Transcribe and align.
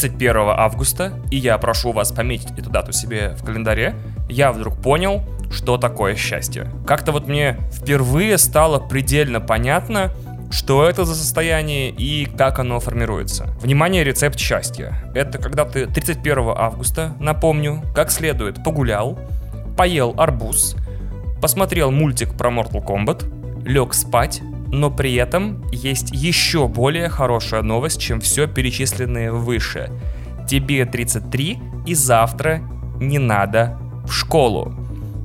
31 0.00 0.36
августа, 0.56 1.12
и 1.30 1.36
я 1.36 1.58
прошу 1.58 1.92
вас 1.92 2.10
пометить 2.10 2.58
эту 2.58 2.70
дату 2.70 2.90
себе 2.92 3.34
в 3.36 3.44
календаре, 3.44 3.94
я 4.30 4.50
вдруг 4.50 4.80
понял, 4.80 5.22
что 5.50 5.76
такое 5.76 6.14
счастье. 6.16 6.70
Как-то 6.86 7.12
вот 7.12 7.28
мне 7.28 7.58
впервые 7.70 8.38
стало 8.38 8.78
предельно 8.78 9.40
понятно, 9.40 10.10
что 10.50 10.88
это 10.88 11.04
за 11.04 11.14
состояние 11.14 11.90
и 11.90 12.24
как 12.24 12.58
оно 12.58 12.80
формируется. 12.80 13.48
Внимание, 13.60 14.02
рецепт 14.02 14.38
счастья. 14.38 14.94
Это 15.14 15.36
когда 15.36 15.66
ты 15.66 15.86
31 15.86 16.54
августа, 16.56 17.14
напомню, 17.20 17.82
как 17.94 18.10
следует 18.10 18.64
погулял, 18.64 19.18
поел 19.76 20.14
арбуз, 20.16 20.76
посмотрел 21.42 21.90
мультик 21.90 22.38
про 22.38 22.50
Mortal 22.50 22.82
Kombat, 22.82 23.66
лег 23.66 23.92
спать, 23.92 24.40
но 24.72 24.90
при 24.90 25.14
этом 25.14 25.62
есть 25.72 26.10
еще 26.12 26.68
более 26.68 27.08
хорошая 27.08 27.62
новость, 27.62 28.00
чем 28.00 28.20
все 28.20 28.46
перечисленное 28.46 29.32
выше. 29.32 29.90
Тебе 30.48 30.84
33 30.84 31.58
и 31.86 31.94
завтра 31.94 32.60
не 33.00 33.18
надо 33.18 33.78
в 34.04 34.12
школу. 34.12 34.74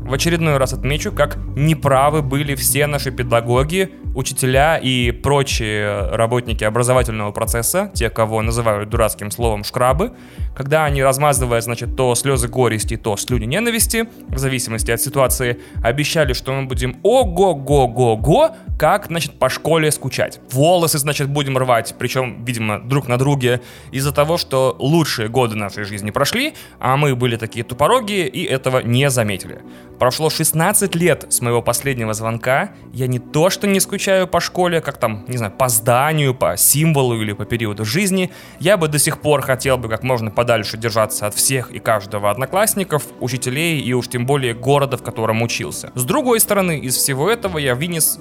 В 0.06 0.14
очередной 0.14 0.58
раз 0.58 0.74
отмечу, 0.74 1.12
как 1.12 1.38
неправы 1.56 2.22
были 2.22 2.56
все 2.56 2.86
наши 2.88 3.12
педагоги, 3.12 3.92
учителя 4.16 4.78
и 4.78 5.12
прочие 5.12 6.10
работники 6.16 6.64
образовательного 6.64 7.32
процесса, 7.32 7.92
те, 7.94 8.10
кого 8.10 8.42
называют 8.42 8.90
дурацким 8.90 9.30
словом 9.30 9.64
шкрабы, 9.64 10.14
когда 10.56 10.86
они, 10.86 11.04
размазывая, 11.04 11.62
значит, 11.62 11.96
то 11.96 12.16
слезы 12.16 12.48
горести, 12.48 12.96
то 12.96 13.18
слюни 13.18 13.46
ненависти, 13.46 14.08
в 14.30 14.38
зависимости 14.38 14.90
от 14.90 15.02
ситуации, 15.02 15.60
обещали, 15.84 16.34
что 16.34 16.54
мы 16.54 16.66
будем 16.66 16.98
ого-го-го-го, 17.04 18.56
как, 18.80 19.08
значит, 19.08 19.38
по 19.38 19.50
школе 19.50 19.92
скучать. 19.92 20.40
Волосы, 20.52 20.98
значит, 20.98 21.30
будем 21.30 21.58
рвать, 21.58 21.96
причем, 22.00 22.44
видимо, 22.46 22.80
друг 22.80 23.08
на 23.08 23.18
друге, 23.18 23.62
из-за 23.92 24.14
того, 24.14 24.38
что 24.38 24.76
лучшие 24.80 25.28
годы 25.28 25.56
нашей 25.56 25.84
жизни 25.84 26.12
прошли, 26.12 26.54
а 26.80 26.96
мы 26.96 27.16
были 27.16 27.36
такие 27.36 27.66
тупорогие 27.66 28.28
и 28.28 28.44
этого 28.46 28.80
не 28.80 29.10
заметили. 29.10 29.62
Прошло 30.00 30.30
16 30.30 30.96
лет 30.96 31.26
с 31.30 31.42
моего 31.42 31.62
последнего 31.62 32.14
звонка, 32.14 32.72
я 32.94 33.08
не 33.08 33.20
то 33.20 33.50
что 33.50 33.68
не 33.68 33.80
скучаю 33.80 34.05
по 34.32 34.40
школе, 34.40 34.82
как 34.82 34.98
там, 34.98 35.26
не 35.28 35.38
знаю, 35.38 35.52
по 35.52 35.70
зданию, 35.70 36.34
по 36.34 36.58
символу 36.58 37.22
или 37.22 37.34
по 37.34 37.46
периоду 37.46 37.86
жизни, 37.86 38.32
я 38.60 38.78
бы 38.78 38.88
до 38.88 39.00
сих 39.00 39.20
пор 39.20 39.42
хотел 39.42 39.78
бы 39.78 39.90
как 39.90 40.04
можно 40.04 40.32
подальше 40.32 40.78
держаться 40.78 41.28
от 41.28 41.34
всех 41.34 41.72
и 41.72 41.80
каждого 41.80 42.30
одноклассников, 42.32 43.04
учителей 43.20 43.82
и 43.82 43.94
уж 43.94 44.08
тем 44.08 44.26
более 44.26 44.54
города, 44.54 44.98
в 44.98 45.04
котором 45.04 45.42
учился. 45.42 45.92
С 45.96 46.04
другой 46.04 46.40
стороны, 46.40 46.80
из 46.80 46.96
всего 46.96 47.30
этого 47.30 47.58
я 47.58 47.76
вынес 47.76 48.20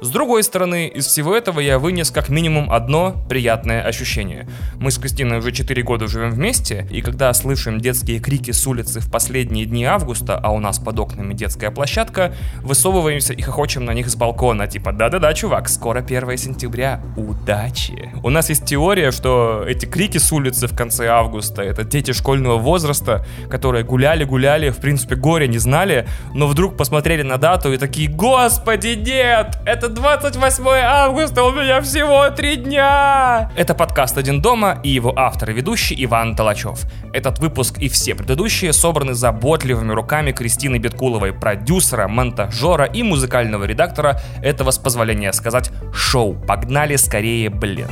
с 0.00 0.10
другой 0.10 0.42
стороны, 0.42 0.88
из 0.88 1.06
всего 1.06 1.34
этого 1.34 1.60
я 1.60 1.78
вынес 1.78 2.10
как 2.10 2.28
минимум 2.28 2.70
одно 2.70 3.14
приятное 3.28 3.82
ощущение. 3.82 4.46
Мы 4.76 4.90
с 4.90 4.98
Кристиной 4.98 5.38
уже 5.38 5.52
4 5.52 5.82
года 5.82 6.06
живем 6.06 6.30
вместе, 6.30 6.86
и 6.90 7.00
когда 7.00 7.32
слышим 7.32 7.80
детские 7.80 8.18
крики 8.18 8.50
с 8.50 8.66
улицы 8.66 9.00
в 9.00 9.10
последние 9.10 9.66
дни 9.66 9.84
августа, 9.84 10.38
а 10.42 10.50
у 10.50 10.60
нас 10.60 10.78
под 10.78 10.98
окнами 10.98 11.34
детская 11.34 11.70
площадка, 11.70 12.34
высовываемся 12.60 13.32
и 13.32 13.42
хохочем 13.42 13.84
на 13.84 13.92
них 13.92 14.08
с 14.08 14.16
балкона, 14.16 14.66
типа 14.66 14.92
«Да-да-да, 14.92 15.32
чувак, 15.32 15.68
скоро 15.68 16.00
1 16.00 16.36
сентября, 16.36 17.00
удачи!» 17.16 18.10
У 18.22 18.30
нас 18.30 18.48
есть 18.48 18.66
теория, 18.66 19.10
что 19.10 19.64
эти 19.66 19.86
крики 19.86 20.18
с 20.18 20.30
улицы 20.32 20.66
в 20.66 20.76
конце 20.76 21.08
августа— 21.08 21.62
это 21.64 21.84
дети 21.84 22.12
школьного 22.12 22.58
возраста, 22.58 23.24
которые 23.48 23.84
гуляли-гуляли, 23.84 24.70
в 24.70 24.78
принципе, 24.78 25.14
горе 25.14 25.48
не 25.48 25.58
знали, 25.58 26.06
но 26.34 26.46
вдруг 26.46 26.76
посмотрели 26.76 27.22
на 27.22 27.38
дату 27.38 27.72
и 27.72 27.78
такие 27.78 28.10
«Господи, 28.10 28.94
нет! 28.96 29.58
Это 29.64 29.83
28 29.88 30.66
августа, 30.68 31.42
у 31.44 31.52
меня 31.52 31.80
всего 31.80 32.28
три 32.30 32.56
дня! 32.56 33.50
Это 33.56 33.74
подкаст 33.74 34.18
«Один 34.18 34.40
дома» 34.40 34.78
и 34.82 34.90
его 34.90 35.12
автор 35.16 35.50
и 35.50 35.52
ведущий 35.52 35.94
Иван 36.04 36.36
Толачев. 36.36 36.84
Этот 37.12 37.38
выпуск 37.38 37.78
и 37.78 37.88
все 37.88 38.14
предыдущие 38.14 38.72
собраны 38.72 39.14
заботливыми 39.14 39.92
руками 39.92 40.32
Кристины 40.32 40.78
Беткуловой, 40.78 41.32
продюсера, 41.32 42.08
монтажера 42.08 42.84
и 42.84 43.02
музыкального 43.02 43.64
редактора 43.64 44.20
этого, 44.42 44.70
с 44.70 44.78
позволения 44.78 45.32
сказать, 45.32 45.70
шоу. 45.92 46.34
Погнали 46.34 46.96
скорее, 46.96 47.50
блин. 47.50 47.88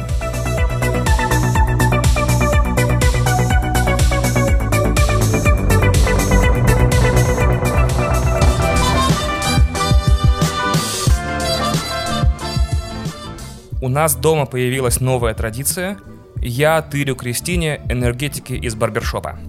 У 13.83 13.89
нас 13.89 14.15
дома 14.15 14.47
появилась 14.47 15.01
новая 15.01 15.35
традиция. 15.35 15.99
Я 16.37 16.81
тырю 16.83 17.17
Кристине 17.17 17.83
энергетики 17.89 18.53
из 18.53 18.77
барбершопа. 18.77 19.41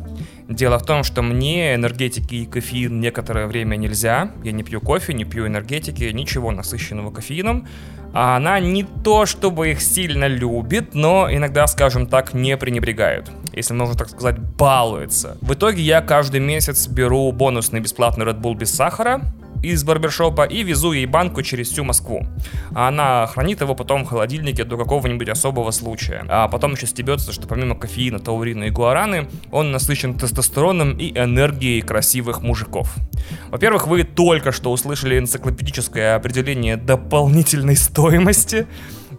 Дело 0.50 0.80
в 0.80 0.86
том, 0.86 1.04
что 1.04 1.22
мне 1.22 1.76
энергетики 1.76 2.36
и 2.36 2.46
кофеин 2.48 3.00
некоторое 3.00 3.46
время 3.46 3.76
нельзя. 3.76 4.32
Я 4.44 4.52
не 4.52 4.64
пью 4.64 4.82
кофе, 4.82 5.14
не 5.14 5.24
пью 5.24 5.46
энергетики, 5.46 6.04
ничего 6.12 6.52
насыщенного 6.52 7.12
кофеином. 7.12 7.68
А 8.12 8.36
она 8.36 8.60
не 8.60 8.84
то, 8.84 9.28
чтобы 9.28 9.70
их 9.70 9.82
сильно 9.82 10.26
любит, 10.26 10.96
но 10.96 11.28
иногда, 11.32 11.68
скажем 11.68 12.08
так, 12.08 12.34
не 12.34 12.58
пренебрегает. 12.58 13.30
Если 13.54 13.76
можно 13.76 13.96
так 13.96 14.10
сказать, 14.10 14.40
балуется. 14.40 15.38
В 15.42 15.54
итоге 15.54 15.84
я 15.84 16.02
каждый 16.02 16.40
месяц 16.40 16.88
беру 16.88 17.32
бонусный 17.32 17.82
бесплатный 17.82 18.26
Red 18.26 18.42
Bull 18.42 18.56
без 18.56 18.72
сахара, 18.72 19.22
из 19.64 19.84
барбершопа 19.84 20.44
и 20.44 20.62
везу 20.64 20.92
ей 20.92 21.06
банку 21.06 21.42
через 21.42 21.70
всю 21.70 21.84
Москву. 21.84 22.28
Она 22.76 23.26
хранит 23.28 23.62
его 23.62 23.76
потом 23.76 24.04
в 24.04 24.10
холодильнике 24.10 24.66
до 24.66 24.78
какого-нибудь 24.78 25.30
особого 25.30 25.72
случая. 25.72 26.26
А 26.28 26.48
потом 26.48 26.74
еще 26.74 26.86
стебется, 26.86 27.32
что 27.32 27.48
помимо 27.48 27.76
кофеина, 27.76 28.20
таурина 28.20 28.66
и 28.66 28.70
гуараны, 28.70 29.28
он 29.52 29.72
насыщен 29.72 30.16
тестостероном 30.16 30.98
и 30.98 31.12
энергией 31.18 31.82
красивых 31.82 32.42
мужиков. 32.42 32.94
Во-первых, 33.50 33.88
вы 33.88 34.04
только 34.04 34.52
что 34.52 34.72
услышали 34.72 35.18
энциклопедическое 35.18 36.16
определение 36.16 36.76
дополнительной 36.76 37.78
стоимости 37.78 38.68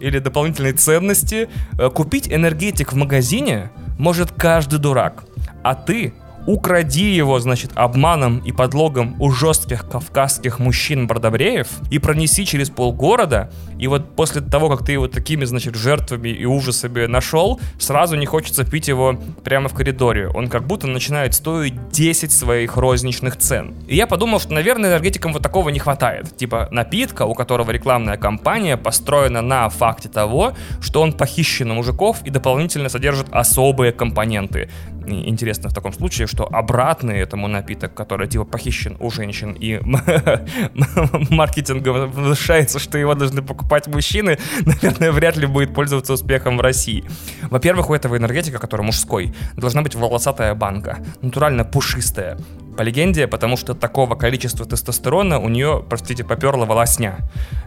или 0.00 0.19
дополнительной 0.19 0.72
ценности. 0.72 1.49
Э, 1.78 1.88
купить 1.88 2.28
энергетик 2.31 2.93
в 2.93 2.97
магазине 2.97 3.71
может 3.99 4.31
каждый 4.32 4.78
дурак. 4.78 5.25
А 5.62 5.75
ты 5.75 6.12
укради 6.47 7.15
его, 7.15 7.38
значит, 7.41 7.71
обманом 7.75 8.38
и 8.38 8.53
подлогом 8.53 9.16
у 9.21 9.31
жестких 9.31 9.88
кавказских 9.88 10.59
мужчин-бродобреев 10.59 11.69
и 11.91 11.99
пронеси 11.99 12.44
через 12.44 12.71
полгорода, 12.71 13.50
и 13.78 13.87
вот 13.87 14.15
после 14.15 14.41
того, 14.41 14.69
как 14.69 14.84
ты 14.84 14.93
его 14.93 15.09
такими, 15.09 15.44
значит, 15.44 15.75
жертвами 15.75 16.28
и 16.28 16.44
ужасами 16.44 17.06
нашел, 17.06 17.60
сразу 17.78 18.16
не 18.16 18.27
хочется 18.27 18.65
пить 18.65 18.88
его 18.88 19.19
прямо 19.43 19.69
в 19.69 19.75
коридоре. 19.75 20.28
Он 20.28 20.49
как 20.49 20.66
будто 20.66 20.87
начинает 20.87 21.34
стоить 21.34 21.75
10 21.91 22.32
своих 22.32 22.76
розничных 22.76 23.37
цен. 23.37 23.75
И 23.88 23.97
я 23.97 24.06
подумал, 24.06 24.41
что, 24.41 24.53
наверное, 24.53 24.91
энергетикам 24.91 25.32
вот 25.32 25.43
такого 25.43 25.71
не 25.71 25.78
хватает. 25.78 26.37
Типа 26.37 26.69
напитка, 26.71 27.22
у 27.22 27.34
которого 27.34 27.71
рекламная 27.71 28.16
кампания 28.16 28.76
построена 28.76 29.43
на 29.43 29.69
факте 29.69 30.09
того, 30.09 30.55
что 30.81 31.03
он 31.03 31.12
похищен 31.12 31.71
у 31.71 31.75
мужиков 31.75 32.22
и 32.25 32.31
дополнительно 32.31 32.88
содержит 32.88 33.26
особые 33.31 33.93
компоненты. 33.93 34.71
Интересно 35.06 35.69
в 35.69 35.75
таком 35.75 35.92
случае, 35.92 36.26
что 36.26 36.44
обратный 36.44 37.19
этому 37.19 37.48
напиток, 37.48 37.94
который 37.94 38.28
типа 38.28 38.44
похищен 38.44 38.97
у 39.00 39.10
женщин 39.10 39.56
и 39.59 39.78
маркетингово 41.31 42.06
внушается, 42.06 42.78
что 42.78 42.98
его 42.98 43.14
должны 43.14 43.43
покупать 43.43 43.87
мужчины, 43.87 44.38
наверное, 44.66 45.12
вряд 45.12 45.37
ли 45.37 45.47
будет 45.47 45.75
пользоваться 45.75 46.12
успехом 46.12 46.59
в 46.59 46.60
России. 46.60 47.04
Во-первых, 47.43 47.91
у 47.91 47.94
этого 47.94 48.16
энергетика, 48.16 48.59
который 48.59 48.82
мужской, 48.82 49.34
должна 49.56 49.82
быть 49.82 49.94
волосатая 49.94 50.54
банка, 50.54 50.98
натурально 51.22 51.64
пушистая. 51.64 52.38
По 52.76 52.82
легенде, 52.82 53.28
потому 53.28 53.56
что 53.56 53.75
такого 53.75 54.17
количества 54.17 54.67
тестостерона 54.67 55.38
у 55.38 55.49
нее, 55.49 55.84
простите, 55.88 56.25
поперла 56.25 56.67
волосня. 56.67 57.19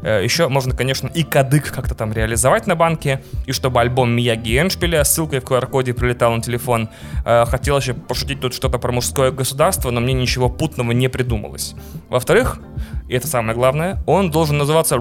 Э, 0.02 0.22
Еще 0.22 0.50
можно, 0.50 0.76
конечно, 0.76 1.08
и 1.08 1.24
кадык 1.24 1.72
как-то 1.72 1.96
там 1.96 2.12
реализовать 2.12 2.68
на 2.68 2.76
банке, 2.76 3.22
и 3.46 3.54
чтобы 3.54 3.80
альбом 3.80 4.12
Мияги 4.12 4.60
Эншпиля 4.60 5.06
с 5.06 5.14
ссылкой 5.14 5.40
в 5.40 5.46
QR-коде 5.46 5.94
прилетал 5.94 6.34
на 6.34 6.42
телефон. 6.42 6.90
Э, 7.30 7.46
хотел 7.46 7.78
еще 7.78 7.94
пошутить 7.94 8.40
тут 8.40 8.54
что-то 8.54 8.80
про 8.80 8.94
мужское 8.94 9.32
государство, 9.32 9.92
но 9.92 10.00
мне 10.00 10.14
ничего 10.14 10.48
путного 10.50 10.94
не 10.94 11.10
придумалось. 11.10 11.76
Во-вторых, 12.08 12.60
и 13.10 13.16
это 13.16 13.28
самое 13.28 13.54
главное, 13.54 14.02
он 14.06 14.32
должен 14.32 14.58
называться 14.58 14.96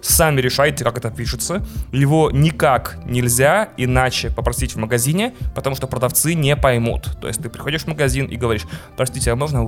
Сами 0.00 0.40
решайте, 0.40 0.82
как 0.82 0.96
это 0.96 1.10
пишется. 1.10 1.62
Его 1.92 2.30
никак 2.30 2.96
нельзя 3.04 3.68
иначе 3.76 4.30
попросить 4.30 4.74
в 4.74 4.78
магазине, 4.78 5.34
потому 5.54 5.76
что 5.76 5.86
продавцы 5.86 6.32
не 6.32 6.56
поймут. 6.56 7.10
То 7.20 7.28
есть 7.28 7.42
ты 7.42 7.50
приходишь 7.50 7.82
в 7.82 7.88
магазин 7.88 8.24
и 8.24 8.36
говоришь, 8.36 8.64
простите, 8.96 9.32
а 9.32 9.36
можно 9.36 9.62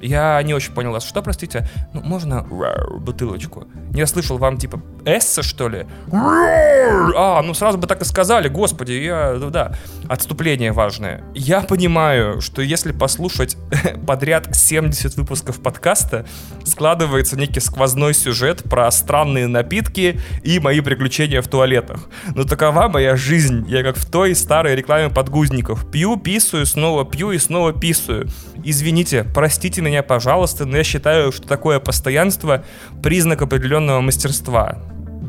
Я 0.00 0.42
не 0.42 0.54
очень 0.54 0.72
понял 0.72 0.92
вас. 0.92 1.04
Что, 1.04 1.22
простите? 1.22 1.68
Ну, 1.92 2.00
можно 2.02 2.42
бутылочку? 2.42 3.66
Не 3.90 4.06
слышал 4.06 4.38
вам, 4.38 4.56
типа, 4.56 4.82
эсса, 5.04 5.42
что 5.42 5.68
ли? 5.68 5.86
А, 6.12 7.42
ну 7.42 7.54
сразу 7.54 7.78
бы 7.78 7.86
так 7.86 8.02
и 8.02 8.04
сказали, 8.04 8.48
господи, 8.48 8.92
я, 8.92 9.34
ну 9.38 9.50
да. 9.50 9.74
Отступление 10.08 10.72
важное. 10.72 11.22
Я 11.34 11.60
понимаю, 11.62 12.40
что 12.40 12.62
если 12.62 12.92
послушать 12.92 13.56
подряд 14.06 14.54
70 14.54 15.16
выпусков 15.16 15.60
подкаста, 15.60 16.26
складывается 16.64 17.36
некий 17.36 17.60
сквозной 17.60 18.14
сюжет 18.14 18.62
про 18.64 18.90
странные 18.90 19.46
напитки 19.46 20.20
и 20.42 20.58
мои 20.58 20.80
приключения 20.80 21.42
в 21.42 21.48
туалетах. 21.48 22.08
Но 22.34 22.44
такова 22.44 22.88
моя 22.88 23.16
жизнь. 23.16 23.64
Я 23.68 23.82
как 23.82 23.96
в 23.96 24.10
той 24.10 24.34
старой 24.34 24.74
рекламе 24.74 25.10
подгузников. 25.10 25.90
Пью, 25.90 26.16
писаю, 26.16 26.66
снова 26.66 27.04
пью 27.04 27.32
и 27.32 27.38
снова 27.38 27.72
писаю. 27.72 28.28
Извините, 28.64 29.24
простите 29.24 29.80
меня, 29.80 30.02
пожалуйста, 30.02 30.66
но 30.66 30.76
я 30.76 30.84
считаю, 30.84 31.32
что 31.32 31.46
такое 31.46 31.80
постоянство 31.80 32.64
признак 33.02 33.42
определенного 33.42 34.00
мастерства. 34.00 34.78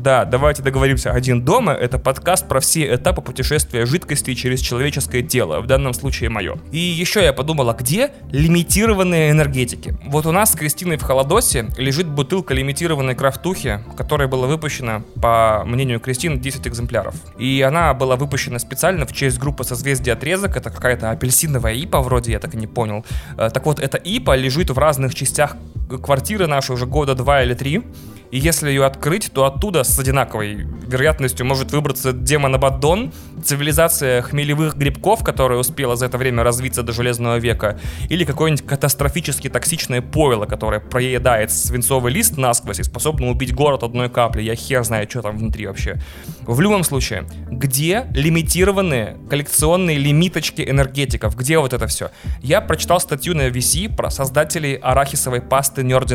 Да, 0.02 0.24
давайте 0.24 0.64
договоримся. 0.64 1.12
«Один 1.12 1.44
дома»— 1.44 1.72
это 1.80 1.96
подкаст 1.96 2.48
про 2.48 2.58
все 2.58 2.92
этапы 2.92 3.22
путешествия 3.22 3.86
жидкости 3.86 4.34
через 4.34 4.58
человеческое 4.58 5.22
тело, 5.22 5.60
в 5.60 5.68
данном 5.68 5.94
случае 5.94 6.28
мое. 6.28 6.58
И 6.72 6.78
еще 6.78 7.22
я 7.22 7.32
подумал, 7.32 7.70
а 7.70 7.74
где 7.74 8.10
лимитированные 8.32 9.30
энергетики? 9.30 9.96
Вот 10.06 10.26
у 10.26 10.32
нас 10.32 10.50
с 10.50 10.56
Кристиной 10.56 10.96
в 10.96 11.02
холодосе 11.02 11.68
лежит 11.78 12.08
бутылка 12.08 12.52
лимитированной 12.52 13.14
крафтухи, 13.14 13.78
которая 13.96 14.26
была 14.26 14.48
выпущена, 14.48 15.04
по 15.20 15.62
мнению 15.64 16.00
Кристины, 16.00 16.36
10 16.36 16.66
экземпляров. 16.66 17.14
И 17.38 17.62
она 17.62 17.94
была 17.94 18.16
выпущена 18.16 18.58
специально 18.58 19.06
в 19.06 19.12
честь 19.12 19.38
группы 19.38 19.62
созвездия 19.62 20.14
отрезок. 20.14 20.56
Это 20.56 20.70
какая-то 20.70 21.12
апельсиновая 21.12 21.74
ипа 21.74 22.02
вроде, 22.02 22.32
я 22.32 22.40
так 22.40 22.54
и 22.54 22.56
не 22.56 22.66
понял. 22.66 23.06
Э, 23.38 23.50
так 23.54 23.64
вот, 23.66 23.78
эта 23.78 23.98
ипа 23.98 24.34
лежит 24.34 24.70
в 24.70 24.78
разных 24.78 25.14
частях 25.14 25.56
квартиры 26.02 26.48
нашей 26.48 26.72
уже 26.72 26.86
года 26.86 27.14
два 27.14 27.44
или 27.44 27.54
три. 27.54 27.84
И 28.32 28.38
если 28.38 28.70
ее 28.70 28.86
открыть, 28.86 29.30
то 29.30 29.44
оттуда 29.44 29.84
с 29.84 29.98
одинаковой 29.98 30.66
вероятностью 30.86 31.44
может 31.44 31.70
выбраться 31.70 32.14
демон 32.14 32.54
Абаддон, 32.54 33.12
цивилизация 33.44 34.22
хмелевых 34.22 34.74
грибков, 34.74 35.22
которая 35.22 35.58
успела 35.58 35.96
за 35.96 36.06
это 36.06 36.16
время 36.16 36.42
развиться 36.42 36.82
до 36.82 36.92
Железного 36.92 37.36
века, 37.36 37.78
или 38.08 38.24
какое-нибудь 38.24 38.66
катастрофически 38.66 39.50
токсичное 39.50 40.00
пойло, 40.00 40.46
которое 40.46 40.80
проедает 40.80 41.50
свинцовый 41.50 42.10
лист 42.10 42.38
насквозь 42.38 42.80
и 42.80 42.84
способно 42.84 43.28
убить 43.28 43.54
город 43.54 43.82
одной 43.82 44.08
каплей. 44.08 44.46
Я 44.46 44.54
хер 44.54 44.82
знаю, 44.82 45.06
что 45.10 45.20
там 45.20 45.36
внутри 45.36 45.66
вообще. 45.66 46.00
В 46.46 46.58
любом 46.62 46.84
случае, 46.84 47.26
где 47.50 48.06
лимитированные 48.14 49.18
коллекционные 49.28 49.98
лимиточки 49.98 50.62
энергетиков? 50.66 51.36
Где 51.36 51.58
вот 51.58 51.74
это 51.74 51.86
все? 51.86 52.10
Я 52.40 52.62
прочитал 52.62 52.98
статью 52.98 53.36
на 53.36 53.48
VC 53.48 53.94
про 53.94 54.08
создателей 54.08 54.76
арахисовой 54.76 55.42
пасты 55.42 55.82
Nerdy. 55.82 56.12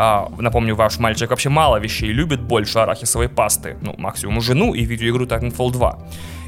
А, 0.00 0.30
напомню, 0.38 0.76
ваш 0.76 1.00
мальчик 1.00 1.30
вообще 1.30 1.48
мало 1.48 1.78
вещей 1.80 2.12
любит 2.12 2.40
больше 2.40 2.78
арахисовой 2.78 3.28
пасты. 3.28 3.76
Ну, 3.82 3.96
максимум 3.98 4.40
жену 4.40 4.72
и 4.72 4.84
видеоигру 4.84 5.26
Titanfall 5.26 5.72
2. 5.72 5.98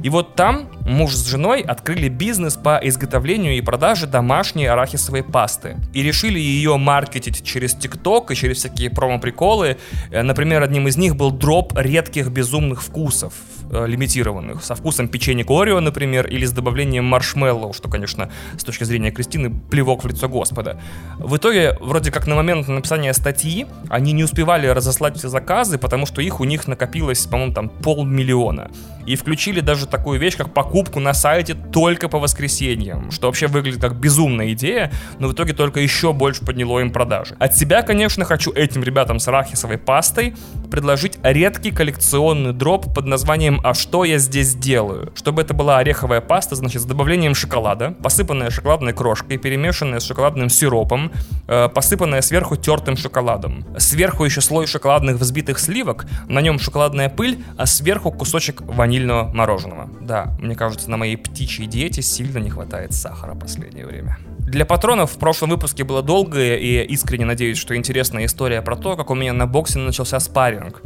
И 0.03 0.09
вот 0.09 0.35
там 0.35 0.69
муж 0.87 1.15
с 1.15 1.27
женой 1.27 1.61
открыли 1.61 2.09
бизнес 2.09 2.57
по 2.57 2.81
изготовлению 2.83 3.57
и 3.57 3.61
продаже 3.61 4.07
домашней 4.07 4.67
арахисовой 4.67 5.23
пасты. 5.23 5.77
И 5.93 6.03
решили 6.03 6.39
ее 6.39 6.77
маркетить 6.77 7.45
через 7.45 7.75
ТикТок 7.75 8.31
и 8.31 8.35
через 8.35 8.59
всякие 8.59 8.89
промо-приколы. 8.89 9.77
Э, 10.11 10.23
например, 10.23 10.63
одним 10.63 10.89
из 10.89 10.97
них 10.97 11.17
был 11.17 11.31
дроп 11.31 11.77
редких 11.77 12.29
безумных 12.29 12.83
вкусов, 12.83 13.35
э, 13.71 13.87
лимитированных, 13.87 14.65
со 14.65 14.75
вкусом 14.75 15.09
печенья 15.09 15.45
Орео, 15.49 15.81
например, 15.81 16.27
или 16.27 16.47
с 16.47 16.53
добавлением 16.53 17.05
маршмеллоу, 17.05 17.73
что, 17.73 17.89
конечно, 17.91 18.31
с 18.57 18.65
точки 18.65 18.85
зрения 18.85 19.11
Кристины, 19.11 19.51
плевок 19.51 20.05
в 20.05 20.09
лицо 20.09 20.29
Господа. 20.29 20.81
В 21.19 21.37
итоге, 21.37 21.77
вроде 21.81 22.11
как 22.11 22.27
на 22.27 22.37
момент 22.37 22.69
написания 22.69 23.13
статьи, 23.13 23.40
они 23.89 24.13
не 24.13 24.25
успевали 24.25 24.67
разослать 24.67 25.17
все 25.17 25.29
заказы, 25.29 25.79
потому 25.79 26.07
что 26.07 26.23
их 26.23 26.41
у 26.41 26.45
них 26.45 26.69
накопилось, 26.69 27.27
по-моему, 27.27 27.55
там 27.55 27.69
полмиллиона. 27.69 28.71
И 29.07 29.17
включили 29.17 29.61
даже 29.61 29.87
такую 29.87 30.21
вещь, 30.21 30.37
как 30.37 30.53
покупку 30.53 31.01
на 31.01 31.15
сайте 31.15 31.55
только 31.55 32.09
по 32.09 32.19
воскресеньям, 32.19 33.11
что 33.11 33.27
вообще 33.27 33.47
выглядит 33.47 33.81
как 33.81 33.97
безумная 33.97 34.53
идея, 34.53 34.93
но 35.19 35.29
в 35.29 35.33
итоге 35.33 35.53
только 35.53 35.81
еще 35.81 36.13
больше 36.13 36.45
подняло 36.45 36.81
им 36.81 36.93
продажи. 36.93 37.35
От 37.39 37.57
себя, 37.57 37.83
конечно, 37.83 38.25
хочу 38.25 38.53
этим 38.53 38.83
ребятам 38.83 39.19
с 39.19 39.27
арахисовой 39.27 39.79
пастой 39.79 40.35
предложить 40.71 41.19
редкий 41.23 41.71
коллекционный 41.71 42.53
дроп 42.53 42.95
под 42.95 43.07
названием 43.07 43.61
«А 43.65 43.75
что 43.75 44.05
я 44.05 44.19
здесь 44.19 44.55
делаю?». 44.55 45.13
Чтобы 45.17 45.43
это 45.43 45.55
была 45.55 45.79
ореховая 45.79 46.21
паста, 46.21 46.55
значит, 46.55 46.83
с 46.83 46.85
добавлением 46.85 47.35
шоколада, 47.35 47.95
посыпанная 48.03 48.51
шоколадной 48.51 48.93
крошкой, 48.93 49.39
перемешанная 49.39 50.01
с 50.01 50.05
шоколадным 50.05 50.51
сиропом, 50.51 51.11
э, 51.49 51.69
посыпанная 51.69 52.21
сверху 52.21 52.57
тертым 52.57 52.97
шоколадом. 52.97 53.30
Сверху 53.79 54.25
еще 54.25 54.41
слой 54.41 54.67
шоколадных 54.67 55.17
взбитых 55.17 55.59
сливок, 55.59 56.07
на 56.29 56.41
нем 56.41 56.59
шоколадная 56.59 57.09
пыль, 57.09 57.45
а 57.57 57.67
сверху 57.67 58.11
кусочек 58.11 58.63
ванильного 58.63 59.33
мороженого. 59.33 59.91
Да, 60.01 60.35
мне 60.41 60.55
кажется, 60.55 60.91
на 60.91 60.97
моей 60.97 61.17
птичьей 61.17 61.67
диете 61.67 62.03
сильно 62.03 62.39
не 62.39 62.51
хватает 62.51 62.93
сахара 62.93 63.33
в 63.35 63.39
последнее 63.39 63.87
время. 63.87 64.19
Для 64.39 64.65
патронов 64.65 65.13
в 65.13 65.19
прошлом 65.19 65.51
выпуске 65.51 65.85
было 65.85 66.03
долгое 66.03 66.57
и 66.57 66.83
искренне 66.87 67.25
надеюсь, 67.25 67.57
что 67.57 67.77
интересная 67.77 68.25
история 68.25 68.63
про 68.63 68.75
то, 68.75 68.97
как 68.97 69.11
у 69.11 69.15
меня 69.15 69.33
на 69.33 69.47
боксе 69.47 69.79
начался 69.79 70.19
спарринг. 70.19 70.83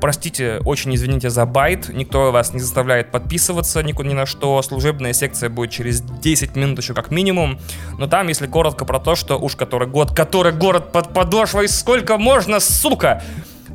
Простите, 0.00 0.60
очень 0.64 0.94
извините 0.94 1.28
за 1.28 1.44
байт, 1.44 1.90
никто 1.90 2.32
вас 2.32 2.54
не 2.54 2.60
заставляет 2.60 3.10
подписываться 3.10 3.82
никуда 3.82 4.08
ни 4.08 4.14
на 4.14 4.24
что, 4.24 4.60
служебная 4.62 5.12
секция 5.12 5.50
будет 5.50 5.70
через 5.70 6.00
10 6.00 6.56
минут 6.56 6.78
еще 6.78 6.94
как 6.94 7.10
минимум, 7.10 7.58
но 7.98 8.06
там, 8.06 8.28
если 8.28 8.46
коротко 8.46 8.84
про 8.84 8.98
то, 8.98 9.14
что 9.14 9.38
уж 9.38 9.56
который 9.56 9.86
год, 9.86 10.14
который 10.14 10.52
город 10.52 10.92
под 10.92 11.12
подошвой, 11.12 11.68
сколько 11.68 12.16
можно, 12.16 12.60
сука! 12.60 13.22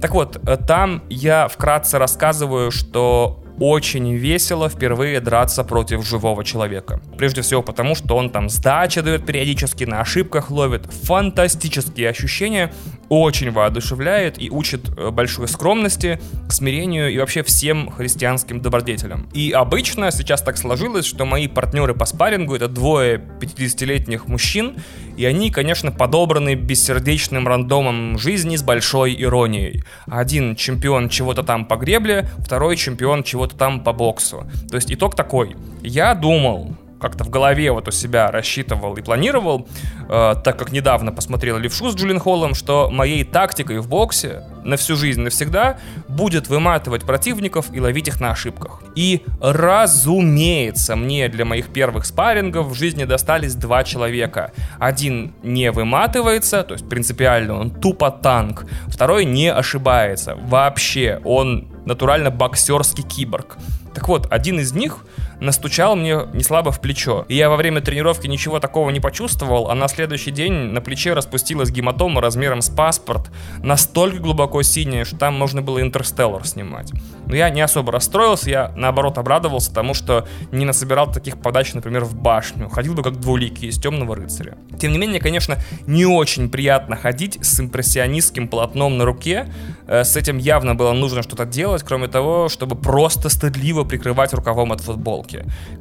Так 0.02 0.14
вот, 0.14 0.38
э, 0.48 0.58
там 0.58 1.04
я 1.10 1.48
вкратце 1.48 2.00
рассказываю, 2.00 2.72
что 2.72 3.45
очень 3.60 4.14
весело 4.16 4.70
впервые 4.70 5.20
драться 5.20 5.64
против 5.64 6.06
живого 6.06 6.44
человека. 6.44 7.02
Прежде 7.18 7.42
всего 7.42 7.62
потому, 7.62 7.96
что 7.96 8.16
он 8.16 8.30
там 8.30 8.50
сдачи 8.50 9.02
дает 9.02 9.26
периодически, 9.26 9.84
на 9.84 10.02
ошибках 10.02 10.52
ловит. 10.52 10.86
Фантастические 11.04 12.10
ощущения, 12.10 12.72
очень 13.10 13.52
воодушевляет 13.52 14.42
и 14.42 14.50
учит 14.50 14.90
э, 14.98 15.10
большой 15.12 15.48
скромности, 15.48 16.20
к 16.48 16.52
смирению 16.52 17.12
и 17.12 17.18
вообще 17.18 17.44
всем 17.44 17.92
христианским 17.92 18.62
добродетелям. 18.62 19.30
И 19.34 19.52
обычно 19.52 20.12
сейчас 20.12 20.42
так 20.42 20.58
сложилось, 20.58 21.06
что 21.06 21.26
мои 21.26 21.48
партнеры 21.48 21.94
по 21.94 22.06
спаррингу 22.06 22.56
это 22.56 22.68
двое 22.68 23.22
50-летних 23.40 24.28
мужчин, 24.28 24.78
и 25.18 25.26
они, 25.26 25.52
конечно, 25.52 25.92
подобраны 25.92 26.56
бессердечным 26.56 27.48
рандомом 27.48 28.18
жизни 28.18 28.56
с 28.56 28.64
большой 28.64 29.16
иронией. 29.22 29.84
Один 30.08 30.56
чемпион 30.56 31.10
чего-то 31.10 31.44
там 31.44 31.66
по 31.66 31.76
гребле, 31.76 32.30
второй 32.40 32.76
чемпион 32.76 33.24
чего-то 33.24 33.45
там 33.54 33.84
по 33.84 33.94
боксу. 33.94 34.46
То 34.70 34.76
есть 34.76 34.92
итог 34.92 35.16
такой. 35.16 35.56
Я 35.82 36.14
думал, 36.14 36.76
как-то 37.06 37.24
в 37.24 37.30
голове 37.30 37.72
вот 37.72 37.88
у 37.88 37.92
себя 37.92 38.32
рассчитывал 38.32 38.96
и 38.96 39.02
планировал, 39.04 39.68
э, 40.10 40.36
так 40.44 40.58
как 40.58 40.72
недавно 40.72 41.12
посмотрел 41.12 41.60
левшу 41.60 41.92
с 41.92 41.96
Джулин 41.96 42.20
Холлом, 42.20 42.56
что 42.56 42.90
моей 42.90 43.24
тактикой 43.24 43.78
в 43.78 43.88
боксе 43.88 44.42
на 44.64 44.76
всю 44.76 44.96
жизнь 44.96 45.22
навсегда 45.22 45.78
будет 46.08 46.50
выматывать 46.50 47.04
противников 47.04 47.68
и 47.72 47.80
ловить 47.80 48.08
их 48.08 48.20
на 48.20 48.32
ошибках. 48.32 48.82
И 48.96 49.22
разумеется, 49.40 50.96
мне 50.96 51.30
для 51.30 51.46
моих 51.46 51.68
первых 51.68 52.08
спаррингов 52.08 52.66
в 52.70 52.74
жизни 52.74 53.04
достались 53.04 53.54
два 53.54 53.84
человека. 53.84 54.52
Один 54.80 55.36
не 55.44 55.72
выматывается, 55.72 56.64
то 56.64 56.74
есть 56.74 56.90
принципиально 56.90 57.60
он 57.60 57.70
тупо 57.70 58.10
танк. 58.10 58.66
Второй 58.88 59.26
не 59.26 59.52
ошибается. 59.52 60.36
Вообще, 60.36 61.22
он 61.24 61.68
натурально 61.86 62.32
боксерский 62.32 63.04
киборг. 63.04 63.58
Так 63.94 64.08
вот, 64.08 64.28
один 64.32 64.60
из 64.60 64.74
них 64.74 65.06
настучал 65.40 65.96
мне 65.96 66.20
не 66.34 66.44
слабо 66.44 66.72
в 66.72 66.82
плечо. 66.82 67.26
И 67.28 67.36
я 67.36 67.50
во 67.50 67.56
время 67.56 67.82
тренировки 67.82 68.28
ничего 68.28 68.60
такого 68.60 68.90
не 68.90 69.00
почувствовал, 69.00 69.70
а 69.70 69.76
на 69.76 69.88
следующий 69.88 70.32
день 70.32 70.54
на 70.54 70.82
плече 70.82 71.14
распустилась 71.14 71.72
гематома 71.72 72.22
размером 72.22 72.62
с 72.62 72.70
паспорт, 72.70 73.32
настолько 73.64 74.18
глубоко 74.20 74.62
синяя, 74.64 75.06
что 75.06 75.18
там 75.18 75.36
можно 75.36 75.62
было 75.62 75.82
интерстеллар 75.82 76.46
снимать. 76.48 76.92
Но 77.28 77.36
я 77.36 77.50
не 77.50 77.62
особо 77.62 77.92
расстроился, 77.92 78.50
я 78.50 78.74
наоборот 78.76 79.18
обрадовался 79.18 79.74
тому, 79.74 79.94
что 79.94 80.28
не 80.52 80.66
насобирал 80.66 81.12
таких 81.12 81.38
подач, 81.42 81.74
например, 81.74 82.04
в 82.06 82.16
башню. 82.16 82.70
Ходил 82.70 82.94
бы 82.94 83.04
как 83.04 83.20
двуликий 83.20 83.70
из 83.70 83.80
темного 83.80 84.16
рыцаря. 84.16 84.58
Тем 84.80 84.92
не 84.92 84.98
менее, 84.98 85.20
конечно, 85.20 85.58
не 85.88 86.06
очень 86.06 86.50
приятно 86.50 86.96
ходить 86.96 87.40
с 87.42 87.60
импрессионистским 87.60 88.48
полотном 88.48 88.98
на 88.98 89.06
руке. 89.06 89.52
Э, 89.88 90.04
с 90.04 90.16
этим 90.16 90.38
явно 90.38 90.76
было 90.76 90.94
нужно 90.94 91.24
что-то 91.24 91.46
делать, 91.46 91.84
кроме 91.84 92.08
того, 92.08 92.50
чтобы 92.50 92.76
просто 92.76 93.30
стыдливо 93.30 93.84
прикрывать 93.84 94.34
рукавом 94.34 94.72
от 94.72 94.82
футболки. 94.82 95.25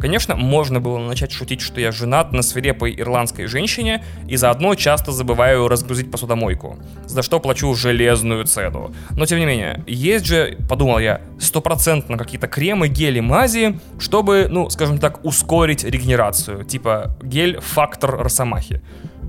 Конечно, 0.00 0.36
можно 0.36 0.80
было 0.80 0.98
начать 0.98 1.32
шутить, 1.32 1.60
что 1.60 1.80
я 1.80 1.92
женат 1.92 2.32
на 2.32 2.42
свирепой 2.42 2.94
ирландской 2.98 3.46
женщине 3.46 4.02
и 4.28 4.36
заодно 4.36 4.74
часто 4.74 5.12
забываю 5.12 5.68
разгрузить 5.68 6.10
посудомойку, 6.10 6.78
за 7.06 7.22
что 7.22 7.40
плачу 7.40 7.74
железную 7.74 8.44
цену. 8.44 8.92
Но 9.10 9.26
тем 9.26 9.38
не 9.38 9.46
менее, 9.46 9.82
есть 9.86 10.26
же, 10.26 10.56
подумал 10.68 10.98
я, 10.98 11.20
стопроцентно 11.38 12.16
какие-то 12.18 12.46
кремы, 12.46 12.88
гели, 12.88 13.20
мази, 13.20 13.78
чтобы, 13.98 14.46
ну, 14.50 14.70
скажем 14.70 14.98
так, 14.98 15.24
ускорить 15.24 15.84
регенерацию. 15.84 16.64
Типа 16.64 17.16
гель-фактор 17.22 18.18
Росомахи. 18.18 18.80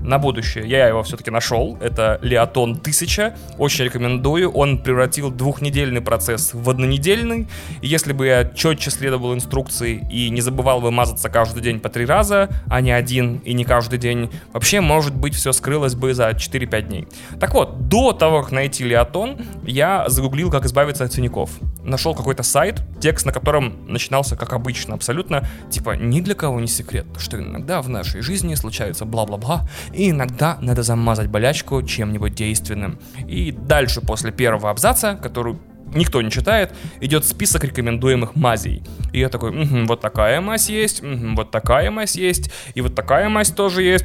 На 0.06 0.18
будущее. 0.18 0.66
Я 0.66 0.86
его 0.88 1.02
все-таки 1.02 1.30
нашел. 1.30 1.76
Это 1.80 2.18
Леотон 2.22 2.72
1000. 2.72 3.36
Очень 3.58 3.84
рекомендую. 3.84 4.50
Он 4.50 4.78
превратил 4.78 5.30
двухнедельный 5.30 6.00
процесс 6.00 6.54
в 6.54 6.70
однонедельный. 6.70 7.48
И 7.82 7.88
если 7.88 8.12
бы 8.12 8.26
я 8.26 8.44
четче 8.44 8.90
следовал 8.90 9.34
инструкции 9.34 10.06
и 10.10 10.30
не 10.30 10.40
забывал 10.40 10.80
вымазаться 10.80 11.28
каждый 11.28 11.62
день 11.62 11.80
по 11.80 11.88
три 11.88 12.06
раза, 12.06 12.48
а 12.68 12.80
не 12.80 12.92
один 12.92 13.38
и 13.38 13.52
не 13.52 13.64
каждый 13.64 13.98
день, 13.98 14.30
вообще, 14.52 14.80
может 14.80 15.14
быть, 15.14 15.34
все 15.34 15.52
скрылось 15.52 15.94
бы 15.94 16.14
за 16.14 16.30
4-5 16.30 16.82
дней. 16.82 17.08
Так 17.40 17.54
вот, 17.54 17.88
до 17.88 18.12
того, 18.12 18.42
как 18.42 18.52
найти 18.52 18.84
Леотон, 18.84 19.38
я 19.64 20.08
загуглил, 20.08 20.50
как 20.50 20.64
избавиться 20.64 21.04
от 21.04 21.12
синяков. 21.12 21.50
Нашел 21.86 22.14
какой-то 22.14 22.42
сайт, 22.42 22.82
текст 23.00 23.26
на 23.26 23.32
котором 23.32 23.86
начинался 23.86 24.34
как 24.36 24.52
обычно, 24.52 24.94
абсолютно, 24.94 25.48
типа, 25.70 25.96
ни 25.96 26.20
для 26.20 26.34
кого 26.34 26.60
не 26.60 26.66
секрет, 26.66 27.06
что 27.16 27.38
иногда 27.38 27.80
в 27.80 27.88
нашей 27.88 28.22
жизни 28.22 28.56
случаются 28.56 29.04
бла-бла-бла, 29.04 29.68
и 29.92 30.10
иногда 30.10 30.58
надо 30.60 30.82
замазать 30.82 31.28
болячку 31.28 31.82
чем-нибудь 31.82 32.34
действенным. 32.34 32.98
И 33.28 33.52
дальше, 33.52 34.00
после 34.00 34.32
первого 34.32 34.70
абзаца, 34.70 35.14
который 35.14 35.56
никто 35.94 36.22
не 36.22 36.30
читает, 36.30 36.72
идет 37.00 37.24
список 37.24 37.64
рекомендуемых 37.64 38.34
мазей. 38.36 38.82
И 39.12 39.20
я 39.20 39.28
такой, 39.28 39.50
угу, 39.50 39.86
вот 39.86 40.00
такая 40.00 40.40
мазь 40.40 40.68
есть, 40.68 41.02
угу, 41.02 41.34
вот 41.36 41.50
такая 41.50 41.90
мазь 41.90 42.16
есть, 42.16 42.50
и 42.74 42.80
вот 42.80 42.94
такая 42.94 43.28
мазь 43.28 43.50
тоже 43.50 43.82
есть. 43.82 44.04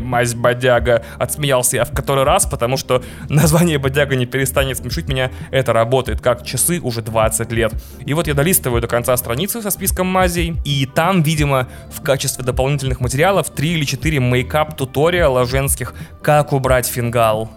мазь 0.00 0.34
бодяга. 0.34 1.04
Отсмеялся 1.18 1.76
я 1.76 1.84
в 1.84 1.92
который 1.92 2.24
раз, 2.24 2.46
потому 2.46 2.76
что 2.76 3.02
название 3.28 3.78
бодяга 3.78 4.16
не 4.16 4.26
перестанет 4.26 4.78
смешить 4.78 5.08
меня. 5.08 5.30
Это 5.50 5.72
работает 5.72 6.20
как 6.20 6.44
часы 6.44 6.80
уже 6.80 7.02
20 7.02 7.50
лет. 7.52 7.72
И 8.04 8.14
вот 8.14 8.26
я 8.26 8.34
долистываю 8.34 8.80
до 8.80 8.88
конца 8.88 9.16
страницы 9.16 9.62
со 9.62 9.70
списком 9.70 10.06
мазей, 10.06 10.56
и 10.64 10.86
там, 10.86 11.22
видимо, 11.22 11.68
в 11.92 12.02
качестве 12.02 12.44
дополнительных 12.44 13.00
материалов 13.00 13.50
3 13.50 13.72
или 13.72 13.84
4 13.84 14.20
мейкап 14.20 14.76
туториала 14.76 15.44
женских 15.46 15.94
«Как 16.22 16.52
убрать 16.52 16.86
фингал». 16.86 17.50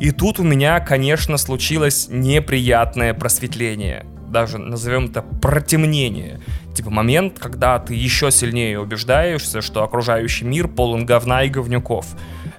И 0.00 0.10
тут 0.10 0.38
у 0.40 0.42
меня, 0.42 0.80
конечно, 0.80 1.36
случилось 1.36 2.08
неприятное 2.10 3.14
просветление. 3.14 4.06
Даже 4.28 4.58
назовем 4.58 5.06
это 5.06 5.22
протемнение. 5.22 6.40
Типа 6.74 6.90
момент, 6.90 7.38
когда 7.38 7.78
ты 7.78 7.94
еще 7.94 8.30
сильнее 8.30 8.80
убеждаешься, 8.80 9.62
что 9.62 9.84
окружающий 9.84 10.44
мир 10.44 10.66
полон 10.66 11.06
говна 11.06 11.44
и 11.44 11.48
говнюков. 11.48 12.06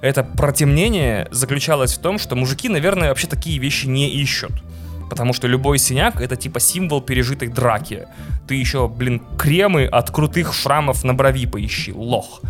Это 0.02 0.24
протемнение 0.24 1.28
заключалось 1.32 1.96
в 1.96 2.00
том, 2.00 2.18
что 2.18 2.36
мужики, 2.36 2.70
наверное, 2.70 3.10
вообще 3.10 3.28
такие 3.28 3.60
вещи 3.60 3.88
не 3.88 4.10
ищут. 4.10 4.54
Потому 5.10 5.34
что 5.34 5.48
любой 5.48 5.78
синяк 5.78 6.22
это 6.22 6.36
типа 6.36 6.60
символ 6.60 7.02
пережитой 7.02 7.50
драки. 7.50 8.08
Ты 8.48 8.56
еще, 8.56 8.88
блин, 8.88 9.22
кремы 9.38 9.86
от 9.86 10.12
крутых 10.12 10.54
шрамов 10.54 11.04
на 11.04 11.14
брови 11.14 11.46
поищи, 11.46 11.92
лох. 11.94 12.42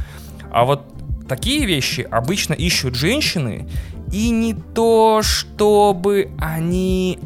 А 0.51 0.65
вот 0.65 0.83
такие 1.27 1.65
вещи 1.65 2.07
обычно 2.09 2.53
ищут 2.53 2.95
женщины, 2.95 3.67
и 4.15 4.29
не 4.29 4.53
то, 4.53 5.21
чтобы 5.21 6.29
они 6.39 7.19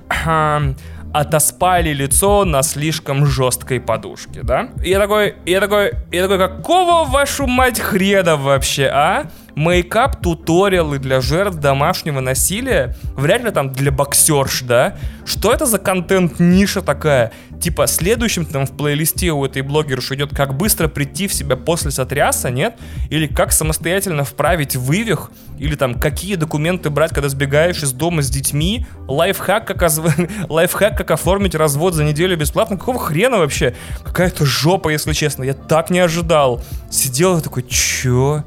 отоспали 1.14 1.94
лицо 1.94 2.46
на 2.46 2.64
слишком 2.64 3.28
жесткой 3.28 3.80
подушке, 3.80 4.42
да? 4.42 4.70
Я 4.84 4.98
такой, 5.00 5.36
я 5.46 5.62
такой, 5.62 5.94
я 6.12 6.28
такой, 6.28 6.40
какого 6.40 7.08
вашу 7.08 7.46
мать 7.46 7.80
хрена 7.80 8.38
вообще, 8.38 8.88
а? 8.88 9.30
Мейкап 9.56 10.22
туториалы 10.22 11.00
для 11.00 11.22
жертв 11.22 11.58
домашнего 11.58 12.20
насилия, 12.20 12.96
вряд 13.16 13.44
ли 13.44 13.52
там 13.52 13.72
для 13.72 13.92
боксерш, 13.92 14.62
да? 14.62 14.96
Что 15.26 15.54
это 15.54 15.66
за 15.66 15.80
контент-ниша 15.80 16.82
такая? 16.82 17.32
Типа 17.60 17.88
следующим 17.88 18.46
там 18.46 18.66
в 18.66 18.72
плейлисте 18.72 19.32
у 19.32 19.46
этой 19.46 19.62
блогерши 19.62 20.16
идет 20.16 20.34
как 20.34 20.56
быстро 20.56 20.88
прийти 20.88 21.28
в 21.28 21.34
себя 21.34 21.58
после 21.58 21.92
сотряса, 21.92 22.50
нет? 22.50 22.76
Или 23.10 23.28
как 23.28 23.52
самостоятельно 23.52 24.24
вправить 24.24 24.76
вывих? 24.76 25.32
Или 25.58 25.76
там 25.76 25.96
какие 25.96 26.36
документы 26.36 26.90
брать, 26.90 27.12
когда 27.12 27.28
сбегаешь 27.28 27.84
из 27.84 27.92
дома 27.92 28.22
с 28.22 28.30
детьми? 28.30 28.86
Лайфхак, 29.08 29.68
как, 29.68 29.84
озв... 29.84 30.06
Лайфхак, 30.50 30.98
как 30.98 31.12
оформить 31.12 31.54
развод 31.54 31.96
за 31.96 32.06
неделю 32.06 32.38
бесплатно? 32.38 32.78
Какого 32.78 32.98
хрена 32.98 33.40
вообще? 33.40 33.76
Какая-то 34.06 34.46
жопа, 34.46 34.90
если 34.90 35.12
честно. 35.12 35.44
Я 35.44 35.54
так 35.54 35.90
не 35.90 36.00
ожидал. 36.00 36.64
Сидел 36.90 37.38
и 37.38 37.42
такой, 37.42 37.64
чё? 37.64 38.46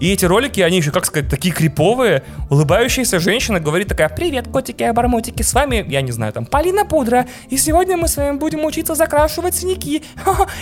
И 0.00 0.12
эти 0.12 0.24
ролики, 0.24 0.60
они 0.60 0.78
еще, 0.78 0.90
как 0.90 1.06
сказать, 1.06 1.28
такие 1.28 1.54
криповые. 1.54 2.22
Улыбающаяся 2.50 3.18
женщина 3.18 3.60
говорит 3.60 3.88
такая, 3.88 4.08
привет, 4.08 4.48
котики 4.48 4.82
обормотики, 4.82 5.42
с 5.42 5.54
вами, 5.54 5.84
я 5.88 6.00
не 6.02 6.12
знаю, 6.12 6.32
там, 6.32 6.46
Полина 6.46 6.84
Пудра. 6.84 7.26
И 7.48 7.56
сегодня 7.56 7.96
мы 7.96 8.08
с 8.08 8.16
вами 8.16 8.36
будем 8.36 8.64
учиться 8.64 8.94
закрашивать 8.94 9.54
синяки. 9.54 10.02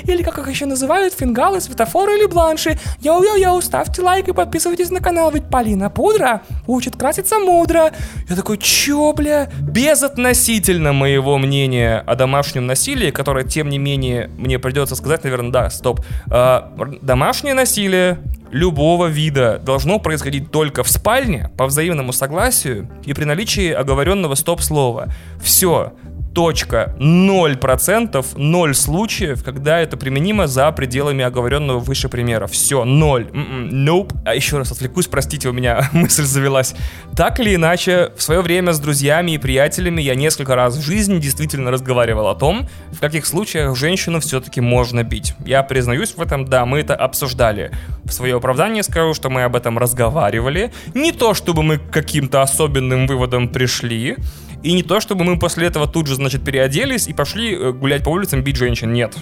Или 0.04 0.22
как 0.22 0.38
их 0.38 0.48
еще 0.48 0.66
называют, 0.66 1.14
фингалы, 1.14 1.60
светофоры 1.60 2.18
или 2.18 2.26
бланши. 2.26 2.78
Йоу-йоу-йоу, 3.00 3.60
ставьте 3.62 4.02
лайк 4.02 4.28
и 4.28 4.32
подписывайтесь 4.32 4.90
на 4.90 5.00
канал, 5.00 5.30
ведь 5.30 5.48
Полина 5.48 5.90
Пудра 5.90 6.42
учит 6.66 6.96
краситься 6.96 7.38
мудро. 7.38 7.92
Я 8.28 8.36
такой, 8.36 8.58
чё, 8.58 9.12
бля? 9.12 9.48
Безотносительно 9.60 10.92
моего 10.92 11.38
мнения 11.38 12.02
о 12.06 12.14
домашнем 12.14 12.66
насилии, 12.66 13.10
которое, 13.10 13.44
тем 13.44 13.68
не 13.68 13.78
менее, 13.78 14.30
мне 14.38 14.58
придется 14.58 14.96
сказать, 14.96 15.24
наверное, 15.24 15.50
да, 15.50 15.70
стоп. 15.70 16.00
Э, 16.30 16.62
домашнее 17.02 17.54
насилие 17.54 18.18
любого 18.54 19.06
вида 19.06 19.58
должно 19.58 19.98
происходить 19.98 20.52
только 20.52 20.84
в 20.84 20.88
спальне 20.88 21.50
по 21.58 21.66
взаимному 21.66 22.12
согласию 22.12 22.88
и 23.04 23.12
при 23.12 23.24
наличии 23.24 23.72
оговоренного 23.72 24.36
стоп-слова. 24.36 25.12
Все, 25.42 25.92
точка, 26.34 26.94
0%, 26.98 28.26
0 28.36 28.74
случаев, 28.74 29.44
когда 29.44 29.78
это 29.80 29.96
применимо 29.96 30.46
за 30.46 30.70
пределами 30.72 31.24
оговоренного 31.24 31.78
выше 31.78 32.08
примера. 32.08 32.46
Все, 32.46 32.84
0. 32.84 33.28
М-м, 33.32 33.86
nope. 33.86 34.12
А 34.24 34.34
еще 34.34 34.58
раз 34.58 34.72
отвлекусь, 34.72 35.06
простите, 35.06 35.48
у 35.48 35.52
меня 35.52 35.88
мысль 35.92 36.24
завелась. 36.24 36.74
Так 37.16 37.40
или 37.40 37.54
иначе, 37.54 38.12
в 38.16 38.22
свое 38.22 38.40
время 38.40 38.72
с 38.72 38.80
друзьями 38.80 39.32
и 39.32 39.38
приятелями 39.38 40.02
я 40.02 40.14
несколько 40.14 40.56
раз 40.56 40.76
в 40.76 40.82
жизни 40.82 41.18
действительно 41.18 41.70
разговаривал 41.70 42.28
о 42.28 42.34
том, 42.34 42.68
в 42.90 43.00
каких 43.00 43.26
случаях 43.26 43.76
женщину 43.76 44.20
все-таки 44.20 44.60
можно 44.60 45.04
бить. 45.04 45.34
Я 45.46 45.62
признаюсь 45.62 46.16
в 46.16 46.20
этом, 46.20 46.44
да, 46.46 46.66
мы 46.66 46.80
это 46.80 46.96
обсуждали. 46.96 47.70
В 48.04 48.12
свое 48.12 48.36
оправдание 48.36 48.82
скажу, 48.82 49.14
что 49.14 49.30
мы 49.30 49.44
об 49.44 49.54
этом 49.54 49.78
разговаривали. 49.78 50.72
Не 50.94 51.12
то, 51.12 51.32
чтобы 51.34 51.62
мы 51.62 51.78
к 51.78 51.90
каким-то 51.90 52.42
особенным 52.42 53.06
выводам 53.06 53.48
пришли, 53.48 54.16
и 54.64 54.72
не 54.72 54.82
то, 54.82 54.98
чтобы 54.98 55.24
мы 55.24 55.38
после 55.38 55.66
этого 55.66 55.86
тут 55.86 56.06
же, 56.06 56.14
значит, 56.14 56.42
переоделись 56.42 57.06
и 57.06 57.12
пошли 57.12 57.54
э, 57.54 57.72
гулять 57.72 58.02
по 58.02 58.08
улицам, 58.08 58.42
бить 58.42 58.56
женщин. 58.56 58.92
Нет. 58.92 59.14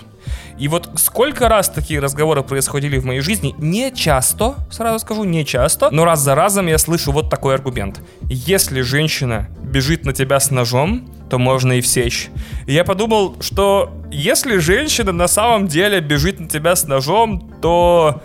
И 0.56 0.68
вот 0.68 0.88
сколько 0.96 1.48
раз 1.48 1.68
такие 1.68 1.98
разговоры 1.98 2.44
происходили 2.44 2.96
в 2.98 3.04
моей 3.04 3.20
жизни, 3.20 3.52
не 3.58 3.92
часто, 3.92 4.54
сразу 4.70 5.00
скажу, 5.00 5.24
не 5.24 5.44
часто, 5.44 5.90
но 5.90 6.04
раз 6.04 6.20
за 6.20 6.36
разом 6.36 6.68
я 6.68 6.78
слышу 6.78 7.10
вот 7.10 7.28
такой 7.28 7.54
аргумент. 7.54 8.00
Если 8.22 8.82
женщина 8.82 9.48
бежит 9.62 10.04
на 10.04 10.12
тебя 10.12 10.38
с 10.38 10.52
ножом, 10.52 11.10
то 11.28 11.38
можно 11.38 11.72
и 11.72 11.80
всечь. 11.80 12.30
И 12.66 12.72
я 12.72 12.84
подумал, 12.84 13.36
что 13.40 13.92
если 14.12 14.58
женщина 14.58 15.10
на 15.10 15.26
самом 15.26 15.66
деле 15.66 16.00
бежит 16.00 16.38
на 16.38 16.48
тебя 16.48 16.76
с 16.76 16.86
ножом, 16.86 17.50
то 17.60 18.22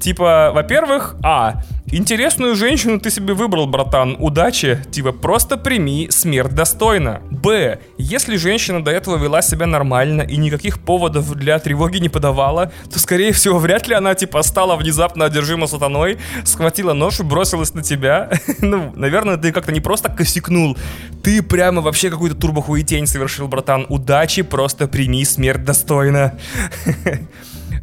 Типа, 0.00 0.52
во-первых, 0.54 1.16
а, 1.22 1.62
интересную 1.86 2.54
женщину 2.56 2.98
ты 3.00 3.10
себе 3.10 3.34
выбрал, 3.34 3.66
братан, 3.66 4.16
удачи. 4.18 4.82
Типа, 4.90 5.12
просто 5.12 5.56
прими 5.56 6.08
смерть 6.10 6.54
достойно. 6.54 7.22
Б, 7.30 7.78
если 7.98 8.36
женщина 8.36 8.84
до 8.84 8.90
этого 8.90 9.16
вела 9.16 9.42
себя 9.42 9.66
нормально 9.66 10.22
и 10.22 10.36
никаких 10.36 10.80
поводов 10.80 11.32
для 11.34 11.58
тревоги 11.58 11.98
не 11.98 12.08
подавала, 12.08 12.72
то, 12.92 12.98
скорее 12.98 13.32
всего, 13.32 13.58
вряд 13.58 13.86
ли 13.88 13.94
она, 13.94 14.14
типа, 14.14 14.42
стала 14.42 14.76
внезапно 14.76 15.26
одержима 15.26 15.66
сатаной, 15.66 16.18
схватила 16.44 16.92
нож 16.92 17.20
и 17.20 17.22
бросилась 17.22 17.74
на 17.74 17.82
тебя. 17.82 18.30
ну, 18.60 18.92
наверное, 18.94 19.36
ты 19.36 19.52
как-то 19.52 19.72
не 19.72 19.80
просто 19.80 20.08
косякнул, 20.08 20.76
ты 21.22 21.42
прямо 21.42 21.82
вообще 21.82 22.10
какую-то 22.10 22.36
турбохуетень 22.36 23.06
совершил, 23.06 23.48
братан. 23.48 23.86
Удачи, 23.88 24.42
просто 24.42 24.88
прими 24.88 25.24
смерть 25.24 25.64
достойно. 25.64 26.38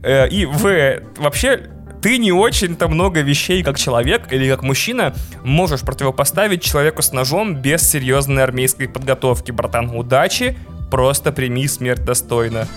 Э, 0.06 0.28
и 0.28 0.46
В, 0.46 1.02
вообще, 1.18 1.70
ты 2.04 2.18
не 2.18 2.34
очень-то 2.34 2.90
много 2.90 3.22
вещей 3.22 3.64
как 3.64 3.80
человек 3.80 4.32
или 4.32 4.50
как 4.50 4.62
мужчина 4.62 5.16
можешь 5.42 5.82
противопоставить 5.82 6.62
человеку 6.62 7.02
с 7.02 7.14
ножом 7.14 7.56
без 7.56 7.90
серьезной 7.90 8.44
армейской 8.44 8.90
подготовки, 8.90 9.52
братан. 9.52 9.90
Удачи, 9.90 10.58
просто 10.92 11.32
прими 11.32 11.66
смерть 11.66 12.04
достойно. 12.04 12.68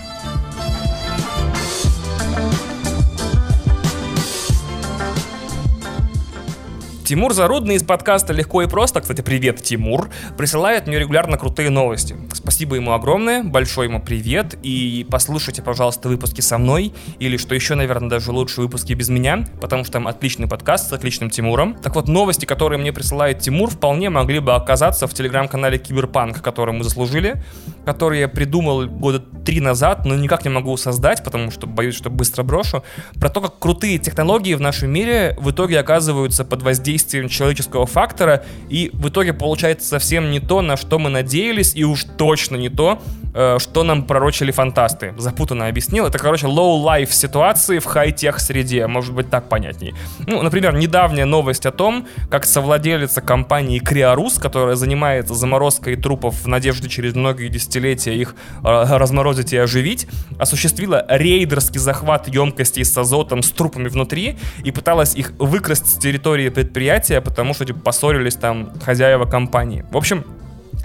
Тимур 7.07 7.33
Зарудный 7.33 7.75
из 7.75 7.83
подкаста 7.83 8.33
«Легко 8.33 8.63
и 8.63 8.67
просто», 8.67 8.99
кстати, 8.99 9.21
привет, 9.21 9.63
Тимур, 9.63 10.09
присылает 10.37 10.87
мне 10.87 10.99
регулярно 10.99 11.37
крутые 11.37 11.69
новости. 11.69 12.17
Спасибо 12.33 12.75
ему 12.75 12.91
огромное, 12.91 13.43
большой 13.43 13.87
ему 13.87 14.01
привет, 14.01 14.57
и 14.61 15.07
послушайте, 15.09 15.61
пожалуйста, 15.61 16.09
выпуски 16.09 16.41
со 16.41 16.57
мной, 16.57 16.93
или, 17.19 17.37
что 17.37 17.55
еще, 17.55 17.75
наверное, 17.75 18.09
даже 18.09 18.33
лучше, 18.33 18.59
выпуски 18.59 18.91
без 18.91 19.07
меня, 19.07 19.45
потому 19.61 19.85
что 19.85 19.93
там 19.93 20.07
отличный 20.09 20.49
подкаст 20.49 20.89
с 20.89 20.91
отличным 20.91 21.29
Тимуром. 21.29 21.75
Так 21.75 21.95
вот, 21.95 22.09
новости, 22.09 22.43
которые 22.43 22.77
мне 22.77 22.91
присылает 22.91 23.39
Тимур, 23.39 23.69
вполне 23.69 24.09
могли 24.09 24.39
бы 24.39 24.53
оказаться 24.53 25.07
в 25.07 25.13
телеграм-канале 25.13 25.77
Киберпанк, 25.77 26.41
который 26.41 26.73
мы 26.73 26.83
заслужили, 26.83 27.41
который 27.85 28.19
я 28.19 28.27
придумал 28.27 28.85
года 28.85 29.23
три 29.45 29.61
назад, 29.61 30.03
но 30.03 30.13
никак 30.15 30.43
не 30.43 30.49
могу 30.49 30.75
создать, 30.75 31.23
потому 31.23 31.51
что 31.51 31.67
боюсь, 31.67 31.95
что 31.95 32.09
быстро 32.09 32.43
брошу, 32.43 32.83
про 33.17 33.29
то, 33.29 33.39
как 33.39 33.59
крутые 33.59 33.97
технологии 33.97 34.55
в 34.55 34.59
нашем 34.59 34.91
мире 34.91 35.37
в 35.39 35.51
итоге 35.51 35.79
оказываются 35.79 36.43
под 36.43 36.63
воздействием 36.63 36.96
человеческого 36.97 37.85
фактора, 37.85 38.43
и 38.69 38.89
в 38.93 39.09
итоге 39.09 39.33
получается 39.33 39.87
совсем 39.87 40.31
не 40.31 40.39
то, 40.39 40.61
на 40.61 40.77
что 40.77 40.99
мы 40.99 41.09
надеялись, 41.09 41.75
и 41.75 41.83
уж 41.83 42.05
точно 42.17 42.55
не 42.55 42.69
то, 42.69 43.01
э, 43.33 43.57
что 43.59 43.83
нам 43.83 44.03
пророчили 44.03 44.51
фантасты. 44.51 45.13
Запутанно 45.17 45.67
объяснил. 45.67 46.05
Это, 46.05 46.17
короче, 46.17 46.47
low-life 46.47 47.11
ситуации 47.11 47.79
в 47.79 47.85
хай-тех 47.85 48.39
среде. 48.39 48.87
Может 48.87 49.13
быть, 49.13 49.29
так 49.29 49.49
понятней. 49.49 49.93
Ну, 50.25 50.41
например, 50.41 50.75
недавняя 50.75 51.25
новость 51.25 51.65
о 51.65 51.71
том, 51.71 52.07
как 52.29 52.45
совладелица 52.45 53.21
компании 53.21 53.79
Криорус, 53.79 54.37
которая 54.37 54.75
занимается 54.75 55.33
заморозкой 55.33 55.95
трупов 55.95 56.43
в 56.43 56.47
надежде 56.47 56.89
через 56.89 57.15
многие 57.15 57.49
десятилетия 57.49 58.15
их 58.15 58.35
э, 58.63 58.97
разморозить 58.97 59.53
и 59.53 59.57
оживить, 59.57 60.07
осуществила 60.39 61.05
рейдерский 61.09 61.79
захват 61.79 62.27
емкостей 62.27 62.85
с 62.85 62.97
азотом 62.97 63.43
с 63.43 63.51
трупами 63.51 63.87
внутри 63.87 64.37
и 64.63 64.71
пыталась 64.71 65.15
их 65.15 65.33
выкрасть 65.37 65.87
с 65.87 65.97
территории 65.97 66.49
предприятия, 66.49 66.86
потому 67.21 67.53
что 67.53 67.65
типа, 67.65 67.79
поссорились 67.79 68.35
там 68.35 68.71
хозяева 68.83 69.25
компании. 69.25 69.85
В 69.91 69.97
общем, 69.97 70.23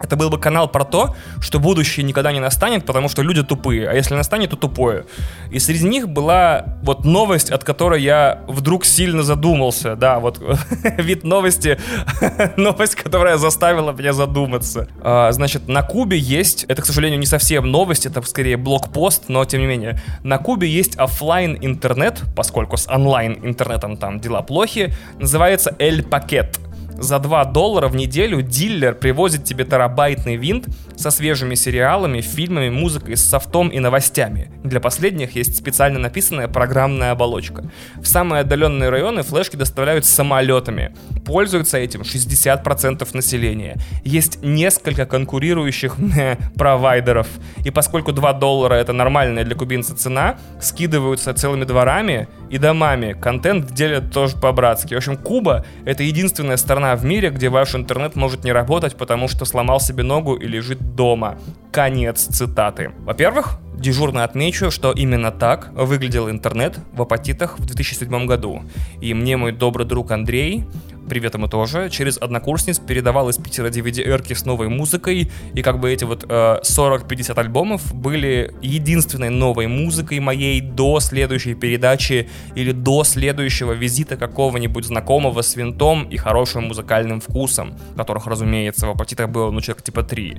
это 0.01 0.17
был 0.17 0.31
бы 0.31 0.39
канал 0.39 0.69
про 0.69 0.85
то, 0.85 1.15
что 1.41 1.59
будущее 1.59 2.05
никогда 2.05 2.33
не 2.33 2.41
настанет, 2.41 2.85
потому 2.85 3.09
что 3.09 3.23
люди 3.23 3.43
тупые, 3.43 3.89
а 3.89 3.95
если 3.95 4.15
настанет, 4.15 4.51
то 4.51 4.57
тупое. 4.57 5.05
И 5.51 5.59
среди 5.59 5.87
них 5.87 6.09
была 6.09 6.65
вот 6.83 7.05
новость, 7.05 7.51
от 7.51 7.65
которой 7.65 8.03
я 8.03 8.41
вдруг 8.49 8.85
сильно 8.85 9.23
задумался. 9.23 9.97
Да, 9.97 10.19
вот 10.19 10.41
вид 10.99 11.25
новости, 11.25 11.79
новость, 12.57 12.95
которая 12.95 13.37
заставила 13.37 13.93
меня 13.93 14.13
задуматься. 14.13 14.89
А, 15.01 15.33
значит, 15.33 15.69
на 15.69 15.83
Кубе 15.83 16.19
есть, 16.19 16.65
это, 16.65 16.83
к 16.83 16.87
сожалению, 16.87 17.19
не 17.19 17.27
совсем 17.27 17.71
новость, 17.71 18.07
это 18.07 18.23
скорее 18.23 18.57
блокпост, 18.57 19.29
но 19.29 19.45
тем 19.45 19.61
не 19.61 19.67
менее, 19.67 20.01
на 20.23 20.39
Кубе 20.39 20.69
есть 20.69 20.97
офлайн 20.97 21.59
интернет, 21.61 22.23
поскольку 22.35 22.77
с 22.77 22.89
онлайн 22.89 23.39
интернетом 23.43 23.97
там 23.97 24.21
дела 24.21 24.43
плохи, 24.43 24.95
называется 25.19 25.75
El 25.79 26.09
Paquet 26.09 26.72
за 26.99 27.19
2 27.19 27.45
доллара 27.47 27.89
в 27.89 27.97
неделю 27.97 28.43
дилер 28.43 28.95
привозит 28.95 29.45
тебе 29.45 29.65
терабайтный 29.65 30.37
винт 30.37 30.69
со 30.97 31.11
свежими 31.11 31.55
сериалами, 31.55 32.21
фильмами, 32.21 32.71
музыкой, 32.71 33.17
с 33.17 33.25
софтом 33.25 33.69
и 33.69 33.79
новостями. 33.79 34.51
Для 34.63 34.81
последних 34.81 35.35
есть 35.35 35.57
специально 35.57 35.99
написанная 35.99 36.49
программная 36.49 37.11
оболочка. 37.11 37.65
В 37.97 38.07
самые 38.07 38.41
отдаленные 38.41 38.91
районы 38.91 39.23
флешки 39.23 39.57
доставляют 39.57 40.05
самолетами. 40.05 40.95
Пользуются 41.25 41.79
этим 41.79 42.03
60% 42.03 43.09
населения. 43.15 43.77
Есть 44.05 44.43
несколько 44.43 45.07
конкурирующих 45.07 45.97
провайдеров. 46.55 47.27
И 47.65 47.71
поскольку 47.71 48.13
2 48.13 48.33
доллара 48.35 48.75
это 48.75 48.93
нормальная 48.93 49.45
для 49.45 49.57
кубинца 49.57 49.97
цена, 49.97 50.37
скидываются 50.61 51.35
целыми 51.35 51.65
дворами 51.65 52.29
и 52.51 52.59
домами. 52.59 53.17
Контент 53.21 53.73
делят 53.73 54.13
тоже 54.13 54.37
по-братски. 54.37 54.95
В 54.95 54.99
общем, 54.99 55.17
Куба— 55.17 55.65
это 55.85 56.03
единственная 56.03 56.57
страна 56.57 56.92
в 56.97 57.05
мире, 57.05 57.31
где 57.31 57.49
ваш 57.49 57.75
интернет 57.75 58.17
может 58.17 58.45
не 58.45 58.53
работать, 58.53 58.97
потому 58.97 59.29
что 59.29 59.45
сломал 59.45 59.81
себе 59.81 60.03
ногу 60.03 60.35
и 60.35 60.47
лежит 60.47 60.95
дома. 60.95 61.39
Конец 61.71 62.27
цитаты. 62.27 62.93
Во-первых, 63.01 63.59
дежурно 63.75 64.25
отмечу, 64.25 64.71
что 64.71 64.93
именно 64.93 65.31
так 65.31 65.71
выглядел 65.73 66.31
интернет 66.31 66.79
в 66.93 67.03
апатитах 67.03 67.59
в 67.59 67.67
2007 67.67 68.27
году. 68.27 68.63
И 69.01 69.13
мне 69.15 69.37
мой 69.37 69.53
добрый 69.53 69.87
друг 69.87 70.11
Андрей 70.13 70.65
привет 71.09 71.35
ему 71.35 71.49
тоже, 71.49 71.91
через 71.91 72.19
однокурсниц 72.19 72.79
передавал 72.79 73.29
из 73.29 73.37
Питера 73.37 73.69
DVD-эрки 73.69 74.35
с 74.35 74.45
новой 74.45 74.69
музыкой, 74.69 75.31
и 75.55 75.63
как 75.63 75.81
бы 75.81 75.93
эти 75.93 76.05
вот 76.05 76.25
э, 76.29 76.61
40-50 76.63 77.39
альбомов 77.39 77.95
были 77.95 78.55
единственной 78.63 79.31
новой 79.31 79.67
музыкой 79.67 80.21
моей 80.21 80.61
до 80.61 81.01
следующей 81.01 81.55
передачи 81.55 82.29
или 82.55 82.73
до 82.73 83.05
следующего 83.05 83.73
визита 83.73 84.17
какого-нибудь 84.17 84.87
знакомого 84.87 85.43
с 85.43 85.57
винтом 85.57 86.05
и 86.05 86.17
хорошим 86.17 86.65
музыкальным 86.65 87.21
вкусом, 87.21 87.75
которых, 87.97 88.27
разумеется, 88.27 88.87
в 88.87 88.91
апатитах 88.91 89.29
было, 89.29 89.51
ну, 89.51 89.61
человек 89.61 89.83
типа 89.83 90.03
3. 90.03 90.37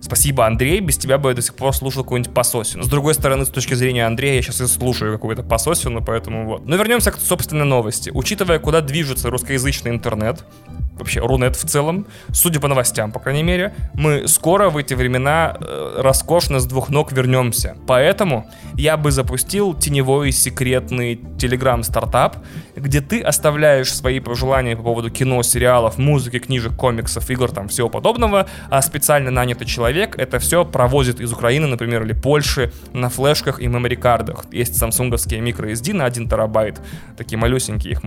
Спасибо, 0.00 0.46
Андрей, 0.46 0.80
без 0.80 0.98
тебя 0.98 1.18
бы 1.18 1.30
я 1.30 1.34
до 1.34 1.42
сих 1.42 1.54
пор 1.54 1.74
слушал 1.74 2.02
какую-нибудь 2.02 2.34
пососину. 2.34 2.82
С 2.82 2.88
другой 2.88 3.14
стороны, 3.14 3.46
с 3.46 3.48
точки 3.48 3.74
зрения 3.74 4.06
Андрея, 4.06 4.36
я 4.36 4.42
сейчас 4.42 4.60
и 4.60 4.66
слушаю 4.66 5.12
какую-то 5.12 5.42
пососину, 5.42 6.02
поэтому 6.04 6.46
вот. 6.46 6.66
Но 6.66 6.76
вернемся 6.76 7.12
к, 7.12 7.18
собственно, 7.18 7.64
новости. 7.64 8.10
Учитывая, 8.12 8.58
куда 8.58 8.80
движется 8.80 9.30
русскоязычный 9.30 9.92
интернет, 10.02 10.44
вообще 10.98 11.20
Рунет 11.20 11.56
в 11.56 11.64
целом, 11.64 12.06
судя 12.32 12.60
по 12.60 12.68
новостям, 12.68 13.12
по 13.12 13.20
крайней 13.20 13.44
мере, 13.44 13.72
мы 13.94 14.26
скоро 14.26 14.68
в 14.68 14.76
эти 14.76 14.94
времена 14.94 15.56
э, 15.60 16.00
роскошно 16.02 16.58
с 16.58 16.66
двух 16.66 16.88
ног 16.90 17.12
вернемся. 17.12 17.76
Поэтому 17.86 18.50
я 18.74 18.96
бы 18.96 19.12
запустил 19.12 19.74
теневой 19.74 20.32
секретный 20.32 21.20
телеграм-стартап, 21.38 22.36
где 22.82 23.00
ты 23.00 23.20
оставляешь 23.20 23.94
свои 23.94 24.18
пожелания 24.18 24.76
по 24.76 24.82
поводу 24.82 25.10
кино, 25.10 25.42
сериалов, 25.42 25.98
музыки, 25.98 26.40
книжек, 26.40 26.74
комиксов, 26.74 27.30
игр, 27.30 27.50
там 27.50 27.68
всего 27.68 27.88
подобного, 27.88 28.48
а 28.70 28.82
специально 28.82 29.30
нанятый 29.30 29.66
человек 29.66 30.18
это 30.18 30.40
все 30.40 30.64
провозит 30.64 31.20
из 31.20 31.32
Украины, 31.32 31.68
например, 31.68 32.02
или 32.02 32.12
Польши 32.12 32.72
на 32.92 33.08
флешках 33.08 33.60
и 33.60 33.68
меморикардах. 33.68 34.46
Есть 34.50 34.76
самсунговские 34.76 35.40
microSD 35.40 35.94
на 35.94 36.04
1 36.06 36.28
терабайт, 36.28 36.80
такие 37.16 37.38
малюсенькие. 37.38 37.92
Их, 37.92 38.02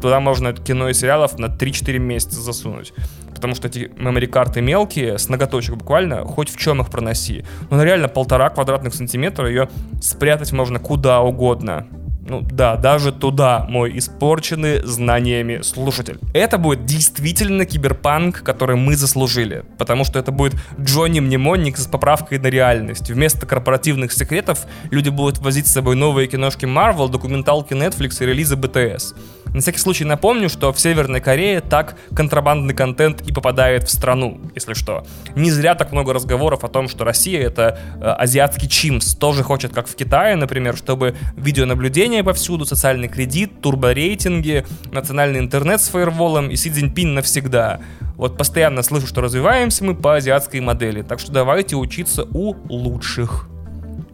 туда 0.00 0.20
можно 0.20 0.54
кино 0.54 0.88
и 0.88 0.94
сериалов 0.94 1.38
на 1.38 1.46
3-4 1.46 1.98
месяца 1.98 2.40
засунуть 2.40 2.92
потому 3.34 3.56
что 3.56 3.68
эти 3.68 3.90
мемори-карты 3.98 4.62
мелкие, 4.62 5.18
с 5.18 5.28
ноготочек 5.28 5.74
буквально, 5.74 6.24
хоть 6.24 6.48
в 6.48 6.56
чем 6.56 6.80
их 6.80 6.88
проноси. 6.88 7.44
Но 7.68 7.76
на 7.76 7.82
реально 7.82 8.08
полтора 8.08 8.48
квадратных 8.48 8.94
сантиметра 8.94 9.46
ее 9.46 9.68
спрятать 10.00 10.52
можно 10.52 10.78
куда 10.78 11.20
угодно. 11.20 11.86
Ну 12.26 12.40
да, 12.40 12.76
даже 12.76 13.12
туда, 13.12 13.66
мой 13.68 13.98
испорченный 13.98 14.82
знаниями 14.82 15.60
слушатель. 15.62 16.18
Это 16.32 16.56
будет 16.56 16.86
действительно 16.86 17.66
киберпанк, 17.66 18.42
который 18.42 18.76
мы 18.76 18.96
заслужили. 18.96 19.64
Потому 19.78 20.04
что 20.04 20.18
это 20.18 20.32
будет 20.32 20.54
Джонни 20.80 21.20
Мнемонник 21.20 21.76
с 21.76 21.86
поправкой 21.86 22.38
на 22.38 22.46
реальность. 22.46 23.10
Вместо 23.10 23.46
корпоративных 23.46 24.12
секретов 24.12 24.66
люди 24.90 25.10
будут 25.10 25.38
возить 25.38 25.66
с 25.66 25.72
собой 25.72 25.96
новые 25.96 26.26
киношки 26.26 26.64
Marvel, 26.64 27.10
документалки 27.10 27.74
Netflix 27.74 28.22
и 28.22 28.26
релизы 28.26 28.54
BTS. 28.56 29.14
На 29.54 29.60
всякий 29.60 29.78
случай 29.78 30.04
напомню, 30.04 30.48
что 30.48 30.72
в 30.72 30.80
Северной 30.80 31.20
Корее 31.20 31.60
так 31.60 31.96
контрабандный 32.14 32.74
контент 32.74 33.20
и 33.20 33.32
попадает 33.32 33.84
в 33.84 33.90
страну, 33.90 34.40
если 34.56 34.74
что. 34.74 35.06
Не 35.36 35.52
зря 35.52 35.76
так 35.76 35.92
много 35.92 36.12
разговоров 36.12 36.64
о 36.64 36.68
том, 36.68 36.88
что 36.88 37.04
Россия 37.04 37.40
это 37.46 37.78
э, 38.00 38.04
азиатский 38.04 38.68
чимс. 38.68 39.14
Тоже 39.14 39.44
хочет, 39.44 39.72
как 39.72 39.86
в 39.86 39.94
Китае, 39.94 40.34
например, 40.34 40.76
чтобы 40.76 41.14
видеонаблюдение 41.36 42.24
повсюду, 42.24 42.66
социальный 42.66 43.06
кредит, 43.06 43.60
турборейтинги, 43.60 44.66
национальный 44.90 45.38
интернет 45.38 45.80
с 45.80 45.88
фаерволом 45.88 46.50
и 46.50 46.56
Си 46.56 46.70
Цзиньпин 46.70 47.14
навсегда. 47.14 47.78
Вот 48.16 48.36
постоянно 48.36 48.82
слышу, 48.82 49.06
что 49.06 49.20
развиваемся 49.20 49.84
мы 49.84 49.94
по 49.94 50.16
азиатской 50.16 50.58
модели. 50.58 51.02
Так 51.02 51.20
что 51.20 51.30
давайте 51.30 51.76
учиться 51.76 52.26
у 52.32 52.56
лучших. 52.68 53.48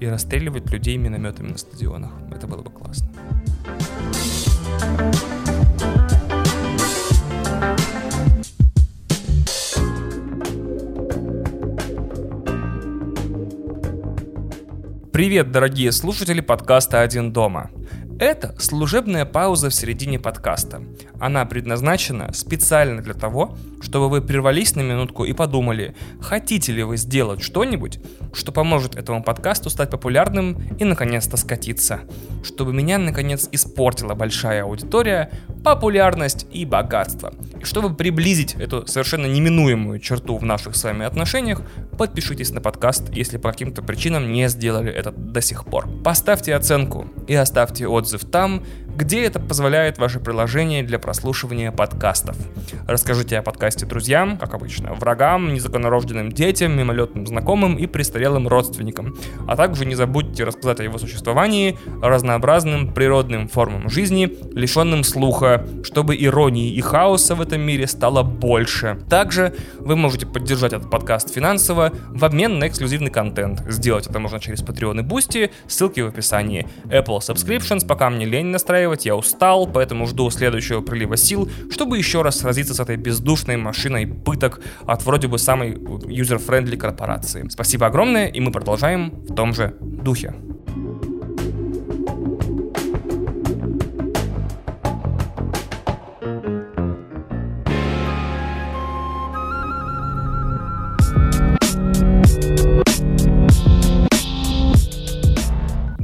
И 0.00 0.06
расстреливать 0.06 0.70
людей 0.70 0.98
минометами 0.98 1.52
на 1.52 1.58
стадионах. 1.58 2.10
Это 2.30 2.46
было 2.46 2.60
бы 2.60 2.70
классно. 2.70 3.08
Привет, 15.20 15.52
дорогие 15.52 15.92
слушатели 15.92 16.40
подкаста 16.40 17.02
«Один 17.02 17.30
дома». 17.30 17.70
Это 18.20 18.54
служебная 18.58 19.24
пауза 19.24 19.70
в 19.70 19.74
середине 19.74 20.18
подкаста. 20.18 20.82
Она 21.18 21.46
предназначена 21.46 22.34
специально 22.34 23.00
для 23.00 23.14
того, 23.14 23.56
чтобы 23.80 24.10
вы 24.10 24.20
прервались 24.20 24.74
на 24.76 24.82
минутку 24.82 25.24
и 25.24 25.32
подумали, 25.32 25.94
хотите 26.20 26.72
ли 26.72 26.82
вы 26.82 26.98
сделать 26.98 27.42
что-нибудь, 27.42 27.98
что 28.34 28.52
поможет 28.52 28.94
этому 28.96 29.22
подкасту 29.22 29.70
стать 29.70 29.88
популярным 29.88 30.58
и 30.78 30.84
наконец-то 30.84 31.38
скатиться. 31.38 32.00
Чтобы 32.44 32.74
меня 32.74 32.98
наконец 32.98 33.48
испортила 33.52 34.14
большая 34.14 34.64
аудитория, 34.64 35.30
популярность 35.64 36.46
и 36.52 36.66
богатство. 36.66 37.32
И 37.58 37.64
чтобы 37.64 37.94
приблизить 37.94 38.54
эту 38.54 38.86
совершенно 38.86 39.26
неминуемую 39.26 39.98
черту 39.98 40.36
в 40.36 40.44
наших 40.44 40.76
с 40.76 40.84
вами 40.84 41.06
отношениях, 41.06 41.62
подпишитесь 41.96 42.50
на 42.50 42.60
подкаст, 42.60 43.14
если 43.14 43.38
по 43.38 43.50
каким-то 43.50 43.80
причинам 43.82 44.30
не 44.30 44.46
сделали 44.50 44.92
это 44.92 45.10
до 45.10 45.40
сих 45.40 45.64
пор. 45.64 45.88
Поставьте 46.02 46.54
оценку 46.54 47.06
и 47.28 47.34
оставьте 47.34 47.86
отзыв 47.86 48.09
там, 48.18 48.62
где 48.96 49.24
это 49.24 49.40
позволяет 49.40 49.98
ваше 49.98 50.20
приложение 50.20 50.82
для 50.82 50.98
прослушивания 50.98 51.72
подкастов. 51.72 52.36
Расскажите 52.86 53.38
о 53.38 53.42
подкасте 53.42 53.86
друзьям, 53.86 54.36
как 54.36 54.54
обычно, 54.54 54.94
врагам, 54.94 55.54
незаконнорожденным 55.54 56.32
детям, 56.32 56.76
мимолетным 56.76 57.26
знакомым 57.26 57.76
и 57.76 57.86
престарелым 57.86 58.48
родственникам. 58.48 59.16
А 59.46 59.56
также 59.56 59.86
не 59.86 59.94
забудьте 59.94 60.44
рассказать 60.44 60.80
о 60.80 60.82
его 60.84 60.98
существовании 60.98 61.78
разнообразным 62.02 62.92
природным 62.92 63.48
формам 63.48 63.88
жизни, 63.88 64.36
лишенным 64.52 65.04
слуха, 65.04 65.66
чтобы 65.84 66.16
иронии 66.16 66.72
и 66.72 66.80
хаоса 66.80 67.34
в 67.34 67.40
этом 67.40 67.60
мире 67.60 67.86
стало 67.86 68.22
больше. 68.22 68.98
Также 69.08 69.54
вы 69.78 69.96
можете 69.96 70.26
поддержать 70.26 70.72
этот 70.72 70.90
подкаст 70.90 71.32
финансово 71.32 71.92
в 72.08 72.24
обмен 72.24 72.58
на 72.58 72.68
эксклюзивный 72.68 73.10
контент. 73.10 73.62
Сделать 73.68 74.06
это 74.06 74.18
можно 74.18 74.40
через 74.40 74.62
Patreon 74.62 75.00
и 75.00 75.02
Boosty, 75.02 75.50
ссылки 75.68 76.00
в 76.00 76.08
описании. 76.08 76.66
Apple 76.86 77.18
Subscriptions 77.18 77.86
пока 77.86 78.10
мне 78.10 78.26
лень 78.26 78.46
настраивать, 78.46 78.89
я 79.06 79.16
устал, 79.16 79.66
поэтому 79.66 80.06
жду 80.06 80.30
следующего 80.30 80.80
прилива 80.80 81.16
сил, 81.16 81.48
чтобы 81.70 81.98
еще 81.98 82.22
раз 82.22 82.38
сразиться 82.38 82.74
с 82.74 82.80
этой 82.80 82.96
бездушной 82.96 83.56
машиной 83.56 84.06
пыток 84.06 84.60
от 84.86 85.04
вроде 85.04 85.28
бы 85.28 85.38
самой 85.38 85.72
user-friendly 85.72 86.76
корпорации. 86.76 87.48
Спасибо 87.48 87.86
огромное, 87.86 88.26
и 88.26 88.40
мы 88.40 88.52
продолжаем 88.52 89.10
в 89.28 89.34
том 89.34 89.54
же 89.54 89.74
духе. 89.80 90.34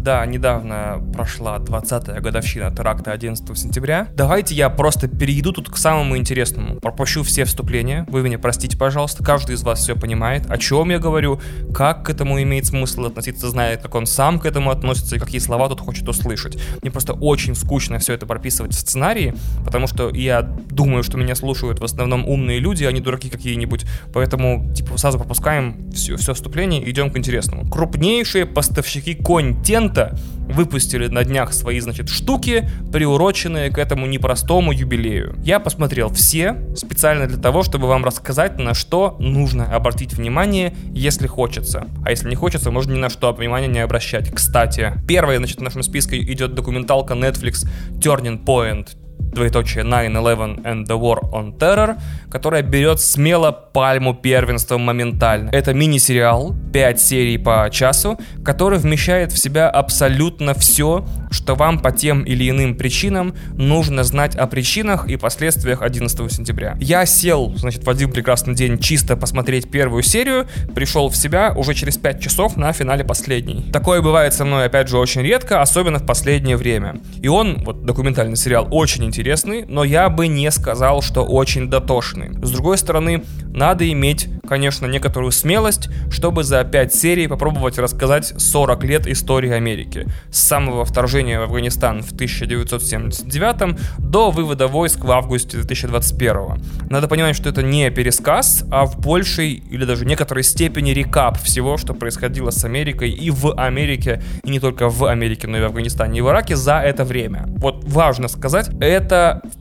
Да, 0.07 0.25
недавно 0.25 1.03
прошла 1.13 1.59
20-я 1.59 2.21
годовщина 2.21 2.71
теракта 2.71 3.11
11 3.11 3.59
сентября. 3.59 4.07
Давайте 4.15 4.55
я 4.55 4.71
просто 4.71 5.09
перейду 5.09 5.51
тут 5.51 5.69
к 5.69 5.77
самому 5.77 6.17
интересному. 6.17 6.77
Пропущу 6.77 7.25
все 7.25 7.45
вступления. 7.45 8.07
Вы 8.09 8.23
меня 8.23 8.39
простите, 8.39 8.79
пожалуйста. 8.79 9.25
Каждый 9.25 9.57
из 9.57 9.65
вас 9.65 9.81
все 9.81 9.97
понимает, 9.97 10.49
о 10.49 10.59
чем 10.59 10.91
я 10.91 11.01
говорю, 11.01 11.41
как 11.75 12.05
к 12.07 12.11
этому 12.11 12.41
имеет 12.41 12.67
смысл 12.67 13.07
относиться, 13.07 13.51
знает, 13.51 13.83
как 13.83 13.97
он 13.97 14.07
сам 14.07 14.39
к 14.39 14.47
этому 14.47 14.71
относится 14.71 15.17
и 15.17 15.19
какие 15.19 15.41
слова 15.41 15.69
тут 15.69 15.81
хочет 15.81 16.09
услышать. 16.09 16.57
Мне 16.83 16.93
просто 16.93 17.13
очень 17.13 17.57
скучно 17.57 17.99
все 17.99 18.13
это 18.13 18.27
прописывать 18.27 18.75
в 18.75 18.79
сценарии, 18.79 19.35
потому 19.65 19.89
что 19.89 20.11
я 20.11 20.43
думаю, 20.43 21.03
что 21.03 21.19
меня 21.19 21.35
слушают 21.35 21.81
в 21.81 21.85
основном 21.85 22.29
умные 22.29 22.61
люди, 22.61 22.85
а 22.85 22.93
не 22.93 23.01
дураки 23.01 23.29
какие-нибудь. 23.29 23.85
Поэтому, 24.13 24.73
типа, 24.73 24.99
сразу 24.99 25.19
пропускаем 25.19 25.91
все, 25.91 26.17
все 26.17 26.33
вступление 26.33 26.81
и 26.81 26.91
идем 26.93 27.11
к 27.11 27.19
интересному. 27.19 27.69
Крупнейшие 27.69 28.47
поставщики 28.47 29.17
контента 29.17 29.96
Авито 29.97 30.17
выпустили 30.49 31.09
на 31.09 31.25
днях 31.25 31.53
свои, 31.53 31.81
значит, 31.81 32.09
штуки, 32.09 32.69
приуроченные 32.93 33.71
к 33.71 33.79
этому 33.79 34.07
непростому 34.07 34.73
юбилею. 34.73 35.35
Я 35.43 35.59
посмотрел 35.59 36.09
все 36.11 36.57
специально 36.77 37.27
для 37.27 37.39
того, 37.39 37.65
чтобы 37.65 37.89
вам 37.89 38.05
рассказать, 38.05 38.59
на 38.59 38.73
что 38.73 39.17
нужно 39.19 39.65
обратить 39.65 40.15
внимание, 40.15 40.73
если 40.93 41.27
хочется. 41.27 41.87
А 42.05 42.11
если 42.11 42.29
не 42.29 42.37
хочется, 42.37 42.71
можно 42.71 42.93
ни 42.93 42.99
на 42.99 43.11
что 43.11 43.33
внимание 43.33 43.69
не 43.69 43.81
обращать. 43.81 44.31
Кстати, 44.33 44.93
первая, 45.09 45.39
значит, 45.39 45.59
в 45.59 45.63
нашем 45.63 45.83
списке 45.83 46.21
идет 46.21 46.55
документалка 46.55 47.15
Netflix 47.15 47.69
Turning 47.99 48.45
Point 48.45 48.91
двоеточие 49.37 49.85
9-11 49.85 50.65
and 50.65 50.87
the 50.87 50.99
War 50.99 51.21
on 51.33 51.57
Terror, 51.57 51.97
которая 52.31 52.63
берет 52.63 53.01
смело 53.01 53.53
пальму 53.53 54.15
первенства 54.15 54.79
моментально. 54.79 55.51
Это 55.51 55.73
мини-сериал, 55.73 56.55
5 56.73 57.01
серий 57.01 57.39
по 57.39 57.69
часу, 57.71 58.19
который 58.45 58.79
вмещает 58.79 59.33
в 59.33 59.39
себя 59.39 59.69
абсолютно 59.69 60.55
все, 60.55 61.07
что 61.31 61.55
вам 61.55 61.79
по 61.79 61.93
тем 61.93 62.23
или 62.25 62.49
иным 62.51 62.75
причинам 62.75 63.35
нужно 63.53 64.03
знать 64.05 64.35
о 64.37 64.47
причинах 64.47 65.09
и 65.09 65.17
последствиях 65.17 65.83
11 65.83 66.33
сентября. 66.33 66.77
Я 66.81 67.05
сел, 67.07 67.53
значит, 67.57 67.85
в 67.85 67.91
один 67.91 68.11
прекрасный 68.11 68.55
день 68.55 68.79
чисто 68.79 69.17
посмотреть 69.17 69.71
первую 69.71 70.03
серию, 70.03 70.47
пришел 70.75 71.09
в 71.11 71.17
себя 71.17 71.53
уже 71.55 71.75
через 71.75 71.99
5 71.99 72.21
часов 72.21 72.57
на 72.57 72.73
финале 72.73 73.05
последней. 73.05 73.71
Такое 73.73 74.01
бывает 74.01 74.33
со 74.33 74.45
мной, 74.45 74.65
опять 74.65 74.89
же, 74.89 74.97
очень 74.97 75.21
редко, 75.21 75.61
особенно 75.61 75.99
в 75.99 76.07
последнее 76.07 76.57
время. 76.57 76.97
И 77.21 77.29
он, 77.29 77.63
вот 77.65 77.85
документальный 77.85 78.37
сериал, 78.37 78.69
очень 78.71 79.05
интересный, 79.05 79.26
но 79.69 79.85
я 79.85 80.09
бы 80.09 80.29
не 80.29 80.51
сказал, 80.51 81.03
что 81.03 81.25
очень 81.25 81.69
дотошный. 81.69 82.31
С 82.43 82.51
другой 82.51 82.79
стороны, 82.79 83.25
надо 83.47 83.91
иметь, 83.91 84.29
конечно, 84.47 84.87
некоторую 84.87 85.33
смелость, 85.33 85.89
чтобы 86.11 86.45
за 86.45 86.63
5 86.65 86.95
серий 86.95 87.27
попробовать 87.27 87.79
рассказать 87.79 88.35
40 88.37 88.85
лет 88.85 89.07
истории 89.07 89.51
Америки. 89.51 90.07
С 90.31 90.41
самого 90.41 90.85
вторжения 90.85 91.41
в 91.41 91.45
Афганистан 91.45 92.03
в 92.03 92.13
1979 92.13 93.79
до 93.99 94.31
вывода 94.31 94.67
войск 94.67 95.05
в 95.05 95.11
августе 95.11 95.57
2021. 95.57 96.63
Надо 96.91 97.09
понимать, 97.09 97.37
что 97.37 97.49
это 97.49 97.63
не 97.63 97.91
пересказ, 97.91 98.65
а 98.71 98.85
в 98.85 99.01
большей 99.01 99.55
или 99.55 99.85
даже 99.85 100.05
некоторой 100.05 100.45
степени 100.45 100.91
рекап 100.91 101.39
всего, 101.41 101.77
что 101.77 101.95
происходило 101.95 102.51
с 102.51 102.65
Америкой 102.65 103.11
и 103.11 103.31
в 103.31 103.59
Америке, 103.59 104.23
и 104.45 104.51
не 104.51 104.61
только 104.61 104.89
в 104.89 105.05
Америке, 105.05 105.47
но 105.47 105.59
и 105.59 105.61
в 105.63 105.65
Афганистане 105.65 106.19
и 106.19 106.23
в 106.23 106.29
Ираке 106.29 106.57
за 106.57 106.79
это 106.81 107.05
время. 107.05 107.45
Вот 107.59 107.85
важно 107.85 108.29
сказать, 108.29 108.71
это 108.81 109.06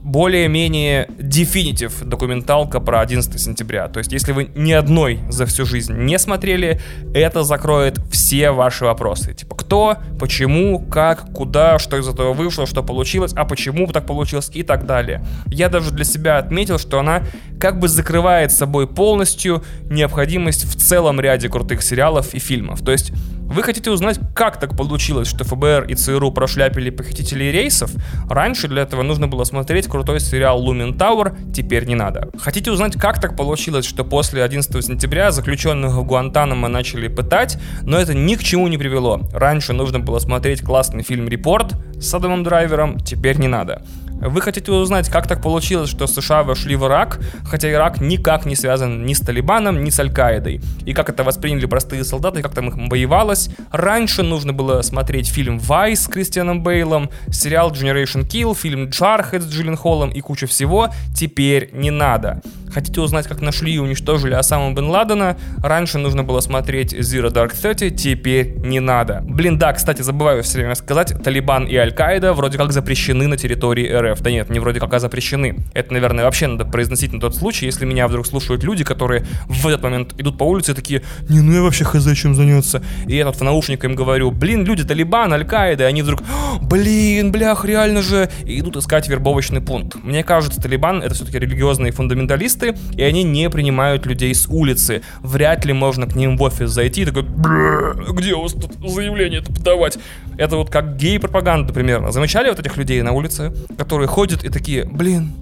более-менее 0.03 1.07
дефинитив 1.17 2.03
документалка 2.03 2.79
про 2.79 3.01
11 3.01 3.39
сентября. 3.39 3.87
То 3.87 3.99
есть, 3.99 4.11
если 4.11 4.31
вы 4.31 4.49
ни 4.55 4.71
одной 4.71 5.19
за 5.29 5.45
всю 5.45 5.65
жизнь 5.65 5.93
не 5.93 6.19
смотрели, 6.19 6.81
это 7.13 7.43
закроет 7.43 7.99
все 8.11 8.51
ваши 8.51 8.85
вопросы. 8.85 9.33
Типа, 9.33 9.55
кто, 9.55 9.97
почему, 10.19 10.79
как, 10.79 11.31
куда, 11.33 11.79
что 11.79 11.97
из 11.97 12.07
этого 12.07 12.33
вышло, 12.33 12.65
что 12.65 12.83
получилось, 12.83 13.33
а 13.35 13.45
почему 13.45 13.87
так 13.87 14.05
получилось 14.05 14.49
и 14.53 14.63
так 14.63 14.85
далее. 14.85 15.25
Я 15.47 15.69
даже 15.69 15.91
для 15.91 16.05
себя 16.05 16.37
отметил, 16.37 16.77
что 16.77 16.99
она 16.99 17.23
как 17.59 17.79
бы 17.79 17.87
закрывает 17.87 18.51
собой 18.51 18.87
полностью 18.87 19.63
необходимость 19.89 20.65
в 20.65 20.75
целом 20.75 21.19
ряде 21.19 21.49
крутых 21.49 21.81
сериалов 21.81 22.33
и 22.33 22.39
фильмов. 22.39 22.81
То 22.81 22.91
есть 22.91 23.11
вы 23.47 23.61
хотите 23.61 23.91
узнать, 23.91 24.19
как 24.33 24.59
так 24.59 24.75
получилось, 24.75 25.27
что 25.27 25.43
ФБР 25.43 25.85
и 25.87 25.93
ЦРУ 25.93 26.31
прошляпили 26.31 26.89
похитителей 26.89 27.51
рейсов? 27.51 27.91
Раньше 28.27 28.67
для 28.67 28.81
этого 28.81 29.03
нужно 29.03 29.27
было 29.27 29.43
смотреть 29.43 29.87
крутой 29.87 30.19
сериал 30.19 30.65
Lumen 30.65 30.97
Tower, 30.97 31.53
теперь 31.53 31.85
не 31.85 31.95
надо. 31.95 32.29
Хотите 32.39 32.71
узнать, 32.71 32.95
как 32.95 33.21
так 33.21 33.37
получилось, 33.37 33.85
что 33.85 34.03
после 34.03 34.43
11 34.43 34.83
сентября 34.83 35.31
заключенных 35.31 35.93
в 35.93 36.03
Гуантанамо 36.03 36.67
начали 36.67 37.07
пытать, 37.07 37.59
но 37.83 37.97
это 37.97 38.15
ни 38.15 38.33
к 38.35 38.43
чему 38.43 38.67
не 38.67 38.79
привело. 38.79 39.21
Раньше 39.31 39.73
нужно 39.73 39.99
было 39.99 40.17
смотреть 40.17 40.61
классный 40.61 41.03
фильм 41.03 41.27
«Репорт» 41.27 41.75
с 42.01 42.13
Адамом 42.13 42.43
Драйвером, 42.43 42.99
теперь 42.99 43.37
не 43.37 43.47
надо. 43.47 43.83
Вы 44.21 44.41
хотите 44.41 44.71
узнать, 44.71 45.09
как 45.09 45.27
так 45.27 45.41
получилось, 45.41 45.89
что 45.89 46.07
США 46.07 46.43
вошли 46.43 46.75
в 46.75 46.85
Ирак, 46.85 47.19
хотя 47.45 47.71
Ирак 47.71 48.01
никак 48.01 48.45
не 48.45 48.55
связан 48.55 49.05
ни 49.05 49.13
с 49.13 49.19
Талибаном, 49.19 49.83
ни 49.83 49.89
с 49.89 49.99
Аль-Каидой. 49.99 50.61
И 50.85 50.93
как 50.93 51.09
это 51.09 51.23
восприняли 51.23 51.65
простые 51.65 52.03
солдаты, 52.03 52.41
как 52.41 52.53
там 52.53 52.69
их 52.69 52.75
воевалось. 52.89 53.49
Раньше 53.71 54.23
нужно 54.23 54.53
было 54.53 54.81
смотреть 54.81 55.27
фильм 55.27 55.59
«Вайс» 55.59 56.03
с 56.03 56.07
Кристианом 56.07 56.63
Бейлом, 56.63 57.09
сериал 57.29 57.71
«Generation 57.71 58.27
Kill», 58.27 58.55
фильм 58.55 58.89
«Джархед» 58.89 59.43
с 59.43 59.47
Джиллен 59.47 59.75
Холлом 59.75 60.09
и 60.09 60.21
куча 60.21 60.47
всего. 60.47 60.89
Теперь 61.15 61.69
не 61.73 61.91
надо. 61.91 62.41
Хотите 62.73 62.99
узнать, 62.99 63.27
как 63.27 63.41
нашли 63.41 63.73
и 63.73 63.77
уничтожили 63.77 64.33
Осаму 64.33 64.73
Бен 64.73 64.89
Ладена? 64.89 65.37
Раньше 65.63 65.97
нужно 65.97 66.23
было 66.23 66.41
смотреть 66.41 66.93
Zero 66.93 67.31
Dark 67.31 67.53
Thirty, 67.53 67.89
теперь 67.89 68.57
не 68.57 68.79
надо. 68.79 69.21
Блин, 69.23 69.57
да, 69.57 69.71
кстати, 69.71 70.01
забываю 70.01 70.43
все 70.43 70.57
время 70.57 70.75
сказать, 70.75 71.15
Талибан 71.23 71.65
и 71.65 71.75
Аль-Каида 71.75 72.33
вроде 72.33 72.57
как 72.57 72.73
запрещены 72.73 73.27
на 73.27 73.37
территории 73.37 73.87
РФ. 73.87 74.04
Да 74.19 74.31
нет, 74.31 74.49
не 74.49 74.59
вроде 74.59 74.79
как, 74.79 74.93
а 74.93 74.99
запрещены. 74.99 75.63
Это, 75.73 75.93
наверное, 75.93 76.25
вообще 76.25 76.47
надо 76.47 76.65
произносить 76.65 77.13
на 77.13 77.19
тот 77.19 77.35
случай, 77.35 77.65
если 77.65 77.85
меня 77.85 78.07
вдруг 78.07 78.27
слушают 78.27 78.63
люди, 78.63 78.83
которые 78.83 79.25
в 79.47 79.67
этот 79.67 79.81
момент 79.83 80.13
идут 80.17 80.37
по 80.37 80.43
улице 80.43 80.71
и 80.71 80.75
такие, 80.75 81.01
не, 81.29 81.41
ну 81.41 81.53
я 81.53 81.61
вообще 81.61 81.83
хз 81.83 82.05
чем 82.15 82.35
заняться. 82.35 82.83
И 83.07 83.15
я 83.15 83.25
тут 83.25 83.37
в 83.37 83.41
наушниках 83.43 83.89
им 83.89 83.95
говорю, 83.95 84.31
блин, 84.31 84.65
люди 84.65 84.83
Талибан, 84.83 85.33
Аль-Каида, 85.33 85.83
и 85.83 85.87
они 85.87 86.01
вдруг, 86.01 86.21
блин, 86.61 87.31
блях, 87.31 87.65
реально 87.65 88.01
же, 88.01 88.29
и 88.43 88.59
идут 88.59 88.77
искать 88.77 89.07
вербовочный 89.07 89.61
пункт. 89.61 89.95
Мне 90.03 90.23
кажется, 90.23 90.61
Талибан 90.61 91.01
это 91.01 91.15
все-таки 91.15 91.39
религиозные 91.39 91.91
фундаменталисты, 91.91 92.75
и 92.95 93.03
они 93.03 93.23
не 93.23 93.49
принимают 93.49 94.05
людей 94.05 94.33
с 94.33 94.47
улицы. 94.47 95.01
Вряд 95.21 95.65
ли 95.65 95.73
можно 95.73 96.07
к 96.07 96.15
ним 96.15 96.37
в 96.37 96.41
офис 96.41 96.69
зайти 96.69 97.01
и 97.01 97.05
такой, 97.05 97.23
где 97.23 98.33
у 98.33 98.41
вас 98.41 98.53
тут 98.53 98.71
заявление 98.89 99.41
это 99.41 99.51
подавать? 99.51 99.97
Это 100.37 100.57
вот 100.57 100.69
как 100.69 100.97
гей-пропаганда 100.97 101.73
примерно. 101.73 102.11
Замечали 102.11 102.49
вот 102.49 102.59
этих 102.59 102.77
людей 102.77 103.01
на 103.01 103.11
улице, 103.11 103.53
которые 103.77 104.07
ходят 104.07 104.43
и 104.43 104.49
такие, 104.49 104.85
блин, 104.85 105.33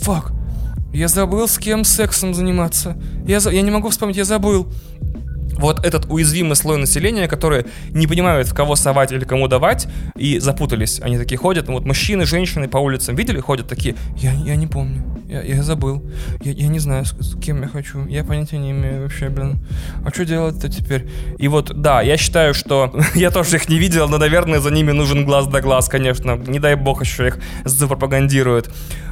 фак, 0.00 0.32
я 0.92 1.08
забыл, 1.08 1.46
с 1.46 1.58
кем 1.58 1.84
сексом 1.84 2.34
заниматься. 2.34 2.96
Я, 3.26 3.40
за... 3.40 3.50
я 3.50 3.62
не 3.62 3.70
могу 3.70 3.90
вспомнить, 3.90 4.16
я 4.16 4.24
забыл. 4.24 4.66
Вот 5.60 5.84
этот 5.84 6.06
уязвимый 6.08 6.56
слой 6.56 6.78
населения, 6.78 7.28
который 7.28 7.66
не 7.90 8.06
понимают, 8.06 8.48
в 8.48 8.54
кого 8.54 8.76
совать 8.76 9.12
или 9.12 9.24
кому 9.24 9.48
давать, 9.48 9.86
и 10.16 10.38
запутались. 10.38 11.00
Они 11.00 11.18
такие 11.18 11.38
ходят, 11.38 11.68
вот 11.68 11.84
мужчины, 11.84 12.24
женщины 12.24 12.68
по 12.68 12.78
улицам 12.78 13.14
видели, 13.14 13.40
ходят 13.40 13.68
такие, 13.68 13.94
я, 14.16 14.32
я 14.32 14.56
не 14.56 14.66
помню, 14.66 15.02
я, 15.28 15.42
я 15.42 15.62
забыл, 15.62 16.02
я, 16.42 16.52
я 16.52 16.68
не 16.68 16.78
знаю, 16.78 17.04
с, 17.04 17.10
с 17.10 17.40
кем 17.40 17.62
я 17.62 17.68
хочу, 17.68 18.06
я 18.06 18.24
понятия 18.24 18.58
не 18.58 18.70
имею 18.70 19.02
вообще, 19.02 19.28
блин, 19.28 19.58
а 20.04 20.10
что 20.10 20.24
делать-то 20.24 20.68
теперь? 20.68 21.08
И 21.38 21.48
вот, 21.48 21.72
да, 21.80 22.02
я 22.02 22.16
считаю, 22.16 22.54
что 22.54 22.92
я 23.14 23.30
тоже 23.30 23.56
их 23.56 23.68
не 23.68 23.78
видел, 23.78 24.08
но, 24.08 24.18
наверное, 24.18 24.60
за 24.60 24.70
ними 24.70 24.92
нужен 24.92 25.24
глаз 25.24 25.46
да 25.46 25.60
глаз, 25.60 25.88
конечно, 25.88 26.36
не 26.46 26.58
дай 26.58 26.74
бог 26.74 27.02
еще 27.02 27.28
их 27.28 27.38
запропагандируют. 27.64 28.70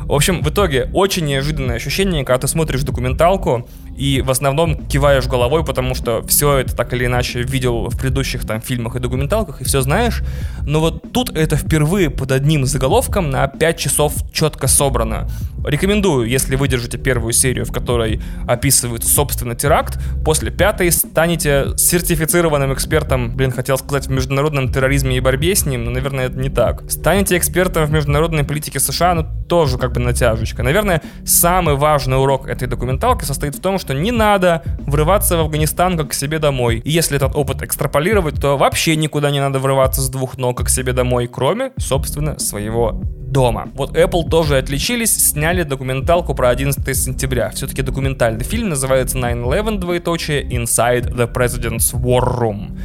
В 0.08 0.14
общем, 0.14 0.42
в 0.42 0.48
итоге 0.48 0.88
очень 0.94 1.26
неожиданное 1.26 1.76
ощущение, 1.76 2.24
когда 2.24 2.38
ты 2.38 2.48
смотришь 2.48 2.82
документалку 2.82 3.68
и 3.98 4.22
в 4.22 4.30
основном 4.30 4.86
киваешь 4.86 5.26
головой, 5.26 5.64
потому 5.64 5.94
что 5.94 6.22
все 6.26 6.58
это 6.58 6.76
так 6.76 6.92
или 6.94 7.06
иначе 7.06 7.42
видел 7.42 7.88
в 7.88 7.98
предыдущих 7.98 8.46
там 8.46 8.60
фильмах 8.60 8.96
и 8.96 9.00
документалках, 9.00 9.60
и 9.60 9.64
все 9.64 9.80
знаешь. 9.80 10.22
Но 10.62 10.80
вот 10.80 11.12
тут 11.12 11.36
это 11.36 11.56
впервые 11.56 12.08
под 12.08 12.30
одним 12.30 12.64
заголовком 12.64 13.30
на 13.30 13.46
5 13.48 13.78
часов 13.78 14.14
четко 14.32 14.68
собрано. 14.68 15.28
Рекомендую, 15.64 16.28
если 16.28 16.54
вы 16.54 16.68
держите 16.68 16.98
первую 16.98 17.32
серию, 17.32 17.64
в 17.64 17.72
которой 17.72 18.22
описывается, 18.46 19.12
собственно, 19.12 19.56
теракт, 19.56 19.98
после 20.24 20.50
пятой 20.50 20.92
станете 20.92 21.76
сертифицированным 21.76 22.72
экспертом, 22.72 23.34
блин, 23.34 23.50
хотел 23.50 23.76
сказать, 23.76 24.06
в 24.06 24.10
международном 24.10 24.72
терроризме 24.72 25.16
и 25.16 25.20
борьбе 25.20 25.56
с 25.56 25.66
ним, 25.66 25.84
но, 25.84 25.90
наверное, 25.90 26.26
это 26.26 26.38
не 26.38 26.48
так. 26.48 26.88
Станете 26.88 27.36
экспертом 27.36 27.86
в 27.86 27.90
международной 27.90 28.44
политике 28.44 28.78
США, 28.78 29.14
ну, 29.14 29.26
тоже 29.48 29.78
как 29.78 29.92
бы 29.92 30.00
натяжечка. 30.00 30.62
Наверное, 30.62 31.02
самый 31.24 31.74
важный 31.74 32.20
урок 32.20 32.46
этой 32.46 32.68
документалки 32.68 33.24
состоит 33.24 33.56
в 33.56 33.60
том, 33.60 33.78
что 33.78 33.87
не 33.94 34.12
надо 34.12 34.62
врываться 34.86 35.36
в 35.36 35.40
Афганистан 35.40 35.96
как 35.96 36.10
к 36.10 36.14
себе 36.14 36.38
домой. 36.38 36.82
И 36.84 36.90
если 36.90 37.16
этот 37.16 37.34
опыт 37.34 37.62
экстраполировать, 37.62 38.40
то 38.40 38.56
вообще 38.56 38.96
никуда 38.96 39.30
не 39.30 39.40
надо 39.40 39.58
врываться 39.58 40.00
с 40.00 40.08
двух 40.08 40.38
ног 40.38 40.58
как 40.58 40.66
к 40.66 40.70
себе 40.70 40.92
домой, 40.92 41.28
кроме, 41.28 41.72
собственно, 41.78 42.38
своего 42.38 43.00
дома. 43.28 43.68
Вот 43.74 43.96
Apple 43.96 44.28
тоже 44.28 44.56
отличились, 44.58 45.30
сняли 45.30 45.62
документалку 45.62 46.34
про 46.34 46.48
11 46.48 46.96
сентября. 46.96 47.50
Все-таки 47.50 47.82
документальный 47.82 48.44
фильм 48.44 48.70
называется 48.70 49.18
9-11, 49.18 49.78
двоеточие, 49.78 50.44
Inside 50.44 51.14
the 51.14 51.32
President's 51.32 51.94
War 51.94 52.20
Room. 52.20 52.78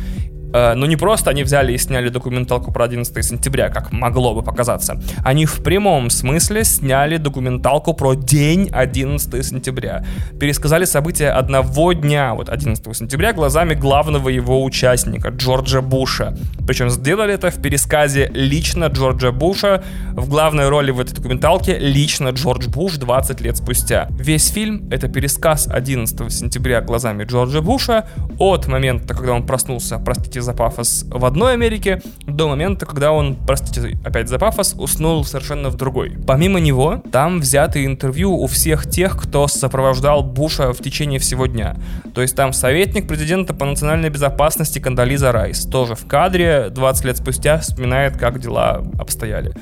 Э, 0.54 0.74
но 0.76 0.86
не 0.86 0.96
просто 0.96 1.32
они 1.32 1.44
взяли 1.44 1.74
и 1.74 1.78
сняли 1.78 2.10
документалку 2.10 2.72
про 2.72 2.86
11 2.86 3.26
сентября, 3.26 3.70
как 3.70 3.92
могло 3.92 4.34
бы 4.34 4.44
показаться. 4.44 5.02
Они 5.24 5.46
в 5.46 5.64
прямом 5.64 6.10
смысле 6.10 6.64
сняли 6.64 7.18
документалку 7.18 7.94
про 7.94 8.14
день 8.14 8.70
11 8.72 9.46
сентября. 9.46 10.06
Пересказали 10.40 10.86
события 10.86 11.30
одного 11.30 11.94
дня, 11.94 12.34
вот 12.34 12.50
11 12.50 12.96
сентября, 12.96 13.34
глазами 13.34 13.74
главного 13.74 14.30
его 14.30 14.64
участника, 14.64 15.30
Джорджа 15.30 15.82
Буша. 15.82 16.38
Причем 16.68 16.90
сделали 16.90 17.34
это 17.34 17.50
в 17.50 17.62
пересказе 17.62 18.30
лично 18.34 18.86
Джорджа 18.86 19.32
Буша. 19.32 19.84
В 20.14 20.30
главной 20.30 20.70
роли 20.70 20.92
в 20.92 21.00
этой 21.00 21.16
документалке 21.16 21.78
лично 21.80 22.30
Джордж 22.30 22.68
Буш 22.68 22.94
20 22.98 23.42
лет 23.42 23.58
спустя. 23.58 24.08
Весь 24.12 24.50
фильм— 24.50 24.88
это 24.92 25.08
пересказ 25.08 25.68
11 25.68 26.32
сентября 26.32 26.82
глазами 26.82 27.24
Джорджа 27.24 27.62
Буша 27.62 28.08
от 28.38 28.68
момента, 28.68 29.14
когда 29.14 29.34
он 29.34 29.46
проснулся, 29.46 29.98
простите 30.44 30.52
за 30.52 30.54
пафос, 30.54 31.06
в 31.10 31.26
одной 31.26 31.54
Америке 31.54 32.02
до 32.28 32.48
момента, 32.48 32.86
когда 32.86 33.12
он, 33.12 33.36
простите 33.36 33.98
опять 34.06 34.30
за 34.30 34.40
пафос, 34.40 34.76
уснул 34.78 35.26
совершенно 35.26 35.70
в 35.70 35.76
другой. 35.76 36.18
Помимо 36.28 36.60
него, 36.60 37.02
там 37.12 37.40
взяты 37.40 37.86
интервью 37.86 38.32
у 38.32 38.48
всех 38.48 38.90
тех, 38.90 39.18
кто 39.18 39.48
сопровождал 39.48 40.24
Буша 40.24 40.74
в 40.74 40.80
течение 40.80 41.20
всего 41.20 41.48
дня. 41.48 41.76
То 42.14 42.22
есть 42.22 42.36
там 42.36 42.54
советник 42.54 43.08
президента 43.08 43.54
по 43.54 43.66
национальной 43.66 44.10
безопасности 44.10 44.80
Кандализа 44.80 45.32
Райс 45.32 45.66
тоже 45.66 45.96
в 45.96 46.06
кадре 46.08 46.70
20 46.70 47.06
лет 47.06 47.18
спустя 47.18 47.58
вспоминает, 47.58 48.18
как 48.18 48.40
дела 48.40 48.84
обстояли. 49.00 49.54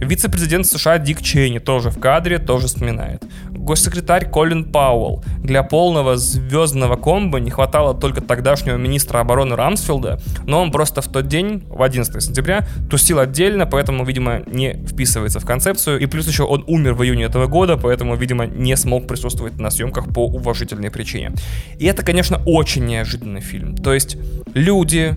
Вице-президент 0.00 0.66
США 0.66 0.98
Дик 0.98 1.22
Чейни 1.22 1.58
тоже 1.58 1.90
в 1.90 1.98
кадре, 1.98 2.38
тоже 2.38 2.66
вспоминает. 2.66 3.22
Госсекретарь 3.50 4.28
Колин 4.28 4.70
Пауэлл. 4.70 5.24
Для 5.38 5.62
полного 5.62 6.16
звездного 6.16 6.96
комбо 6.96 7.38
не 7.38 7.50
хватало 7.50 7.94
только 7.94 8.20
тогдашнего 8.20 8.76
министра 8.76 9.20
обороны 9.20 9.56
Рамсфилда, 9.56 10.20
но 10.46 10.60
он 10.60 10.70
просто 10.70 11.00
в 11.00 11.08
тот 11.08 11.28
день, 11.28 11.64
в 11.68 11.82
11 11.82 12.22
сентября, 12.22 12.66
тусил 12.90 13.20
отдельно, 13.20 13.66
поэтому, 13.66 14.04
видимо, 14.04 14.42
не 14.46 14.74
вписывается 14.74 15.40
в 15.40 15.46
концепцию. 15.46 16.00
И 16.00 16.06
плюс 16.06 16.26
еще 16.26 16.42
он 16.42 16.64
умер 16.66 16.94
в 16.94 17.04
июне 17.04 17.24
этого 17.24 17.46
года, 17.46 17.76
поэтому, 17.76 18.16
видимо, 18.16 18.46
не 18.46 18.76
смог 18.76 19.06
присутствовать 19.06 19.58
на 19.58 19.70
съемках 19.70 20.12
по 20.12 20.26
уважительной 20.26 20.90
причине. 20.90 21.32
И 21.78 21.86
это, 21.86 22.02
конечно, 22.02 22.42
очень 22.44 22.84
неожиданный 22.84 23.40
фильм. 23.40 23.76
То 23.76 23.94
есть 23.94 24.16
люди, 24.54 25.16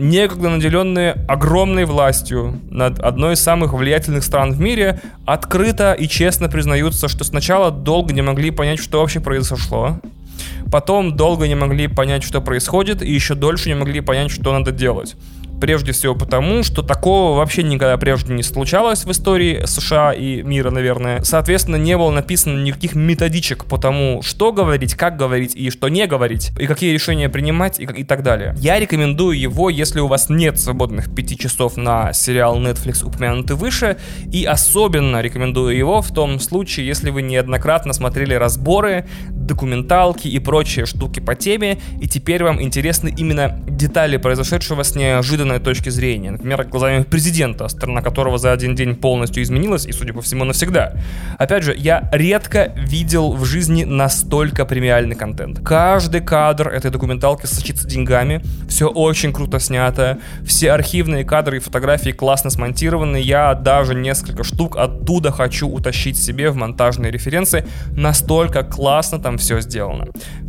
некогда 0.00 0.50
наделенные 0.50 1.12
огромной 1.28 1.84
властью 1.84 2.60
над 2.70 2.98
одной 3.00 3.34
из 3.34 3.40
самых 3.40 3.72
влиятельных 3.72 4.24
стран 4.24 4.52
в 4.52 4.60
мире, 4.60 5.00
открыто 5.24 5.92
и 5.92 6.08
честно 6.08 6.48
признаются, 6.48 7.08
что 7.08 7.24
сначала 7.24 7.70
долго 7.70 8.12
не 8.12 8.22
могли 8.22 8.50
понять, 8.50 8.80
что 8.80 9.00
вообще 9.00 9.20
произошло, 9.20 10.00
потом 10.70 11.16
долго 11.16 11.48
не 11.48 11.54
могли 11.54 11.88
понять, 11.88 12.22
что 12.22 12.40
происходит, 12.40 13.02
и 13.02 13.12
еще 13.12 13.34
дольше 13.34 13.68
не 13.68 13.74
могли 13.74 14.00
понять, 14.00 14.30
что 14.30 14.52
надо 14.52 14.72
делать. 14.72 15.16
Прежде 15.60 15.92
всего 15.92 16.14
потому, 16.14 16.62
что 16.62 16.82
такого 16.82 17.36
вообще 17.36 17.62
никогда 17.62 17.96
прежде 17.96 18.34
не 18.34 18.42
случалось 18.42 19.04
в 19.04 19.10
истории 19.10 19.64
США 19.64 20.12
и 20.12 20.42
мира, 20.42 20.70
наверное. 20.70 21.22
Соответственно, 21.22 21.76
не 21.76 21.96
было 21.96 22.10
написано 22.10 22.62
никаких 22.62 22.94
методичек 22.94 23.64
по 23.64 23.78
тому, 23.78 24.22
что 24.22 24.52
говорить, 24.52 24.94
как 24.94 25.16
говорить 25.16 25.54
и 25.56 25.70
что 25.70 25.88
не 25.88 26.06
говорить, 26.06 26.52
и 26.58 26.66
какие 26.66 26.92
решения 26.92 27.28
принимать 27.28 27.80
и, 27.80 27.84
и 27.84 28.04
так 28.04 28.22
далее. 28.22 28.54
Я 28.58 28.78
рекомендую 28.78 29.38
его, 29.38 29.70
если 29.70 30.00
у 30.00 30.06
вас 30.06 30.28
нет 30.28 30.58
свободных 30.58 31.14
5 31.14 31.38
часов 31.38 31.76
на 31.76 32.12
сериал 32.12 32.58
Netflix, 32.60 33.04
упомянутый 33.04 33.56
выше, 33.56 33.96
и 34.30 34.44
особенно 34.44 35.20
рекомендую 35.22 35.76
его 35.76 36.02
в 36.02 36.12
том 36.12 36.38
случае, 36.38 36.86
если 36.86 37.10
вы 37.10 37.22
неоднократно 37.22 37.92
смотрели 37.92 38.34
разборы, 38.34 39.06
документалки 39.30 40.28
и 40.28 40.38
прочие 40.38 40.86
штуки 40.86 41.20
по 41.20 41.34
теме, 41.34 41.78
и 42.00 42.08
теперь 42.08 42.42
вам 42.42 42.60
интересны 42.60 43.14
именно 43.16 43.60
детали 43.68 44.16
произошедшего 44.16 44.82
с 44.82 44.94
неожиданным 44.94 45.45
неожиданной 45.46 45.58
точки 45.58 45.90
зрения. 45.90 46.32
Например, 46.32 46.64
глазами 46.64 47.02
президента, 47.02 47.68
страна 47.68 48.02
которого 48.02 48.38
за 48.38 48.52
один 48.52 48.74
день 48.74 48.94
полностью 48.94 49.42
изменилась 49.42 49.86
и, 49.86 49.92
судя 49.92 50.12
по 50.12 50.20
всему, 50.20 50.44
навсегда. 50.44 50.92
Опять 51.38 51.62
же, 51.62 51.74
я 51.76 52.08
редко 52.12 52.72
видел 52.76 53.32
в 53.32 53.44
жизни 53.44 53.84
настолько 53.84 54.64
премиальный 54.64 55.16
контент. 55.16 55.60
Каждый 55.64 56.20
кадр 56.20 56.68
этой 56.68 56.90
документалки 56.90 57.46
сочится 57.46 57.86
деньгами, 57.86 58.42
все 58.68 58.88
очень 58.88 59.32
круто 59.32 59.58
снято, 59.58 60.18
все 60.44 60.72
архивные 60.72 61.24
кадры 61.24 61.56
и 61.56 61.60
фотографии 61.60 62.12
классно 62.12 62.50
смонтированы, 62.50 63.18
я 63.18 63.54
даже 63.54 63.94
несколько 63.94 64.44
штук 64.44 64.76
оттуда 64.76 65.30
хочу 65.30 65.68
утащить 65.68 66.16
себе 66.16 66.50
в 66.50 66.56
монтажные 66.56 67.12
референсы, 67.12 67.64
настолько 67.96 68.62
классно 68.62 69.18
там 69.18 69.36
все 69.38 69.60
сделано. 69.60 70.06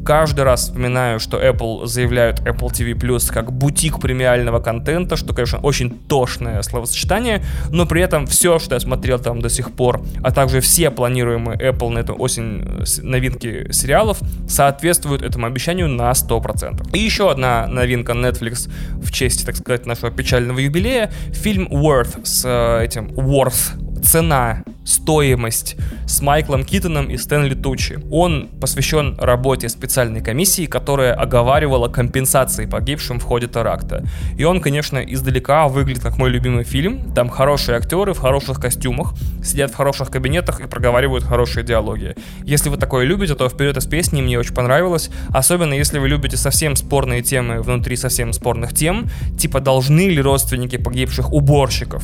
Каждый 0.07 0.45
раз 0.45 0.61
вспоминаю, 0.61 1.19
что 1.19 1.37
Apple 1.37 1.85
заявляют 1.85 2.39
Apple 2.39 2.71
TV 2.71 2.93
Plus 2.93 3.29
как 3.29 3.51
бутик 3.51 3.99
премиального 3.99 4.61
контента, 4.61 5.17
что, 5.17 5.33
конечно, 5.33 5.59
очень 5.59 5.99
тошное 6.07 6.61
словосочетание, 6.61 7.43
но 7.71 7.85
при 7.85 8.01
этом 8.01 8.25
все, 8.25 8.57
что 8.57 8.75
я 8.75 8.79
смотрел 8.79 9.19
там 9.19 9.41
до 9.41 9.49
сих 9.49 9.73
пор, 9.73 10.01
а 10.23 10.31
также 10.31 10.61
все 10.61 10.91
планируемые 10.91 11.59
Apple 11.59 11.89
на 11.89 11.99
эту 11.99 12.15
осень 12.15 12.63
э, 12.63 13.01
новинки 13.01 13.69
сериалов 13.73 14.19
соответствуют 14.47 15.23
этому 15.23 15.45
обещанию 15.45 15.89
на 15.89 16.09
100%. 16.11 16.95
И 16.95 16.99
еще 16.99 17.29
одна 17.29 17.67
новинка 17.67 18.13
Netflix 18.13 18.71
в 19.03 19.11
честь, 19.11 19.45
так 19.45 19.57
сказать, 19.57 19.85
нашего 19.85 20.09
печального 20.09 20.59
юбилея. 20.59 21.11
Фильм 21.33 21.67
Worth 21.67 22.21
с 22.23 22.45
э, 22.45 22.85
этим 22.85 23.07
Worth 23.07 23.86
цена, 24.03 24.63
стоимость 24.85 25.75
с 26.07 26.21
Майклом 26.21 26.63
Китоном 26.63 27.09
и 27.09 27.17
Стэнли 27.17 27.53
Тучи. 27.53 27.99
Он 28.09 28.47
посвящен 28.61 29.17
работе 29.19 29.69
специальной 29.69 30.21
комиссии, 30.21 30.65
которая 30.65 31.13
оговаривала 31.13 31.89
компенсации 31.89 32.65
погибшим 32.65 33.19
в 33.19 33.23
ходе 33.23 33.47
теракта. 33.47 34.03
И 34.37 34.43
он, 34.43 34.61
конечно, 34.61 34.99
издалека 34.99 35.67
выглядит 35.67 36.01
как 36.01 36.17
мой 36.17 36.29
любимый 36.29 36.63
фильм. 36.63 37.13
Там 37.13 37.29
хорошие 37.29 37.77
актеры 37.77 38.13
в 38.13 38.19
хороших 38.19 38.59
костюмах, 38.59 39.13
сидят 39.43 39.71
в 39.71 39.75
хороших 39.75 40.09
кабинетах 40.09 40.61
и 40.61 40.67
проговаривают 40.67 41.23
хорошие 41.23 41.65
диалоги. 41.65 42.15
Если 42.43 42.69
вы 42.69 42.77
такое 42.77 43.05
любите, 43.05 43.35
то 43.35 43.49
вперед 43.49 43.77
из 43.77 43.85
песни 43.85 44.21
мне 44.21 44.39
очень 44.39 44.53
понравилось. 44.53 45.09
Особенно 45.29 45.73
если 45.73 45.99
вы 45.99 46.07
любите 46.07 46.37
совсем 46.37 46.75
спорные 46.75 47.21
темы 47.21 47.61
внутри 47.61 47.95
совсем 47.97 48.31
спорных 48.33 48.73
тем, 48.73 49.09
типа 49.37 49.59
должны 49.59 50.09
ли 50.09 50.21
родственники 50.21 50.77
погибших 50.77 51.33
уборщиков 51.33 52.03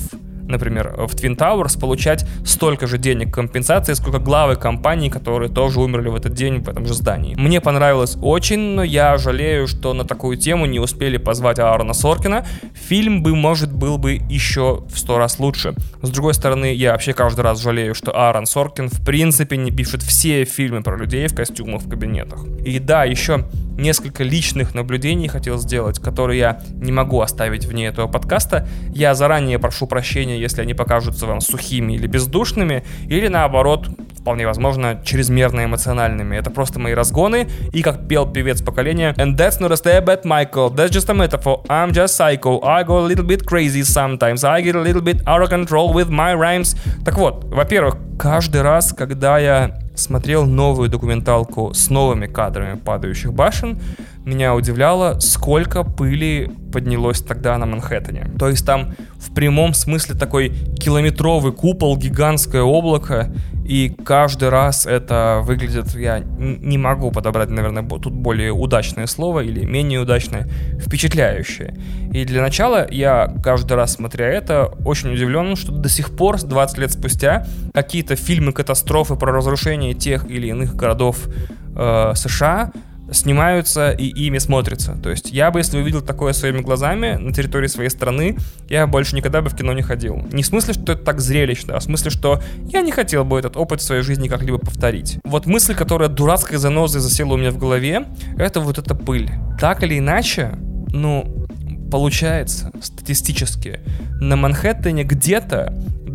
например, 0.54 0.94
в 0.98 1.16
Twin 1.16 1.36
Towers, 1.36 1.80
получать 1.80 2.26
столько 2.46 2.88
же 2.88 2.98
денег 2.98 3.34
компенсации, 3.34 3.94
сколько 3.94 4.20
главы 4.20 4.56
компаний, 4.56 5.10
которые 5.10 5.52
тоже 5.52 5.82
умерли 5.82 6.10
в 6.10 6.16
этот 6.16 6.34
день 6.34 6.62
в 6.62 6.70
этом 6.70 6.86
же 6.86 6.94
здании. 6.94 7.36
Мне 7.36 7.60
понравилось 7.60 8.18
очень, 8.22 8.60
но 8.76 8.84
я 8.84 9.18
жалею, 9.18 9.68
что 9.68 9.94
на 9.94 10.06
такую 10.06 10.38
тему 10.38 10.66
не 10.66 10.80
успели 10.80 11.18
позвать 11.18 11.60
Аарона 11.60 11.94
Соркина. 11.94 12.46
Фильм 12.74 13.24
бы, 13.24 13.36
может, 13.36 13.74
был 13.74 13.98
бы 13.98 14.14
еще 14.14 14.84
в 14.88 14.98
сто 14.98 15.18
раз 15.18 15.40
лучше. 15.40 15.74
С 16.02 16.10
другой 16.10 16.34
стороны, 16.34 16.74
я 16.74 16.92
вообще 16.92 17.14
каждый 17.14 17.42
раз 17.42 17.62
жалею, 17.62 17.96
что 17.96 18.12
Аарон 18.16 18.46
Соркин 18.46 18.90
в 18.90 19.04
принципе 19.06 19.58
не 19.58 19.72
пишет 19.72 20.02
все 20.04 20.46
фильмы 20.46 20.84
про 20.84 20.96
людей 20.98 21.28
в 21.28 21.36
костюмах 21.36 21.82
в 21.82 21.90
кабинетах. 21.90 22.46
И 22.66 22.80
да, 22.80 23.04
еще 23.04 23.46
несколько 23.78 24.24
личных 24.24 24.76
наблюдений 24.76 25.28
хотел 25.28 25.58
сделать, 25.58 26.00
которые 26.00 26.40
я 26.40 26.62
не 26.74 26.92
могу 26.92 27.22
оставить 27.22 27.66
вне 27.66 27.88
этого 27.88 28.08
подкаста. 28.08 28.68
Я 28.94 29.16
заранее 29.16 29.60
прошу 29.60 29.88
прощения, 29.88 30.40
если 30.44 30.62
они 30.62 30.74
покажутся 30.74 31.26
вам 31.26 31.42
сухими 31.42 31.94
или 31.94 32.08
бездушными, 32.08 32.84
или 33.08 33.28
наоборот, 33.30 33.90
вполне 34.20 34.46
возможно, 34.46 35.02
чрезмерно 35.04 35.66
эмоциональными. 35.66 36.36
Это 36.36 36.50
просто 36.52 36.80
мои 36.80 36.94
разгоны, 36.94 37.48
и 37.72 37.82
как 37.82 38.08
пел 38.08 38.32
певец 38.32 38.62
поколения, 38.62 39.14
And 39.18 39.36
that's 39.38 39.60
not 39.60 39.72
a 39.72 39.76
step 39.76 40.06
at 40.06 40.24
Michael, 40.24 40.70
that's 40.76 40.92
just 40.92 41.10
a 41.10 41.14
metaphor, 41.14 41.64
I'm 41.68 41.92
just 41.92 42.16
psycho, 42.16 42.62
I 42.64 42.84
go 42.84 43.00
a 43.00 43.08
little 43.08 43.26
bit 43.26 43.46
crazy 43.46 43.84
sometimes, 43.84 44.44
I 44.44 44.62
get 44.62 44.76
a 44.76 44.82
little 44.82 45.02
bit 45.02 45.22
out 45.26 45.42
of 45.42 45.50
control 45.50 45.94
with 45.94 46.10
my 46.10 46.34
rhymes. 46.36 46.76
Так 47.04 47.18
вот, 47.18 47.46
во-первых, 47.46 47.96
каждый 48.18 48.62
раз, 48.62 48.94
когда 48.94 49.38
я 49.40 49.80
смотрел 49.96 50.46
новую 50.46 50.90
документалку 50.90 51.74
с 51.74 51.90
новыми 51.90 52.28
кадрами 52.28 52.80
падающих 52.80 53.34
башен, 53.34 53.80
меня 54.26 54.56
удивляло, 54.56 55.20
сколько 55.20 55.84
пыли 55.84 56.52
поднялось 56.72 57.22
тогда 57.22 57.58
на 57.58 57.66
Манхэттене. 57.66 58.32
То 58.40 58.50
есть 58.50 58.66
там 58.66 58.96
в 59.18 59.34
прямом 59.34 59.74
смысле 59.74 60.16
такой 60.16 60.50
километровый 60.50 61.54
купол, 61.54 61.98
гигантское 61.98 62.64
облако, 62.64 63.32
и 63.66 63.96
каждый 64.04 64.50
раз 64.50 64.86
это 64.86 65.42
выглядит, 65.44 65.96
я 65.96 66.20
не 66.20 66.78
могу 66.78 67.12
подобрать, 67.12 67.50
наверное, 67.50 67.84
тут 67.84 68.14
более 68.14 68.52
удачное 68.52 69.08
слово 69.08 69.42
или 69.42 69.64
менее 69.64 70.02
удачное, 70.02 70.50
впечатляющее. 70.80 71.76
И 72.12 72.26
для 72.26 72.42
начала 72.42 72.88
я 72.90 73.34
каждый 73.44 73.74
раз, 73.74 73.94
смотря 73.94 74.28
это, 74.28 74.66
очень 74.84 75.14
удивлен, 75.14 75.56
что 75.56 75.72
до 75.72 75.90
сих 75.90 76.16
пор, 76.16 76.42
20 76.42 76.78
лет 76.78 76.92
спустя, 76.92 77.46
какие-то 77.74 78.16
фильмы-катастрофы 78.16 79.16
про 79.16 79.32
разрушение 79.32 79.94
тех 79.94 80.30
или 80.30 80.48
иных 80.48 80.76
городов 80.76 81.28
э, 81.76 82.12
США 82.16 82.72
снимаются 83.12 83.92
и 83.92 84.08
ими 84.08 84.38
смотрятся. 84.38 84.98
То 85.02 85.10
есть 85.10 85.32
я 85.32 85.52
бы, 85.52 85.60
если 85.60 85.78
увидел 85.78 86.02
такое 86.02 86.34
своими 86.34 86.60
глазами 86.60 87.14
на 87.14 87.34
территории 87.34 87.68
своей 87.68 87.90
страны, 87.90 88.38
я 88.70 88.88
больше 88.88 89.16
никогда 89.16 89.42
бы 89.42 89.50
в 89.50 89.56
кино 89.56 89.74
не 89.74 89.82
ходил. 89.82 90.26
Не 90.32 90.44
в 90.44 90.46
смысле, 90.46 90.74
что 90.74 90.94
это 90.94 91.04
так 91.04 91.20
зрелищно, 91.20 91.76
а 91.76 91.80
в 91.80 91.84
смысле, 91.84 92.12
что 92.12 92.42
я 92.66 92.82
не 92.82 92.92
хотел 92.92 93.26
бы 93.26 93.38
этот 93.40 93.58
опыт 93.58 93.82
в 93.82 93.84
своей 93.84 94.02
жизни 94.02 94.28
как-либо 94.28 94.58
повторить. 94.58 95.20
Вот 95.24 95.46
мысль, 95.46 95.76
которая 95.76 96.10
дурацкой 96.10 96.58
занозой 96.58 97.02
засела 97.02 97.34
у 97.34 97.38
меня 97.38 97.52
в 97.52 97.58
голове, 97.58 98.08
это 98.38 98.60
вот 98.60 98.78
эта 98.78 98.96
пыль. 98.96 99.30
Так 99.60 99.84
или 99.84 100.00
иначе, 100.00 100.58
ну, 100.90 101.46
получается 101.92 102.72
статистически, 102.82 103.80
на 104.20 104.36
Манхэттене 104.36 105.04
где-то 105.04 105.74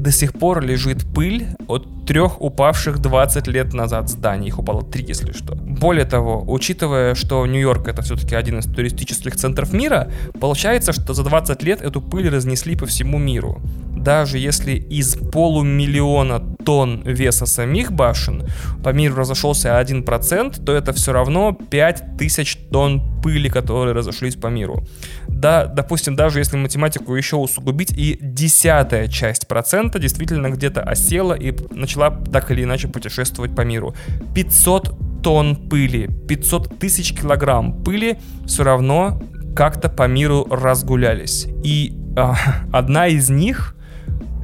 до 0.09 0.13
сих 0.13 0.33
пор 0.33 0.63
лежит 0.63 1.05
пыль 1.15 1.49
от 1.67 2.07
трех 2.07 2.41
упавших 2.41 2.99
20 2.99 3.47
лет 3.49 3.75
назад 3.75 4.09
зданий. 4.09 4.49
Их 4.49 4.59
упало 4.59 4.83
три, 4.83 5.05
если 5.05 5.33
что. 5.33 5.55
Более 5.55 6.07
того, 6.07 6.43
учитывая, 6.47 7.15
что 7.15 7.47
Нью-Йорк 7.47 7.89
это 7.89 8.01
все-таки 8.01 8.35
один 8.35 8.59
из 8.59 8.65
туристических 8.65 9.37
центров 9.37 9.75
мира, 9.75 10.11
получается, 10.41 10.95
что 10.95 11.13
за 11.13 11.25
20 11.25 11.63
лет 11.63 11.83
эту 11.83 12.01
пыль 12.01 12.31
разнесли 12.31 12.75
по 12.75 12.87
всему 12.87 13.19
миру. 13.19 13.61
Даже 13.99 14.39
если 14.39 14.73
из 14.73 15.17
полумиллиона 15.17 16.41
тонн 16.65 17.03
веса 17.03 17.47
самих 17.47 17.93
башен 17.93 18.45
по 18.83 18.91
миру 18.91 19.17
разошелся 19.17 19.81
1%, 19.81 20.65
то 20.65 20.73
это 20.73 20.93
все 20.93 21.13
равно 21.13 21.53
5000 21.53 22.59
тонн 22.71 23.21
пыли, 23.23 23.49
которые 23.49 23.95
разошлись 23.95 24.37
по 24.37 24.49
миру. 24.49 24.85
Да, 25.27 25.67
допустим, 25.67 26.17
даже 26.17 26.39
если 26.39 26.57
математику 26.57 27.15
еще 27.15 27.37
усугубить, 27.37 27.93
и 27.97 28.19
десятая 28.21 29.09
часть 29.09 29.49
процента 29.49 29.99
действительно 29.99 30.51
где-то 30.51 30.83
осела 30.83 31.35
и 31.35 31.55
начала 31.71 32.11
так 32.11 32.51
или 32.51 32.65
иначе 32.65 32.89
путешествовать 32.89 33.55
по 33.55 33.63
миру. 33.63 33.95
500 34.35 35.23
тонн 35.23 35.57
пыли, 35.57 36.09
500 36.29 36.79
тысяч 36.79 37.13
килограмм 37.13 37.83
пыли 37.83 38.19
все 38.47 38.65
равно 38.65 39.21
как-то 39.57 39.89
по 39.89 40.07
миру 40.07 40.47
разгулялись. 40.49 41.49
И 41.65 41.95
э, 42.17 42.33
одна 42.73 43.09
из 43.09 43.29
них 43.29 43.75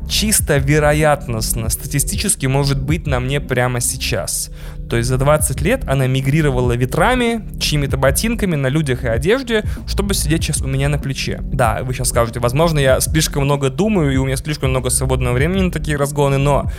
чисто 0.09 0.59
вероятностно, 0.59 1.69
статистически 1.69 2.47
может 2.47 2.81
быть 2.81 3.07
на 3.07 3.21
мне 3.21 3.40
прямо 3.40 3.81
сейчас. 3.81 4.51
То 4.88 4.97
есть 4.97 5.09
за 5.09 5.19
20 5.19 5.61
лет 5.62 5.83
она 5.87 6.07
мигрировала 6.07 6.73
ветрами, 6.73 7.45
чьими-то 7.59 7.97
ботинками 7.97 8.55
на 8.55 8.69
людях 8.69 9.05
и 9.05 9.09
одежде, 9.09 9.64
чтобы 9.87 10.14
сидеть 10.14 10.45
сейчас 10.45 10.61
у 10.62 10.67
меня 10.67 10.88
на 10.88 10.99
плече. 10.99 11.40
Да, 11.43 11.81
вы 11.83 11.95
сейчас 11.95 12.11
скажете, 12.11 12.40
возможно, 12.40 12.79
я 12.79 13.01
слишком 13.01 13.45
много 13.45 13.71
думаю, 13.71 14.12
и 14.12 14.17
у 14.17 14.25
меня 14.25 14.37
слишком 14.37 14.71
много 14.71 14.90
свободного 14.90 15.35
времени 15.35 15.62
на 15.62 15.71
такие 15.71 15.97
разгоны, 15.97 16.38
но 16.38 16.71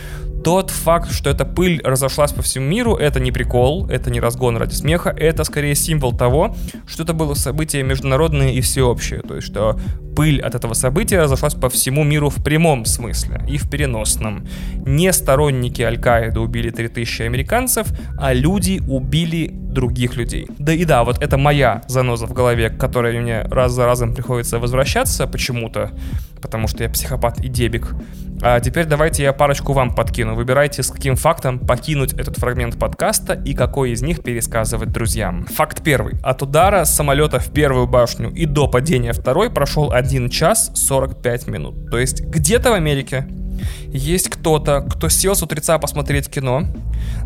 тот 0.44 0.70
факт, 0.70 1.10
что 1.10 1.30
эта 1.30 1.44
пыль 1.44 1.80
разошлась 1.82 2.32
по 2.32 2.42
всему 2.42 2.66
миру, 2.66 2.94
это 2.94 3.20
не 3.20 3.32
прикол, 3.32 3.86
это 3.88 4.10
не 4.10 4.20
разгон 4.20 4.56
ради 4.56 4.74
смеха, 4.74 5.10
это 5.10 5.44
скорее 5.44 5.74
символ 5.74 6.12
того, 6.12 6.54
что 6.86 7.02
это 7.02 7.12
было 7.12 7.34
событие 7.34 7.82
международное 7.82 8.52
и 8.52 8.60
всеобщее. 8.60 9.20
То 9.20 9.36
есть, 9.36 9.46
что 9.46 9.78
пыль 10.16 10.40
от 10.40 10.54
этого 10.54 10.74
события 10.74 11.20
разошлась 11.20 11.54
по 11.54 11.68
всему 11.68 12.04
миру 12.04 12.30
в 12.30 12.42
прямом 12.42 12.84
смысле 12.86 13.42
и 13.48 13.58
в 13.58 13.68
переносном. 13.68 14.46
Не 14.86 15.12
сторонники 15.12 15.82
Аль-Каиды 15.82 16.40
убили 16.40 16.70
3000 16.70 17.22
американцев, 17.22 17.88
а 18.18 18.32
люди 18.32 18.80
убили 18.88 19.50
других 19.52 20.16
людей. 20.16 20.48
Да 20.58 20.72
и 20.72 20.84
да, 20.84 21.04
вот 21.04 21.22
это 21.22 21.36
моя 21.36 21.82
заноза 21.86 22.26
в 22.26 22.32
голове, 22.32 22.70
к 22.70 22.78
которой 22.78 23.20
мне 23.20 23.42
раз 23.42 23.72
за 23.72 23.84
разом 23.84 24.14
приходится 24.14 24.58
возвращаться 24.58 25.26
почему-то, 25.26 25.90
потому 26.40 26.66
что 26.66 26.82
я 26.82 26.88
психопат 26.88 27.38
и 27.40 27.48
дебик. 27.48 27.94
А 28.42 28.60
теперь 28.60 28.84
давайте 28.84 29.22
я 29.22 29.32
парочку 29.32 29.72
вам 29.72 29.94
подкину. 29.94 30.34
Выбирайте, 30.34 30.82
с 30.82 30.90
каким 30.90 31.16
фактом 31.16 31.58
покинуть 31.58 32.12
этот 32.12 32.38
фрагмент 32.38 32.78
подкаста 32.78 33.32
и 33.32 33.54
какой 33.54 33.92
из 33.92 34.02
них 34.02 34.22
пересказывать 34.22 34.92
друзьям. 34.92 35.46
Факт 35.46 35.82
первый. 35.82 36.14
От 36.22 36.42
удара 36.42 36.84
самолета 36.84 37.38
в 37.38 37.50
первую 37.52 37.86
башню 37.86 38.30
и 38.30 38.46
до 38.46 38.68
падения 38.68 39.12
второй 39.12 39.50
прошел 39.50 39.92
1 39.92 40.28
час 40.28 40.70
45 40.74 41.46
минут. 41.48 41.90
То 41.90 41.98
есть 41.98 42.22
где-то 42.22 42.70
в 42.70 42.74
Америке 42.74 43.26
есть 43.92 44.28
кто-то, 44.28 44.86
кто 44.88 45.08
сел 45.08 45.34
с 45.34 45.42
утреца 45.42 45.78
посмотреть 45.78 46.28
кино, 46.28 46.64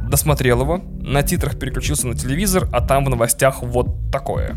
досмотрел 0.08 0.62
его, 0.62 0.80
на 1.00 1.22
титрах 1.22 1.58
переключился 1.58 2.06
на 2.06 2.14
телевизор, 2.14 2.68
а 2.72 2.80
там 2.80 3.04
в 3.04 3.10
новостях 3.10 3.62
вот 3.62 4.10
такое. 4.10 4.56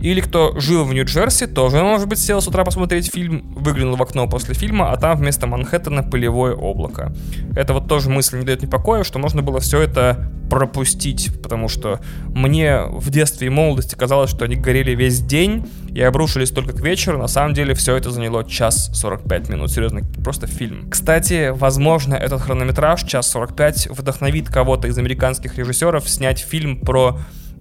Или 0.00 0.20
кто 0.20 0.58
жил 0.58 0.84
в 0.84 0.92
Нью-Джерси, 0.92 1.46
тоже, 1.46 1.82
может 1.82 2.08
быть, 2.08 2.18
сел 2.18 2.40
с 2.40 2.48
утра 2.48 2.64
посмотреть 2.64 3.12
фильм, 3.12 3.52
выглянул 3.54 3.96
в 3.96 4.02
окно 4.02 4.28
после 4.28 4.54
фильма, 4.54 4.92
а 4.92 4.96
там 4.96 5.16
вместо 5.16 5.46
Манхэттена 5.46 6.02
пылевое 6.02 6.54
облако. 6.54 7.14
Это 7.56 7.72
вот 7.72 7.88
тоже 7.88 8.10
мысль 8.10 8.38
не 8.38 8.44
дает 8.44 8.62
мне 8.62 8.70
покоя, 8.70 9.04
что 9.04 9.18
можно 9.18 9.42
было 9.42 9.60
все 9.60 9.80
это 9.80 10.30
пропустить, 10.50 11.30
потому 11.42 11.68
что 11.68 12.00
мне 12.28 12.82
в 12.82 13.08
детстве 13.10 13.46
и 13.46 13.50
молодости 13.50 13.94
казалось, 13.94 14.30
что 14.30 14.44
они 14.44 14.56
горели 14.56 14.94
весь 14.94 15.20
день 15.20 15.66
и 15.94 16.02
обрушились 16.02 16.50
только 16.50 16.72
к 16.72 16.80
вечеру. 16.80 17.18
На 17.18 17.28
самом 17.28 17.54
деле 17.54 17.74
все 17.74 17.96
это 17.96 18.10
заняло 18.10 18.44
час 18.44 18.90
45 18.92 19.48
минут. 19.48 19.70
Серьезно, 19.70 20.00
просто 20.22 20.46
фильм. 20.46 20.90
Кстати, 20.90 21.09
возможно, 21.52 22.14
этот 22.14 22.40
хронометраж, 22.42 23.02
час 23.04 23.30
45, 23.30 23.88
вдохновит 23.90 24.48
кого-то 24.48 24.88
из 24.88 24.98
американских 24.98 25.58
режиссеров 25.58 26.08
снять 26.08 26.38
фильм 26.38 26.80
про 26.80 27.18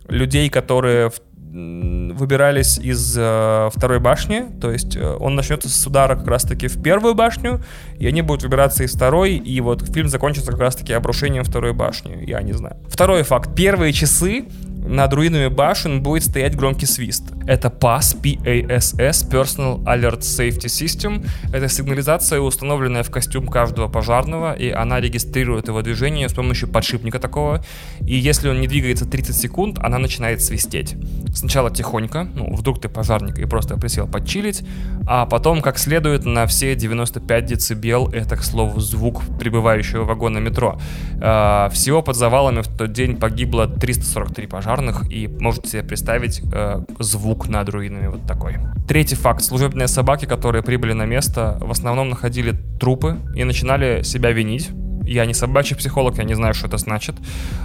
людей, 0.07 0.49
которые 0.49 1.09
в 1.09 1.19
выбирались 1.51 2.77
из 2.77 3.15
э, 3.17 3.69
второй 3.73 3.99
башни, 3.99 4.45
то 4.61 4.71
есть 4.71 4.95
э, 4.95 5.15
он 5.19 5.35
начнется 5.35 5.67
с 5.67 5.87
удара 5.87 6.15
как 6.15 6.27
раз-таки 6.27 6.67
в 6.67 6.81
первую 6.81 7.15
башню, 7.15 7.63
и 7.97 8.05
они 8.05 8.21
будут 8.21 8.43
выбираться 8.43 8.83
из 8.83 8.93
второй, 8.93 9.35
и 9.35 9.59
вот 9.61 9.81
фильм 9.91 10.09
закончится 10.09 10.51
как 10.51 10.59
раз-таки 10.59 10.93
обрушением 10.93 11.43
второй 11.43 11.73
башни, 11.73 12.23
я 12.27 12.41
не 12.43 12.53
знаю. 12.53 12.77
Второй 12.87 13.23
факт. 13.23 13.55
Первые 13.55 13.93
часы 13.93 14.45
над 14.89 15.13
руинами 15.13 15.47
башен 15.47 16.01
будет 16.01 16.23
стоять 16.23 16.55
громкий 16.55 16.87
свист. 16.87 17.31
Это 17.45 17.67
PAS, 17.67 18.19
PASS, 18.19 19.29
Personal 19.29 19.83
Alert 19.83 20.21
Safety 20.21 20.65
System. 20.65 21.27
Это 21.53 21.69
сигнализация, 21.69 22.39
установленная 22.39 23.03
в 23.03 23.11
костюм 23.11 23.47
каждого 23.47 23.87
пожарного, 23.87 24.53
и 24.53 24.71
она 24.71 24.99
регистрирует 24.99 25.67
его 25.67 25.83
движение 25.83 26.27
с 26.27 26.33
помощью 26.33 26.69
подшипника 26.69 27.19
такого. 27.19 27.63
И 28.01 28.15
если 28.15 28.49
он 28.49 28.61
не 28.61 28.67
двигается 28.67 29.05
30 29.05 29.35
секунд, 29.35 29.77
она 29.79 29.99
начинает 29.99 30.41
свистеть. 30.41 30.95
Сначала 31.35 31.69
тихонько, 31.69 32.23
ну, 32.23 32.55
вдруг 32.55 32.81
ты 32.81 32.89
пожарник 32.89 33.37
и 33.37 33.45
просто 33.45 33.77
присел 33.77 34.07
подчилить, 34.07 34.63
а 35.05 35.27
потом 35.27 35.61
как 35.61 35.77
следует 35.77 36.25
на 36.25 36.47
все 36.47 36.75
95 36.75 37.45
децибел, 37.45 38.09
это, 38.09 38.35
к 38.35 38.43
слову, 38.43 38.79
звук 38.79 39.21
прибывающего 39.39 40.03
вагона 40.03 40.39
метро. 40.39 40.79
А, 41.21 41.69
всего 41.69 42.01
под 42.01 42.15
завалами 42.15 42.61
в 42.61 42.67
тот 42.67 42.91
день 42.91 43.17
погибло 43.17 43.67
343 43.67 44.47
пожарных, 44.47 44.78
пожарных, 44.79 45.11
и 45.11 45.27
можете 45.27 45.69
себе 45.69 45.83
представить 45.83 46.41
э, 46.51 46.81
звук 46.99 47.47
над 47.49 47.69
руинами 47.69 48.07
вот 48.07 48.25
такой. 48.25 48.57
Третий 48.87 49.15
факт. 49.15 49.43
Служебные 49.43 49.87
собаки, 49.87 50.25
которые 50.25 50.63
прибыли 50.63 50.93
на 50.93 51.05
место, 51.05 51.57
в 51.61 51.71
основном 51.71 52.09
находили 52.09 52.55
трупы 52.79 53.17
и 53.35 53.43
начинали 53.43 54.03
себя 54.03 54.31
винить 54.31 54.69
я 55.11 55.25
не 55.25 55.33
собачий 55.33 55.75
психолог, 55.75 56.19
я 56.19 56.23
не 56.23 56.35
знаю, 56.35 56.53
что 56.53 56.67
это 56.67 56.77
значит. 56.77 57.15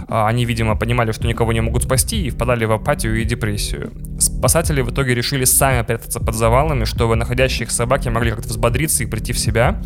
А, 0.07 0.27
они, 0.27 0.45
видимо, 0.45 0.75
понимали, 0.75 1.11
что 1.11 1.27
никого 1.27 1.53
не 1.53 1.61
могут 1.61 1.83
спасти 1.83 2.25
и 2.25 2.29
впадали 2.31 2.65
в 2.65 2.71
апатию 2.71 3.21
и 3.21 3.23
депрессию. 3.23 3.91
Спасатели 4.19 4.81
в 4.81 4.89
итоге 4.89 5.13
решили 5.13 5.45
сами 5.45 5.83
прятаться 5.83 6.19
под 6.19 6.33
завалами, 6.33 6.85
чтобы 6.85 7.15
находящие 7.15 7.69
собаки 7.69 8.09
могли 8.09 8.31
как-то 8.31 8.47
взбодриться 8.47 9.03
и 9.03 9.05
прийти 9.05 9.31
в 9.31 9.37
себя 9.37 9.79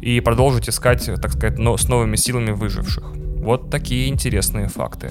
и 0.00 0.20
продолжить 0.20 0.70
искать, 0.70 1.10
так 1.20 1.32
сказать, 1.32 1.58
но 1.58 1.76
с 1.76 1.86
новыми 1.86 2.16
силами 2.16 2.52
выживших. 2.52 3.12
Вот 3.42 3.70
такие 3.70 4.08
интересные 4.08 4.68
факты. 4.68 5.10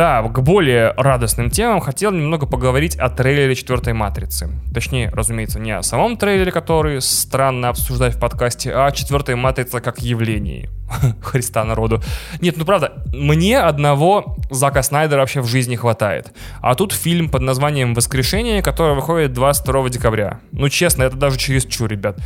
Да, 0.00 0.22
к 0.22 0.40
более 0.40 0.94
радостным 0.96 1.50
темам 1.50 1.80
хотел 1.80 2.10
немного 2.10 2.46
поговорить 2.46 2.96
о 2.96 3.10
трейлере 3.10 3.54
четвертой 3.54 3.92
матрицы. 3.92 4.48
Точнее, 4.72 5.10
разумеется, 5.10 5.60
не 5.60 5.72
о 5.72 5.82
самом 5.82 6.16
трейлере, 6.16 6.50
который 6.52 7.02
странно 7.02 7.68
обсуждать 7.68 8.14
в 8.14 8.18
подкасте, 8.18 8.72
а 8.72 8.86
о 8.86 8.92
четвертой 8.92 9.34
матрице 9.34 9.80
как 9.80 9.98
явлении. 9.98 10.70
Христа 11.22 11.64
народу. 11.64 12.02
Нет, 12.40 12.56
ну 12.56 12.64
правда, 12.64 12.92
мне 13.12 13.58
одного 13.58 14.36
Зака 14.50 14.82
Снайдера 14.82 15.20
вообще 15.20 15.40
в 15.40 15.46
жизни 15.46 15.76
хватает. 15.76 16.32
А 16.60 16.74
тут 16.74 16.92
фильм 16.92 17.28
под 17.28 17.42
названием 17.42 17.94
«Воскрешение», 17.94 18.62
который 18.62 18.94
выходит 18.94 19.32
22 19.32 19.88
декабря. 19.88 20.40
Ну 20.52 20.68
честно, 20.68 21.04
это 21.04 21.16
даже 21.16 21.38
через 21.38 21.64
чур, 21.64 21.88
ребят. 21.88 22.18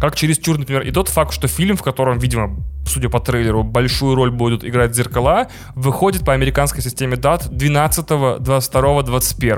Как 0.00 0.14
через 0.14 0.38
чур, 0.38 0.58
например, 0.58 0.82
и 0.82 0.90
тот 0.90 1.08
факт, 1.08 1.32
что 1.32 1.48
фильм, 1.48 1.76
в 1.76 1.82
котором, 1.82 2.18
видимо, 2.18 2.56
судя 2.86 3.08
по 3.08 3.20
трейлеру, 3.20 3.62
большую 3.62 4.14
роль 4.14 4.30
будут 4.30 4.64
играть 4.64 4.94
зеркала, 4.94 5.48
выходит 5.74 6.24
по 6.24 6.32
американской 6.32 6.82
системе 6.82 7.16
дат 7.16 7.48
12, 7.50 8.40
22, 8.40 9.02
21. 9.02 9.56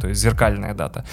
То 0.00 0.08
есть 0.08 0.20
зеркальная 0.20 0.74
дата. 0.74 1.04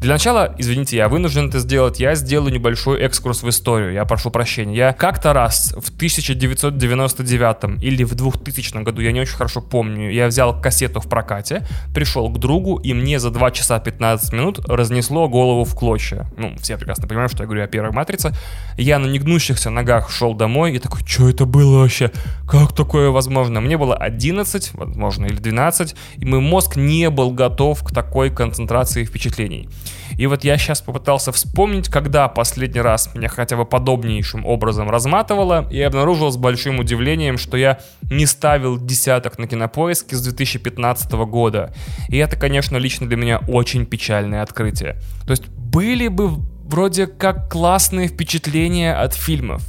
Для 0.00 0.12
начала, 0.12 0.54
извините, 0.56 0.96
я 0.96 1.08
вынужден 1.08 1.48
это 1.48 1.58
сделать, 1.58 1.98
я 1.98 2.14
сделаю 2.14 2.52
небольшой 2.52 3.00
экскурс 3.00 3.42
в 3.42 3.48
историю, 3.48 3.92
я 3.92 4.04
прошу 4.04 4.30
прощения. 4.30 4.76
Я 4.76 4.92
как-то 4.92 5.32
раз 5.32 5.74
в 5.76 5.88
1999 5.88 7.82
или 7.82 8.04
в 8.04 8.14
2000 8.14 8.84
году, 8.84 9.02
я 9.02 9.10
не 9.10 9.20
очень 9.20 9.34
хорошо 9.34 9.60
помню, 9.60 10.12
я 10.12 10.28
взял 10.28 10.60
кассету 10.60 11.00
в 11.00 11.08
прокате, 11.08 11.66
пришел 11.92 12.30
к 12.30 12.38
другу, 12.38 12.76
и 12.76 12.94
мне 12.94 13.18
за 13.18 13.30
2 13.30 13.50
часа 13.50 13.80
15 13.80 14.32
минут 14.34 14.60
разнесло 14.68 15.28
голову 15.28 15.64
в 15.64 15.74
клочья. 15.74 16.30
Ну, 16.36 16.54
все 16.60 16.76
прекрасно 16.76 17.08
понимают, 17.08 17.32
что 17.32 17.42
я 17.42 17.46
говорю 17.46 17.64
о 17.64 17.66
первой 17.66 17.90
матрице. 17.90 18.32
Я 18.76 19.00
на 19.00 19.06
негнущихся 19.06 19.70
ногах 19.70 20.12
шел 20.12 20.32
домой 20.32 20.74
и 20.74 20.78
такой, 20.78 21.00
что 21.04 21.28
это 21.28 21.44
было 21.44 21.78
вообще? 21.80 22.12
Как 22.48 22.72
такое 22.72 23.10
возможно? 23.10 23.60
Мне 23.60 23.76
было 23.76 23.96
11, 23.96 24.74
возможно, 24.74 25.26
или 25.26 25.38
12, 25.38 25.96
и 26.18 26.24
мой 26.24 26.38
мозг 26.38 26.76
не 26.76 27.10
был 27.10 27.32
готов 27.32 27.82
к 27.82 27.92
такой 27.92 28.30
концентрации 28.30 29.04
впечатлений. 29.04 29.68
И 30.16 30.26
вот 30.26 30.44
я 30.44 30.58
сейчас 30.58 30.80
попытался 30.80 31.32
вспомнить, 31.32 31.88
когда 31.88 32.28
последний 32.28 32.80
раз 32.80 33.14
меня 33.14 33.28
хотя 33.28 33.56
бы 33.56 33.64
подобнейшим 33.64 34.44
образом 34.44 34.90
разматывало, 34.90 35.68
и 35.70 35.80
обнаружил 35.80 36.30
с 36.30 36.36
большим 36.36 36.78
удивлением, 36.78 37.38
что 37.38 37.56
я 37.56 37.78
не 38.10 38.26
ставил 38.26 38.78
десяток 38.78 39.38
на 39.38 39.46
кинопоиске 39.46 40.16
с 40.16 40.22
2015 40.22 41.12
года. 41.12 41.72
И 42.08 42.16
это, 42.16 42.36
конечно, 42.36 42.76
лично 42.76 43.06
для 43.06 43.16
меня 43.16 43.38
очень 43.48 43.86
печальное 43.86 44.42
открытие. 44.42 44.96
То 45.24 45.30
есть 45.30 45.46
были 45.48 46.08
бы 46.08 46.30
вроде 46.68 47.06
как 47.06 47.50
классные 47.50 48.08
впечатления 48.08 48.94
от 48.94 49.14
фильмов, 49.14 49.62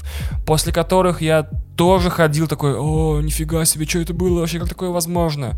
после 0.45 0.73
которых 0.73 1.21
я 1.21 1.49
тоже 1.77 2.09
ходил 2.09 2.47
такой, 2.47 2.75
о, 2.77 3.21
нифига 3.21 3.63
себе, 3.63 3.85
что 3.85 3.99
это 3.99 4.13
было 4.13 4.41
вообще, 4.41 4.59
как 4.59 4.67
такое 4.67 4.89
возможно? 4.89 5.57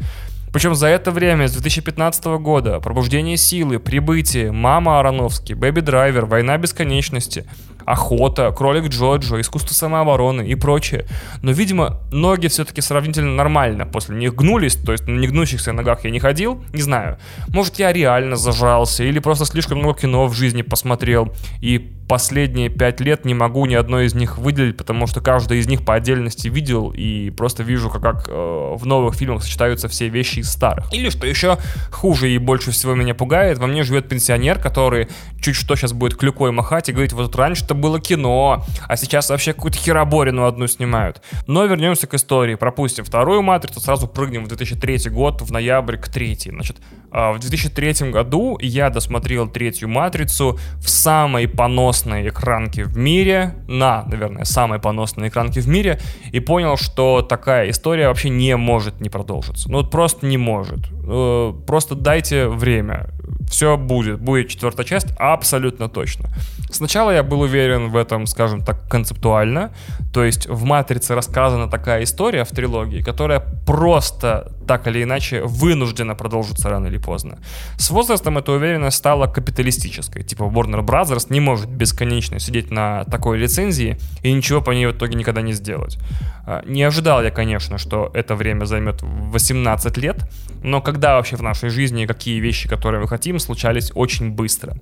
Причем 0.52 0.76
за 0.76 0.88
это 0.88 1.12
время, 1.12 1.48
с 1.48 1.54
2015 1.54 2.26
года, 2.40 2.80
«Пробуждение 2.80 3.38
силы», 3.38 3.80
«Прибытие», 3.80 4.52
«Мама 4.52 5.00
Ароновский», 5.00 5.56
«Бэби 5.56 5.80
Драйвер», 5.80 6.26
«Война 6.26 6.58
бесконечности», 6.58 7.46
охота, 7.86 8.52
кролик 8.52 8.90
Джоджо, 8.90 9.40
искусство 9.40 9.74
самообороны 9.74 10.48
и 10.48 10.56
прочее. 10.56 11.06
Но, 11.42 11.52
видимо, 11.52 12.02
ноги 12.12 12.48
все-таки 12.48 12.82
сравнительно 12.82 13.36
нормально 13.36 13.86
после 13.86 14.16
них 14.16 14.36
гнулись, 14.36 14.76
то 14.76 14.92
есть 14.92 15.08
на 15.08 15.18
негнущихся 15.18 15.74
ногах 15.74 16.04
я 16.06 16.12
не 16.12 16.20
ходил, 16.20 16.64
не 16.74 16.82
знаю. 16.82 17.18
Может, 17.50 17.80
я 17.80 17.92
реально 17.92 18.36
зажрался 18.36 19.04
или 19.04 19.20
просто 19.20 19.46
слишком 19.46 19.80
много 19.80 20.00
кино 20.00 20.28
в 20.28 20.34
жизни 20.34 20.62
посмотрел 20.62 21.34
и 21.60 21.92
последние 22.12 22.68
пять 22.68 23.00
лет 23.00 23.24
не 23.24 23.34
могу 23.34 23.66
ни 23.66 23.74
одной 23.74 24.08
из 24.08 24.14
них 24.14 24.38
выделить, 24.38 24.76
потому 24.76 25.08
что 25.08 25.22
каждая 25.22 25.60
из 25.60 25.68
них 25.68 25.86
по 25.86 25.94
отдельности 25.94 26.50
видел 26.50 26.92
и 26.94 27.30
просто 27.30 27.64
вижу, 27.64 27.90
как, 27.90 28.02
как 28.02 28.28
э, 28.28 28.74
в 28.76 28.86
новых 28.86 29.16
фильмах 29.16 29.44
сочетаются 29.44 29.88
все 29.88 30.10
вещи 30.10 30.40
из 30.40 30.52
старых. 30.52 30.94
Или, 30.94 31.10
что 31.10 31.26
еще 31.26 31.58
хуже 31.90 32.30
и 32.30 32.38
больше 32.38 32.72
всего 32.72 32.96
меня 32.96 33.16
пугает, 33.16 33.60
во 33.60 33.68
мне 33.68 33.84
живет 33.84 34.10
пенсионер, 34.10 34.60
который 34.60 35.08
чуть 35.42 35.56
что 35.56 35.78
сейчас 35.78 35.94
будет 35.94 36.16
клюкой 36.18 36.52
махать 36.52 36.90
и 36.90 36.92
говорить, 36.92 37.14
вот 37.14 37.34
раньше 37.38 37.66
это 37.72 37.80
было 37.80 38.00
кино, 38.00 38.66
а 38.88 38.98
сейчас 38.98 39.30
вообще 39.30 39.54
какую-то 39.54 39.78
хероборину 39.78 40.46
одну 40.46 40.68
снимают. 40.68 41.22
Но 41.48 41.66
вернемся 41.66 42.06
к 42.06 42.14
истории. 42.14 42.56
Пропустим 42.56 43.06
вторую 43.06 43.42
матрицу, 43.42 43.80
сразу 43.80 44.08
прыгнем 44.08 44.44
в 44.44 44.48
2003 44.48 45.10
год, 45.10 45.42
в 45.42 45.52
ноябрь 45.52 45.98
к 45.98 46.10
третьей. 46.10 46.52
Значит, 46.52 46.78
а, 47.12 47.32
в 47.32 47.40
2003 47.40 48.12
году 48.12 48.58
я 48.62 48.90
досмотрел 48.90 49.48
третью 49.48 49.88
матрицу 49.88 50.60
в 50.78 50.90
самой 50.90 51.48
поносной 51.48 52.28
экранке 52.28 52.84
в 52.84 52.98
мире, 52.98 53.56
на, 53.68 54.04
наверное, 54.04 54.44
самой 54.44 54.80
поносной 54.80 55.30
экранке 55.30 55.62
в 55.62 55.68
мире, 55.68 56.00
и 56.34 56.40
понял, 56.42 56.76
что 56.78 57.22
такая 57.22 57.70
история 57.70 58.08
вообще 58.08 58.30
не 58.30 58.58
может 58.58 59.00
не 59.00 59.10
продолжиться. 59.10 59.72
Ну, 59.72 59.78
вот 59.78 59.92
просто 59.92 60.26
не 60.26 60.38
может. 60.38 60.80
Э, 61.08 61.54
просто 61.66 61.96
дайте 61.96 62.48
время 62.48 63.10
все 63.50 63.78
будет. 63.78 64.20
Будет 64.20 64.50
четвертая 64.50 64.86
часть, 64.86 65.08
абсолютно 65.18 65.90
точно. 65.90 66.30
Сначала 66.72 67.12
я 67.12 67.22
был 67.22 67.42
уверен 67.42 67.61
в 67.70 67.96
этом, 67.96 68.28
скажем 68.28 68.62
так, 68.62 68.88
концептуально. 68.90 69.72
То 70.14 70.24
есть 70.24 70.48
в 70.48 70.64
«Матрице» 70.64 71.16
рассказана 71.16 71.70
такая 71.70 72.04
история 72.04 72.44
в 72.44 72.50
трилогии, 72.50 73.02
которая 73.02 73.40
просто 73.66 74.52
так 74.68 74.88
или 74.88 75.04
иначе 75.04 75.42
вынуждена 75.44 76.16
продолжиться 76.16 76.70
рано 76.70 76.88
или 76.88 76.98
поздно. 76.98 77.40
С 77.78 77.90
возрастом 77.92 78.38
эта 78.38 78.52
уверенность 78.52 78.98
стала 78.98 79.28
капиталистической. 79.28 80.24
Типа 80.24 80.44
Warner 80.44 80.86
Brothers 80.86 81.28
не 81.30 81.40
может 81.40 81.70
бесконечно 81.70 82.40
сидеть 82.40 82.72
на 82.72 83.04
такой 83.06 83.38
лицензии 83.38 83.98
и 84.24 84.34
ничего 84.34 84.62
по 84.62 84.72
ней 84.72 84.88
в 84.88 84.92
итоге 84.92 85.16
никогда 85.16 85.42
не 85.42 85.54
сделать. 85.54 85.98
А, 86.46 86.64
не 86.66 86.84
ожидал 86.84 87.24
я, 87.24 87.32
конечно, 87.32 87.78
что 87.78 88.12
это 88.14 88.36
время 88.36 88.66
займет 88.66 89.02
18 89.02 89.98
лет, 89.98 90.18
но 90.64 90.82
когда 90.82 91.16
вообще 91.16 91.36
в 91.36 91.42
нашей 91.42 91.70
жизни 91.70 92.06
какие 92.06 92.40
вещи, 92.40 92.70
которые 92.70 93.02
мы 93.02 93.08
хотим, 93.08 93.40
случались 93.40 93.92
очень 93.96 94.32
быстро. 94.32 94.76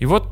И 0.00 0.06
вот 0.06 0.28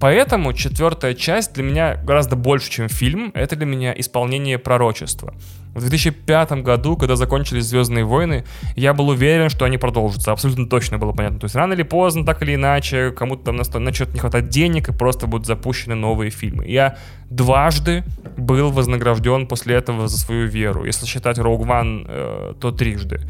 Поэтому 0.00 0.52
четвертая 0.52 1.14
часть 1.14 1.54
для 1.54 1.64
меня 1.64 1.96
гораздо 1.96 2.36
больше, 2.36 2.70
чем 2.70 2.88
фильм. 2.88 3.30
Это 3.34 3.56
для 3.56 3.66
меня 3.66 3.94
исполнение 3.96 4.58
пророчества. 4.58 5.34
В 5.74 5.80
2005 5.80 6.52
году, 6.62 6.96
когда 6.96 7.16
закончились 7.16 7.64
«Звездные 7.64 8.04
войны», 8.04 8.44
я 8.76 8.94
был 8.94 9.08
уверен, 9.08 9.50
что 9.50 9.66
они 9.66 9.76
продолжатся. 9.76 10.32
Абсолютно 10.32 10.66
точно 10.66 10.96
было 10.96 11.12
понятно. 11.12 11.38
То 11.38 11.44
есть 11.44 11.54
рано 11.54 11.74
или 11.74 11.82
поздно, 11.82 12.24
так 12.24 12.42
или 12.42 12.54
иначе, 12.54 13.10
кому-то 13.10 13.44
там 13.44 13.84
начнет 13.84 14.14
не 14.14 14.18
хватать 14.18 14.48
денег, 14.48 14.88
и 14.88 14.92
просто 14.92 15.26
будут 15.26 15.46
запущены 15.46 15.94
новые 15.94 16.30
фильмы. 16.30 16.66
Я 16.66 16.96
дважды 17.28 18.04
был 18.38 18.70
вознагражден 18.70 19.46
после 19.46 19.76
этого 19.76 20.08
за 20.08 20.18
свою 20.18 20.46
веру. 20.46 20.84
Если 20.84 21.04
считать 21.04 21.38
Rogue 21.38 21.66
One, 21.66 22.06
э, 22.08 22.54
то 22.58 22.70
трижды. 22.72 23.20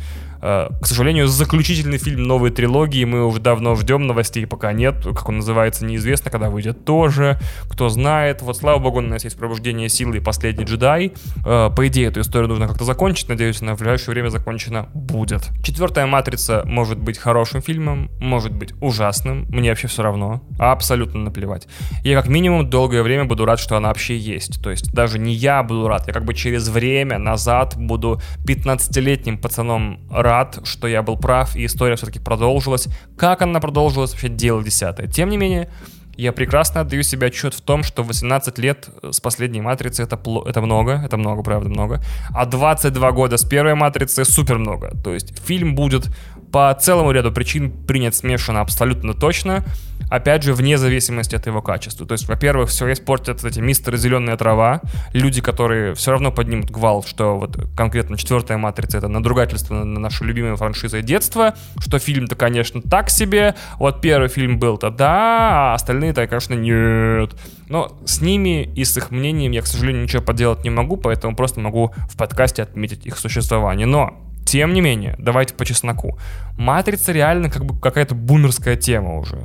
Э, 0.47 0.68
к 0.80 0.86
сожалению, 0.86 1.26
заключительный 1.26 1.99
фильм 1.99 2.22
новой 2.22 2.51
трилогии 2.51 3.05
мы 3.05 3.26
уже 3.26 3.40
давно 3.40 3.74
ждем, 3.74 4.07
новостей 4.07 4.47
пока 4.47 4.72
нет. 4.72 5.03
Как 5.03 5.28
он 5.28 5.38
называется, 5.38 5.84
неизвестно, 5.84 6.30
когда 6.30 6.51
выйдет 6.51 6.84
тоже. 6.84 7.40
Кто 7.68 7.88
знает. 7.88 8.42
Вот, 8.42 8.57
слава 8.57 8.78
богу, 8.78 8.99
у 8.99 9.03
нас 9.03 9.24
есть 9.24 9.36
«Пробуждение 9.36 9.88
силы» 9.88 10.18
и 10.18 10.20
«Последний 10.20 10.64
джедай». 10.64 11.12
Э, 11.44 11.70
по 11.74 11.88
идее, 11.88 12.09
эту 12.09 12.20
историю 12.20 12.49
нужно 12.49 12.68
как-то 12.68 12.84
закончить. 12.84 13.28
Надеюсь, 13.28 13.61
она 13.61 13.74
в 13.74 13.78
ближайшее 13.78 14.12
время 14.12 14.28
закончена 14.28 14.88
будет. 14.94 15.49
Четвертая 15.64 16.07
«Матрица» 16.07 16.62
может 16.64 16.99
быть 16.99 17.18
хорошим 17.18 17.61
фильмом, 17.61 18.09
может 18.20 18.53
быть 18.53 18.72
ужасным. 18.80 19.47
Мне 19.49 19.70
вообще 19.70 19.88
все 19.88 20.05
равно. 20.05 20.42
Абсолютно 20.61 21.18
наплевать. 21.18 21.66
Я 22.05 22.16
как 22.16 22.28
минимум 22.28 22.70
долгое 22.70 23.03
время 23.03 23.24
буду 23.24 23.47
рад, 23.47 23.59
что 23.59 23.76
она 23.76 23.88
вообще 23.88 24.16
есть. 24.16 24.62
То 24.62 24.70
есть 24.70 24.92
даже 24.92 25.18
не 25.18 25.34
я 25.34 25.64
буду 25.64 25.88
рад, 25.88 26.07
я 26.07 26.12
как 26.12 26.24
бы 26.24 26.34
через 26.34 26.68
время 26.68 27.18
назад 27.18 27.74
буду 27.76 28.20
15-летним 28.47 29.38
пацаном 29.38 29.99
рад, 30.09 30.36
что 30.64 30.89
я 30.89 31.03
был 31.03 31.16
прав, 31.16 31.57
и 31.57 31.66
история 31.66 31.97
все-таки 31.97 32.18
продолжилась. 32.18 32.89
Как 33.16 33.43
она 33.43 33.61
продолжилась, 33.61 34.12
вообще 34.12 34.28
дело 34.28 34.62
десятое. 34.62 35.07
Тем 35.07 35.28
не 35.28 35.37
менее, 35.37 35.68
я 36.16 36.32
прекрасно 36.32 36.80
отдаю 36.80 37.03
себе 37.03 37.26
отчет 37.26 37.55
в 37.55 37.61
том, 37.61 37.82
что 37.82 38.03
18 38.03 38.59
лет 38.59 38.89
с 39.11 39.20
последней 39.20 39.61
матрицы 39.61 40.03
это, 40.03 40.18
это 40.47 40.61
много, 40.61 41.03
это 41.05 41.16
много, 41.16 41.43
правда, 41.43 41.68
много. 41.68 42.01
А 42.34 42.47
22 42.47 43.12
года 43.12 43.37
с 43.37 43.45
первой 43.45 43.74
матрицы 43.74 44.24
супер 44.24 44.59
много. 44.59 44.93
То 45.05 45.12
есть 45.12 45.39
фильм 45.47 45.74
будет 45.74 46.09
по 46.53 46.76
целому 46.80 47.12
ряду 47.12 47.32
причин 47.32 47.70
принят 47.70 48.14
смешанно 48.14 48.61
абсолютно 48.61 49.14
точно 49.14 49.64
опять 50.11 50.42
же, 50.42 50.55
вне 50.55 50.78
зависимости 50.78 51.34
от 51.34 51.47
его 51.47 51.62
качества. 51.62 52.07
То 52.07 52.12
есть, 52.12 52.28
во-первых, 52.28 52.70
все 52.70 52.92
испортят 52.92 53.44
эти 53.44 53.61
мистеры 53.61 53.97
зеленая 53.97 54.36
трава, 54.36 54.80
люди, 55.12 55.40
которые 55.40 55.94
все 55.94 56.12
равно 56.12 56.30
поднимут 56.30 56.70
гвалт, 56.70 57.07
что 57.09 57.38
вот 57.38 57.57
конкретно 57.76 58.16
четвертая 58.16 58.59
матрица 58.59 58.99
это 58.99 59.09
надругательство 59.09 59.74
на 59.74 60.01
нашу 60.01 60.24
любимую 60.24 60.57
франшизу 60.57 61.03
детства, 61.03 61.55
что 61.78 61.99
фильм-то, 61.99 62.36
конечно, 62.36 62.80
так 62.82 63.11
себе, 63.11 63.55
вот 63.78 64.01
первый 64.01 64.28
фильм 64.28 64.59
был-то 64.59 64.90
да, 64.90 65.72
а 65.72 65.74
остальные-то, 65.74 66.26
конечно, 66.26 66.55
нет. 66.55 67.34
Но 67.68 67.99
с 68.05 68.20
ними 68.20 68.70
и 68.74 68.84
с 68.84 68.97
их 68.97 69.11
мнением 69.11 69.53
я, 69.53 69.62
к 69.62 69.66
сожалению, 69.66 70.05
ничего 70.05 70.22
поделать 70.22 70.62
не 70.64 70.70
могу, 70.70 70.97
поэтому 70.97 71.34
просто 71.34 71.61
могу 71.61 71.92
в 72.09 72.16
подкасте 72.16 72.62
отметить 72.62 73.07
их 73.07 73.18
существование. 73.18 73.86
Но 73.86 74.26
тем 74.47 74.72
не 74.72 74.80
менее, 74.80 75.16
давайте 75.18 75.55
по 75.55 75.66
чесноку. 75.66 76.18
Матрица 76.57 77.12
реально 77.12 77.51
как 77.51 77.64
бы 77.66 77.78
какая-то 77.78 78.14
бумерская 78.14 78.76
тема 78.76 79.18
уже. 79.18 79.38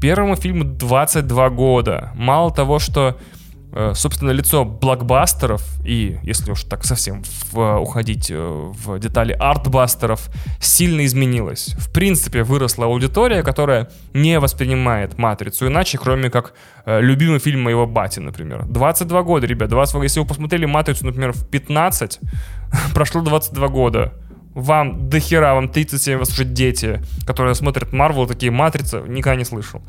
Первому 0.00 0.36
фильму 0.36 0.64
22 0.64 1.50
года. 1.50 2.12
Мало 2.14 2.52
того, 2.52 2.78
что 2.78 3.18
собственно, 3.94 4.30
лицо 4.30 4.64
блокбастеров 4.64 5.62
и, 5.84 6.18
если 6.22 6.50
уж 6.50 6.64
так 6.64 6.84
совсем 6.84 7.22
в, 7.52 7.78
уходить 7.78 8.30
э, 8.30 8.36
в 8.36 8.98
детали 8.98 9.32
артбастеров, 9.32 10.30
сильно 10.60 11.04
изменилось. 11.04 11.74
В 11.78 11.92
принципе, 11.92 12.44
выросла 12.44 12.86
аудитория, 12.86 13.42
которая 13.42 13.90
не 14.14 14.38
воспринимает 14.40 15.18
«Матрицу» 15.18 15.66
иначе, 15.66 15.98
кроме 15.98 16.30
как 16.30 16.54
э, 16.86 17.00
любимый 17.00 17.40
фильм 17.40 17.62
моего 17.62 17.86
бати, 17.86 18.20
например. 18.20 18.64
22 18.66 19.22
года, 19.22 19.46
ребят. 19.46 19.68
22, 19.68 20.02
если 20.02 20.20
вы 20.20 20.26
посмотрели 20.26 20.64
«Матрицу», 20.64 21.04
например, 21.04 21.32
в 21.32 21.46
15, 21.46 22.20
прошло 22.94 23.20
22 23.20 23.68
года 23.68 24.14
вам 24.54 25.08
до 25.08 25.20
хера, 25.20 25.54
вам 25.54 25.68
37, 25.68 26.16
у 26.16 26.18
вас 26.18 26.30
уже 26.30 26.44
дети, 26.44 27.00
которые 27.26 27.54
смотрят 27.54 27.92
Марвел, 27.92 28.26
такие 28.26 28.50
матрицы, 28.50 29.02
никогда 29.06 29.36
не 29.36 29.44
слышал. 29.44 29.82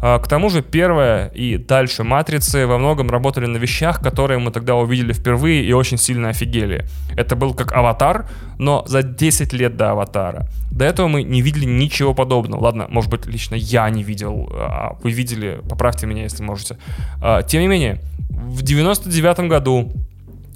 А, 0.00 0.18
к 0.18 0.28
тому 0.28 0.50
же 0.50 0.62
первая 0.62 1.28
и 1.28 1.56
дальше 1.56 2.04
матрицы 2.04 2.66
во 2.66 2.78
многом 2.78 3.10
работали 3.10 3.46
на 3.46 3.58
вещах, 3.58 4.00
которые 4.00 4.38
мы 4.38 4.50
тогда 4.50 4.74
увидели 4.74 5.12
впервые 5.12 5.64
и 5.64 5.72
очень 5.72 5.98
сильно 5.98 6.30
офигели. 6.30 6.84
Это 7.16 7.36
был 7.36 7.54
как 7.54 7.72
аватар, 7.72 8.26
но 8.58 8.84
за 8.86 9.02
10 9.02 9.52
лет 9.52 9.76
до 9.76 9.90
аватара. 9.90 10.46
До 10.70 10.84
этого 10.84 11.08
мы 11.08 11.22
не 11.22 11.42
видели 11.42 11.64
ничего 11.64 12.14
подобного. 12.14 12.62
Ладно, 12.62 12.86
может 12.88 13.10
быть, 13.10 13.26
лично 13.26 13.54
я 13.54 13.88
не 13.90 14.02
видел, 14.02 14.48
а 14.52 14.96
вы 15.02 15.12
видели, 15.12 15.60
поправьте 15.68 16.06
меня, 16.06 16.22
если 16.24 16.42
можете. 16.42 16.76
А, 17.22 17.42
тем 17.42 17.60
не 17.60 17.68
менее, 17.68 18.00
в 18.30 18.62
99 18.62 19.48
году 19.48 19.92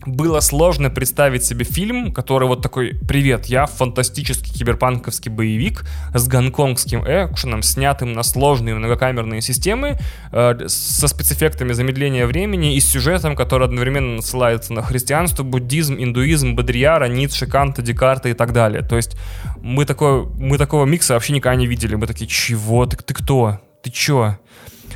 было 0.06 0.40
сложно 0.40 0.90
представить 0.90 1.44
себе 1.44 1.64
фильм, 1.64 2.12
который 2.12 2.48
вот 2.48 2.62
такой 2.62 2.94
«Привет, 3.06 3.46
я 3.46 3.66
фантастический 3.66 4.52
киберпанковский 4.52 5.30
боевик 5.30 5.84
с 6.14 6.26
гонконгским 6.28 7.04
экшеном, 7.04 7.62
снятым 7.62 8.12
на 8.12 8.22
сложные 8.22 8.74
многокамерные 8.74 9.40
системы, 9.40 9.98
э, 10.32 10.54
со 10.66 11.08
спецэффектами 11.08 11.72
замедления 11.72 12.26
времени 12.26 12.76
и 12.76 12.80
с 12.80 12.88
сюжетом, 12.88 13.36
который 13.36 13.66
одновременно 13.66 14.22
ссылается 14.22 14.72
на 14.72 14.82
христианство, 14.82 15.42
буддизм, 15.42 15.96
индуизм, 15.98 16.54
Бодрияра, 16.54 17.06
Ницше, 17.06 17.46
Канта, 17.46 17.82
Декарта 17.82 18.28
и 18.28 18.34
так 18.34 18.52
далее». 18.52 18.82
То 18.82 18.96
есть 18.96 19.16
мы, 19.60 19.84
такой, 19.84 20.26
мы 20.26 20.58
такого 20.58 20.84
микса 20.84 21.14
вообще 21.14 21.32
никогда 21.32 21.56
не 21.56 21.66
видели. 21.66 21.94
Мы 21.94 22.06
такие 22.06 22.26
«Чего? 22.26 22.86
Ты, 22.86 22.96
ты 22.96 23.14
кто? 23.14 23.60
Ты 23.82 23.90
чё?» 23.90 24.36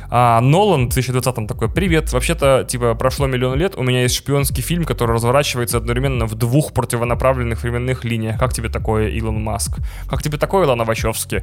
А 0.09 0.39
Нолан 0.41 0.89
в 0.89 0.97
2020-м 0.97 1.47
такой, 1.47 1.69
привет, 1.69 2.11
вообще-то, 2.13 2.65
типа, 2.67 2.95
прошло 2.95 3.27
миллион 3.27 3.57
лет, 3.57 3.75
у 3.75 3.83
меня 3.83 4.03
есть 4.03 4.15
шпионский 4.15 4.63
фильм, 4.63 4.85
который 4.85 5.13
разворачивается 5.13 5.77
одновременно 5.77 6.25
в 6.25 6.35
двух 6.35 6.73
противонаправленных 6.73 7.63
временных 7.63 8.05
линиях. 8.05 8.39
Как 8.39 8.53
тебе 8.53 8.69
такое, 8.69 9.09
Илон 9.09 9.43
Маск? 9.43 9.79
Как 10.09 10.23
тебе 10.23 10.37
такое, 10.37 10.65
Лана 10.65 10.83
Вачовски? 10.83 11.41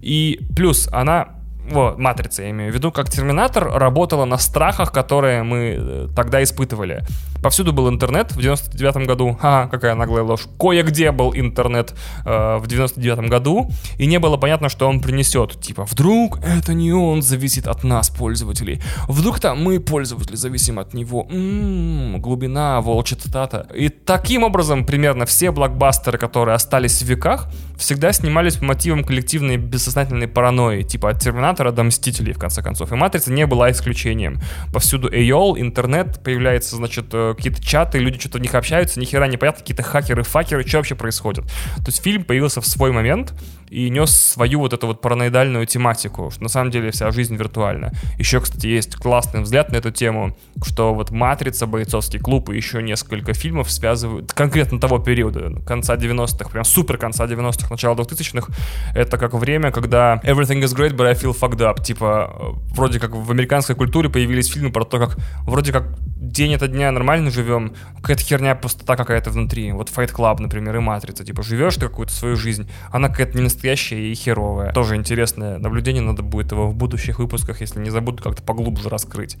И 0.00 0.40
плюс, 0.54 0.88
она 0.92 1.28
вот, 1.70 1.98
матрица, 1.98 2.42
я 2.42 2.50
имею 2.50 2.70
в 2.70 2.74
виду, 2.74 2.92
как 2.92 3.10
Терминатор 3.10 3.68
работала 3.68 4.24
на 4.24 4.38
страхах, 4.38 4.92
которые 4.92 5.42
мы 5.42 5.76
э, 5.78 6.08
тогда 6.14 6.42
испытывали. 6.42 7.02
Повсюду 7.42 7.72
был 7.72 7.88
интернет 7.88 8.32
в 8.32 8.40
99 8.40 9.06
году. 9.06 9.36
Ха, 9.40 9.68
какая 9.68 9.94
наглая 9.94 10.22
ложь. 10.22 10.46
Кое-где 10.58 11.12
был 11.12 11.32
интернет 11.34 11.94
э, 12.24 12.56
в 12.58 12.66
99 12.66 13.28
году, 13.28 13.70
и 13.98 14.06
не 14.06 14.18
было 14.18 14.36
понятно, 14.36 14.68
что 14.68 14.88
он 14.88 15.00
принесет. 15.00 15.60
Типа, 15.60 15.84
вдруг 15.84 16.38
это 16.44 16.74
не 16.74 16.92
он 16.92 17.22
зависит 17.22 17.66
от 17.66 17.84
нас, 17.84 18.10
пользователей. 18.10 18.80
Вдруг 19.08 19.40
там 19.40 19.62
мы, 19.62 19.80
пользователи, 19.80 20.36
зависим 20.36 20.78
от 20.78 20.94
него. 20.94 21.26
М-м, 21.30 22.20
глубина, 22.20 22.80
волчья 22.80 23.16
цитата. 23.16 23.66
И 23.74 23.88
таким 23.88 24.42
образом 24.42 24.84
примерно 24.84 25.26
все 25.26 25.50
блокбастеры, 25.50 26.18
которые 26.18 26.54
остались 26.54 27.02
в 27.02 27.06
веках, 27.06 27.48
всегда 27.76 28.12
снимались 28.12 28.56
по 28.56 28.64
мотивам 28.64 29.04
коллективной 29.04 29.56
бессознательной 29.56 30.28
паранойи, 30.28 30.82
типа 30.82 31.10
от 31.10 31.20
Терминатора 31.20 31.72
до 31.72 31.82
Мстителей, 31.82 32.32
в 32.32 32.38
конце 32.38 32.62
концов. 32.62 32.92
И 32.92 32.94
Матрица 32.94 33.32
не 33.32 33.46
была 33.46 33.70
исключением. 33.70 34.40
Повсюду 34.72 35.08
AOL, 35.08 35.60
интернет, 35.60 36.22
появляется, 36.22 36.76
значит, 36.76 37.06
э, 37.12 37.25
какие-то 37.34 37.62
чаты, 37.62 37.98
люди 37.98 38.18
что-то 38.18 38.38
в 38.38 38.40
них 38.42 38.54
общаются, 38.54 39.00
ни 39.00 39.04
хера 39.04 39.26
непонятно, 39.26 39.60
какие-то 39.60 39.82
хакеры, 39.82 40.22
факеры, 40.22 40.66
что 40.66 40.78
вообще 40.78 40.94
происходит. 40.94 41.44
То 41.44 41.86
есть 41.86 42.02
фильм 42.02 42.24
появился 42.24 42.60
в 42.60 42.66
свой 42.66 42.92
момент 42.92 43.32
и 43.70 43.90
нес 43.90 44.10
свою 44.10 44.60
вот 44.60 44.72
эту 44.72 44.86
вот 44.86 45.00
параноидальную 45.00 45.66
тематику, 45.66 46.30
что 46.30 46.42
на 46.42 46.48
самом 46.48 46.70
деле 46.70 46.90
вся 46.90 47.10
жизнь 47.10 47.36
виртуальна. 47.36 47.92
Еще, 48.18 48.40
кстати, 48.40 48.66
есть 48.66 48.96
классный 48.96 49.42
взгляд 49.42 49.70
на 49.72 49.76
эту 49.76 49.90
тему, 49.90 50.36
что 50.64 50.94
вот 50.94 51.10
«Матрица», 51.10 51.66
«Бойцовский 51.66 52.20
клуб» 52.20 52.50
и 52.50 52.56
еще 52.56 52.82
несколько 52.82 53.34
фильмов 53.34 53.70
связывают 53.70 54.32
конкретно 54.32 54.80
того 54.80 54.98
периода, 54.98 55.60
конца 55.66 55.96
90-х, 55.96 56.50
прям 56.50 56.64
супер 56.64 56.98
конца 56.98 57.26
90-х, 57.26 57.68
начала 57.70 57.94
2000-х. 57.94 58.52
Это 58.94 59.18
как 59.18 59.34
время, 59.34 59.70
когда 59.70 60.20
«Everything 60.24 60.62
is 60.62 60.74
great, 60.76 60.96
but 60.96 61.06
I 61.06 61.14
feel 61.14 61.36
fucked 61.38 61.60
up». 61.60 61.82
Типа, 61.82 62.54
вроде 62.72 63.00
как 63.00 63.14
в 63.14 63.30
американской 63.30 63.74
культуре 63.74 64.08
появились 64.08 64.52
фильмы 64.52 64.70
про 64.70 64.84
то, 64.84 64.98
как 64.98 65.16
вроде 65.42 65.72
как 65.72 65.98
день 66.16 66.54
это 66.54 66.68
дня 66.68 66.90
нормально 66.90 67.30
живем, 67.30 67.74
какая-то 67.96 68.22
херня 68.22 68.54
пустота 68.54 68.96
какая-то 68.96 69.30
внутри. 69.30 69.72
Вот 69.72 69.90
Fight 69.90 70.12
Club, 70.12 70.40
например, 70.40 70.76
и 70.76 70.80
Матрица. 70.80 71.24
Типа, 71.24 71.42
живешь 71.42 71.76
ты 71.76 71.88
какую-то 71.88 72.12
свою 72.12 72.36
жизнь, 72.36 72.68
она 72.90 73.08
какая-то 73.08 73.36
не 73.36 73.42
настоящая 73.56 74.12
и 74.12 74.14
херовая. 74.14 74.72
Тоже 74.72 74.96
интересное 74.96 75.58
наблюдение, 75.58 76.02
надо 76.02 76.22
будет 76.22 76.52
его 76.52 76.68
в 76.68 76.74
будущих 76.74 77.18
выпусках, 77.18 77.60
если 77.62 77.80
не 77.80 77.90
забуду, 77.90 78.22
как-то 78.22 78.42
поглубже 78.42 78.88
раскрыть. 78.88 79.38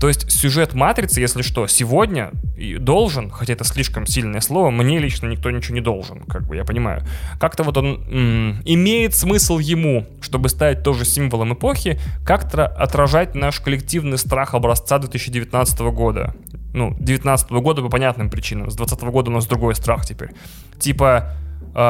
То 0.00 0.08
есть 0.08 0.30
сюжет 0.30 0.74
Матрицы, 0.74 1.20
если 1.20 1.42
что, 1.42 1.66
сегодня 1.66 2.30
должен, 2.78 3.30
хотя 3.30 3.52
это 3.52 3.64
слишком 3.64 4.06
сильное 4.06 4.40
слово, 4.40 4.70
мне 4.70 4.98
лично 4.98 5.26
никто 5.26 5.50
ничего 5.50 5.74
не 5.74 5.80
должен, 5.82 6.20
как 6.20 6.46
бы 6.46 6.56
я 6.56 6.64
понимаю. 6.64 7.02
Как-то 7.38 7.62
вот 7.62 7.76
он 7.76 7.86
м- 8.10 8.62
имеет 8.64 9.14
смысл 9.14 9.58
ему, 9.58 10.06
чтобы 10.20 10.48
стать 10.48 10.82
тоже 10.82 11.04
символом 11.04 11.52
эпохи, 11.52 12.00
как-то 12.24 12.66
отражать 12.66 13.34
наш 13.34 13.60
коллективный 13.60 14.18
страх 14.18 14.54
образца 14.54 14.98
2019 14.98 15.80
года 15.92 16.34
ну, 16.74 16.94
19 17.00 17.50
-го 17.50 17.60
года 17.60 17.82
по 17.82 17.88
понятным 17.88 18.30
причинам. 18.30 18.70
С 18.70 18.76
20 18.76 19.00
-го 19.02 19.10
года 19.10 19.30
у 19.30 19.34
нас 19.34 19.46
другой 19.46 19.74
страх 19.74 20.04
теперь. 20.04 20.30
Типа, 20.78 21.34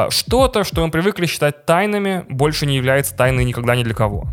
что-то, 0.09 0.63
что 0.63 0.85
мы 0.85 0.91
привыкли 0.91 1.25
считать 1.25 1.65
тайнами, 1.65 2.25
больше 2.29 2.65
не 2.65 2.75
является 2.75 3.15
тайной 3.15 3.45
никогда 3.45 3.75
ни 3.75 3.83
для 3.83 3.93
кого. 3.93 4.27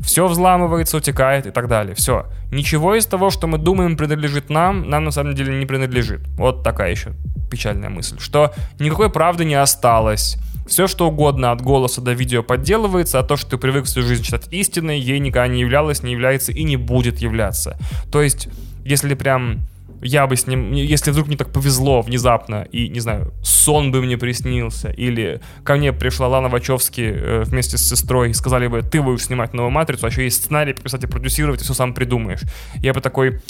Все 0.00 0.26
взламывается, 0.26 0.96
утекает 0.96 1.46
и 1.46 1.50
так 1.50 1.68
далее. 1.68 1.94
Все. 1.94 2.26
Ничего 2.50 2.94
из 2.94 3.06
того, 3.06 3.30
что 3.30 3.46
мы 3.46 3.58
думаем 3.58 3.96
принадлежит 3.96 4.50
нам, 4.50 4.88
нам 4.88 5.04
на 5.04 5.10
самом 5.10 5.34
деле 5.34 5.58
не 5.58 5.66
принадлежит. 5.66 6.20
Вот 6.36 6.62
такая 6.62 6.90
еще 6.90 7.12
печальная 7.50 7.90
мысль. 7.90 8.18
Что 8.18 8.52
никакой 8.78 9.10
правды 9.10 9.44
не 9.44 9.54
осталось. 9.54 10.36
Все, 10.66 10.86
что 10.86 11.08
угодно 11.08 11.50
от 11.50 11.60
голоса 11.60 12.00
до 12.00 12.12
видео 12.12 12.42
подделывается, 12.42 13.18
а 13.18 13.22
то, 13.22 13.36
что 13.36 13.50
ты 13.50 13.58
привык 13.58 13.86
всю 13.86 14.02
жизнь 14.02 14.22
считать 14.22 14.46
истиной, 14.52 15.00
ей 15.00 15.18
никогда 15.18 15.48
не 15.48 15.60
являлось, 15.60 16.02
не 16.02 16.12
является 16.12 16.52
и 16.52 16.62
не 16.62 16.76
будет 16.76 17.18
являться. 17.18 17.76
То 18.12 18.22
есть, 18.22 18.48
если 18.84 19.14
прям 19.14 19.60
я 20.02 20.26
бы 20.26 20.36
с 20.36 20.46
ним, 20.46 20.72
если 20.72 21.10
вдруг 21.10 21.28
мне 21.28 21.36
так 21.36 21.52
повезло 21.52 22.00
внезапно, 22.02 22.66
и, 22.72 22.88
не 22.88 23.00
знаю, 23.00 23.32
сон 23.42 23.92
бы 23.92 24.00
мне 24.00 24.16
приснился, 24.16 24.90
или 24.90 25.40
ко 25.64 25.76
мне 25.76 25.92
пришла 25.92 26.28
Лана 26.28 26.48
Вачовски 26.48 27.00
э, 27.00 27.42
вместе 27.44 27.76
с 27.76 27.88
сестрой 27.88 28.30
и 28.30 28.34
сказали 28.34 28.66
бы, 28.66 28.82
ты 28.82 29.02
будешь 29.02 29.24
снимать 29.24 29.52
новую 29.52 29.70
«Матрицу», 29.70 30.06
а 30.06 30.08
еще 30.08 30.24
есть 30.24 30.44
сценарий 30.44 30.72
писать 30.72 31.04
и 31.04 31.06
продюсировать, 31.06 31.60
и 31.60 31.64
все 31.64 31.74
сам 31.74 31.94
придумаешь. 31.94 32.40
Я 32.76 32.94
бы 32.94 33.00
такой, 33.00 33.40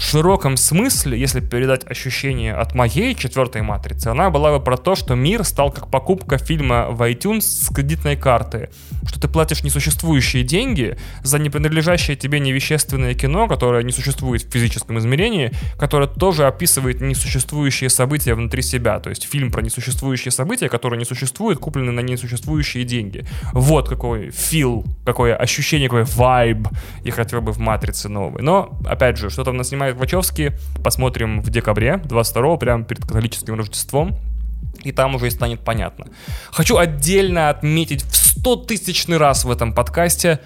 в 0.00 0.02
широком 0.02 0.56
смысле, 0.56 1.20
если 1.20 1.40
передать 1.40 1.84
ощущение 1.84 2.54
от 2.54 2.74
моей 2.74 3.14
четвертой 3.14 3.60
матрицы, 3.60 4.08
она 4.08 4.30
была 4.30 4.56
бы 4.56 4.64
про 4.64 4.78
то, 4.78 4.94
что 4.94 5.14
мир 5.14 5.44
стал 5.44 5.70
как 5.70 5.90
покупка 5.90 6.38
фильма 6.38 6.88
в 6.90 7.02
iTunes 7.02 7.42
с 7.42 7.68
кредитной 7.68 8.16
карты. 8.16 8.70
Что 9.06 9.20
ты 9.20 9.28
платишь 9.28 9.62
несуществующие 9.62 10.42
деньги 10.42 10.96
за 11.22 11.38
непринадлежащее 11.38 12.16
тебе 12.16 12.40
невещественное 12.40 13.14
кино, 13.14 13.46
которое 13.46 13.82
не 13.82 13.92
существует 13.92 14.42
в 14.42 14.50
физическом 14.50 14.98
измерении, 14.98 15.52
которое 15.90 16.06
тоже 16.06 16.46
описывает 16.46 17.00
несуществующие 17.00 17.90
события 17.90 18.34
внутри 18.34 18.62
себя. 18.62 19.00
То 19.00 19.10
есть 19.10 19.24
фильм 19.28 19.50
про 19.50 19.60
несуществующие 19.60 20.30
события, 20.30 20.68
которые 20.68 21.00
не 21.00 21.04
существуют, 21.04 21.58
куплены 21.58 21.90
на 21.90 21.98
несуществующие 21.98 22.84
деньги. 22.84 23.24
Вот 23.52 23.88
какой 23.88 24.30
фил, 24.30 24.84
какое 25.04 25.34
ощущение, 25.34 25.88
какой 25.88 26.04
вайб 26.04 26.68
я 27.02 27.10
хотел 27.10 27.40
бы 27.40 27.50
в 27.50 27.58
«Матрице» 27.58 28.08
новой. 28.08 28.40
Но, 28.40 28.78
опять 28.86 29.16
же, 29.16 29.30
что 29.30 29.42
там 29.42 29.56
нас 29.56 29.70
снимает 29.70 29.96
Вачовски, 29.96 30.52
посмотрим 30.84 31.42
в 31.42 31.50
декабре 31.50 31.96
22 32.04 32.56
прямо 32.58 32.84
перед 32.84 33.02
католическим 33.02 33.56
Рождеством. 33.56 34.16
и 34.84 34.92
там 34.92 35.16
уже 35.16 35.26
и 35.26 35.30
станет 35.30 35.60
понятно. 35.60 36.06
Хочу 36.52 36.76
отдельно 36.76 37.50
отметить 37.50 38.04
в 38.04 38.14
100 38.14 38.56
тысячный 38.56 39.16
раз 39.16 39.44
в 39.44 39.50
этом 39.50 39.72
подкасте 39.72 40.38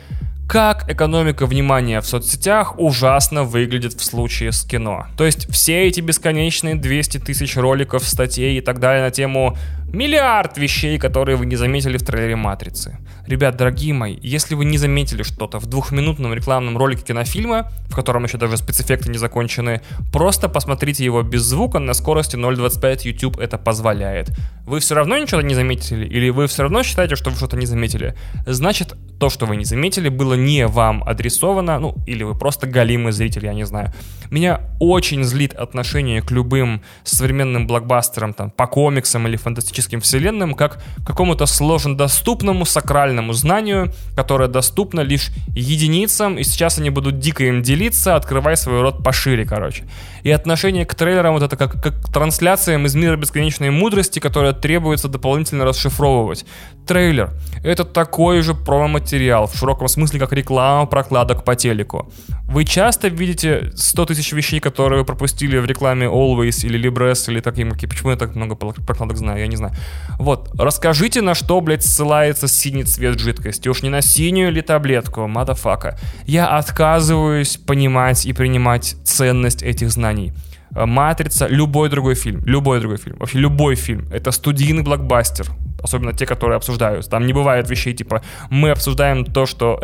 как 0.49 0.90
экономика 0.90 1.47
внимания 1.47 2.01
в 2.01 2.07
соцсетях 2.07 2.78
ужасно 2.78 3.45
выглядит 3.45 3.95
в 3.95 4.05
случае 4.05 4.53
с 4.53 4.62
кино. 4.64 5.07
То 5.16 5.24
есть 5.24 5.51
все 5.51 5.86
эти 5.86 6.01
бесконечные 6.01 6.74
200 6.74 7.18
тысяч 7.18 7.57
роликов, 7.57 8.07
статей 8.07 8.59
и 8.59 8.61
так 8.61 8.78
далее 8.78 9.03
на 9.03 9.11
тему 9.11 9.57
миллиард 9.95 10.59
вещей, 10.59 10.99
которые 10.99 11.36
вы 11.36 11.47
не 11.47 11.57
заметили 11.57 11.97
в 11.97 12.03
трейлере 12.03 12.36
«Матрицы». 12.36 12.99
Ребят, 13.26 13.57
дорогие 13.57 13.95
мои, 13.95 14.18
если 14.20 14.55
вы 14.55 14.64
не 14.64 14.76
заметили 14.76 15.22
что-то 15.22 15.59
в 15.59 15.66
двухминутном 15.66 16.34
рекламном 16.34 16.76
ролике 16.76 17.05
кинофильма, 17.05 17.70
в 17.88 17.95
котором 17.95 18.24
еще 18.24 18.36
даже 18.36 18.57
спецэффекты 18.57 19.11
не 19.11 19.18
закончены, 19.18 19.80
просто 20.12 20.49
посмотрите 20.49 21.05
его 21.05 21.22
без 21.22 21.42
звука 21.42 21.78
на 21.78 21.95
скорости 21.95 22.36
0.25, 22.36 23.01
YouTube 23.05 23.38
это 23.38 23.57
позволяет. 23.57 24.30
Вы 24.66 24.80
все 24.80 24.95
равно 24.95 25.16
ничего 25.16 25.40
не 25.40 25.55
заметили? 25.55 26.07
Или 26.07 26.30
вы 26.30 26.47
все 26.49 26.62
равно 26.62 26.82
считаете, 26.82 27.16
что 27.16 27.30
вы 27.30 27.36
что-то 27.36 27.57
не 27.57 27.66
заметили? 27.66 28.14
Значит, 28.47 28.95
то, 29.18 29.30
что 29.30 29.47
вы 29.47 29.57
не 29.57 29.64
заметили, 29.64 30.09
было 30.09 30.34
не 30.34 30.66
вам 30.66 31.05
адресовано, 31.05 31.78
ну, 31.78 31.95
или 32.07 32.24
вы 32.24 32.34
просто 32.36 32.66
галимый 32.66 33.12
зритель, 33.12 33.47
я 33.47 33.55
не 33.55 33.64
знаю. 33.64 33.92
Меня 34.30 34.61
очень 34.80 35.24
злит 35.24 35.55
отношение 35.55 36.20
к 36.20 36.30
любым 36.30 36.82
современным 37.05 37.66
блокбастерам, 37.66 38.34
там, 38.34 38.51
по 38.51 38.66
комиксам 38.66 39.26
или 39.28 39.36
фантастическим 39.36 39.84
вселенным, 40.01 40.55
как 40.55 40.82
какому-то 41.07 41.47
сложно 41.47 41.97
доступному 41.97 42.64
сакральному 42.64 43.32
знанию, 43.32 43.93
которое 44.16 44.49
доступно 44.49 45.01
лишь 45.01 45.30
единицам, 45.55 46.39
и 46.39 46.45
сейчас 46.45 46.78
они 46.78 46.91
будут 46.91 47.18
дико 47.18 47.45
им 47.45 47.62
делиться, 47.62 48.16
открывая 48.16 48.57
свой 48.57 48.80
рот 48.80 49.03
пошире, 49.03 49.45
короче. 49.45 49.85
И 50.22 50.30
отношение 50.30 50.87
к 50.87 50.95
трейлерам 50.95 51.35
вот 51.35 51.43
это 51.43 51.57
как, 51.57 51.82
как 51.82 52.01
к 52.01 52.12
трансляциям 52.12 52.87
из 52.87 52.95
мира 52.95 53.16
бесконечной 53.16 53.70
мудрости, 53.70 54.20
которое 54.20 54.53
требуется 54.53 55.09
дополнительно 55.09 55.64
расшифровывать. 55.64 56.47
Трейлер— 56.87 57.30
это 57.64 57.85
такой 57.85 58.43
же 58.43 58.55
промо-материал, 58.55 59.47
в 59.47 59.57
широком 59.57 59.89
смысле, 59.89 60.20
как 60.20 60.32
реклама 60.32 60.85
прокладок 60.85 61.43
по 61.43 61.57
телеку. 61.57 62.12
Вы 62.47 62.64
часто 62.64 63.09
видите 63.09 63.72
100 63.74 64.07
тысяч 64.07 64.32
вещей, 64.32 64.61
которые 64.61 64.99
вы 64.99 65.07
пропустили 65.07 65.57
в 65.59 65.64
рекламе 65.64 66.07
Always 66.07 66.66
или 66.66 66.78
Libres 66.78 67.30
или 67.30 67.41
таким, 67.41 67.70
почему 67.70 68.11
я 68.11 68.16
так 68.16 68.35
много 68.35 68.55
прокладок 68.55 69.16
знаю, 69.16 69.41
я 69.41 69.47
не 69.47 69.57
знаю. 69.57 69.74
Вот, 70.18 70.51
расскажите, 70.59 71.22
на 71.22 71.35
что, 71.35 71.61
блядь, 71.62 71.82
ссылается 71.82 72.49
синий 72.49 72.85
цвет 72.85 73.18
жидкости. 73.18 73.68
Уж 73.68 73.82
не 73.82 73.89
на 73.89 74.03
синюю 74.03 74.51
или 74.51 74.61
таблетку, 74.61 75.26
мадафака. 75.26 75.99
Я 76.26 76.49
отказываюсь 76.49 77.57
понимать 77.57 78.26
и 78.26 78.35
принимать 78.35 78.97
ценность 79.05 79.62
этих 79.62 79.91
знаний. 79.91 80.32
Матрица, 80.70 81.47
любой 81.47 81.89
другой 81.89 82.14
фильм, 82.14 82.43
любой 82.45 82.80
другой 82.80 82.99
фильм, 82.99 83.16
вообще 83.18 83.39
любой 83.39 83.76
фильм, 83.76 84.09
это 84.12 84.32
студийный 84.32 84.82
блокбастер, 84.82 85.47
особенно 85.85 86.12
те, 86.12 86.26
которые 86.26 86.57
обсуждаются. 86.57 87.11
Там 87.11 87.26
не 87.26 87.32
бывает 87.32 87.70
вещей 87.70 87.95
типа 87.95 88.22
мы 88.51 88.70
обсуждаем 88.70 89.24
то, 89.24 89.47
что 89.47 89.80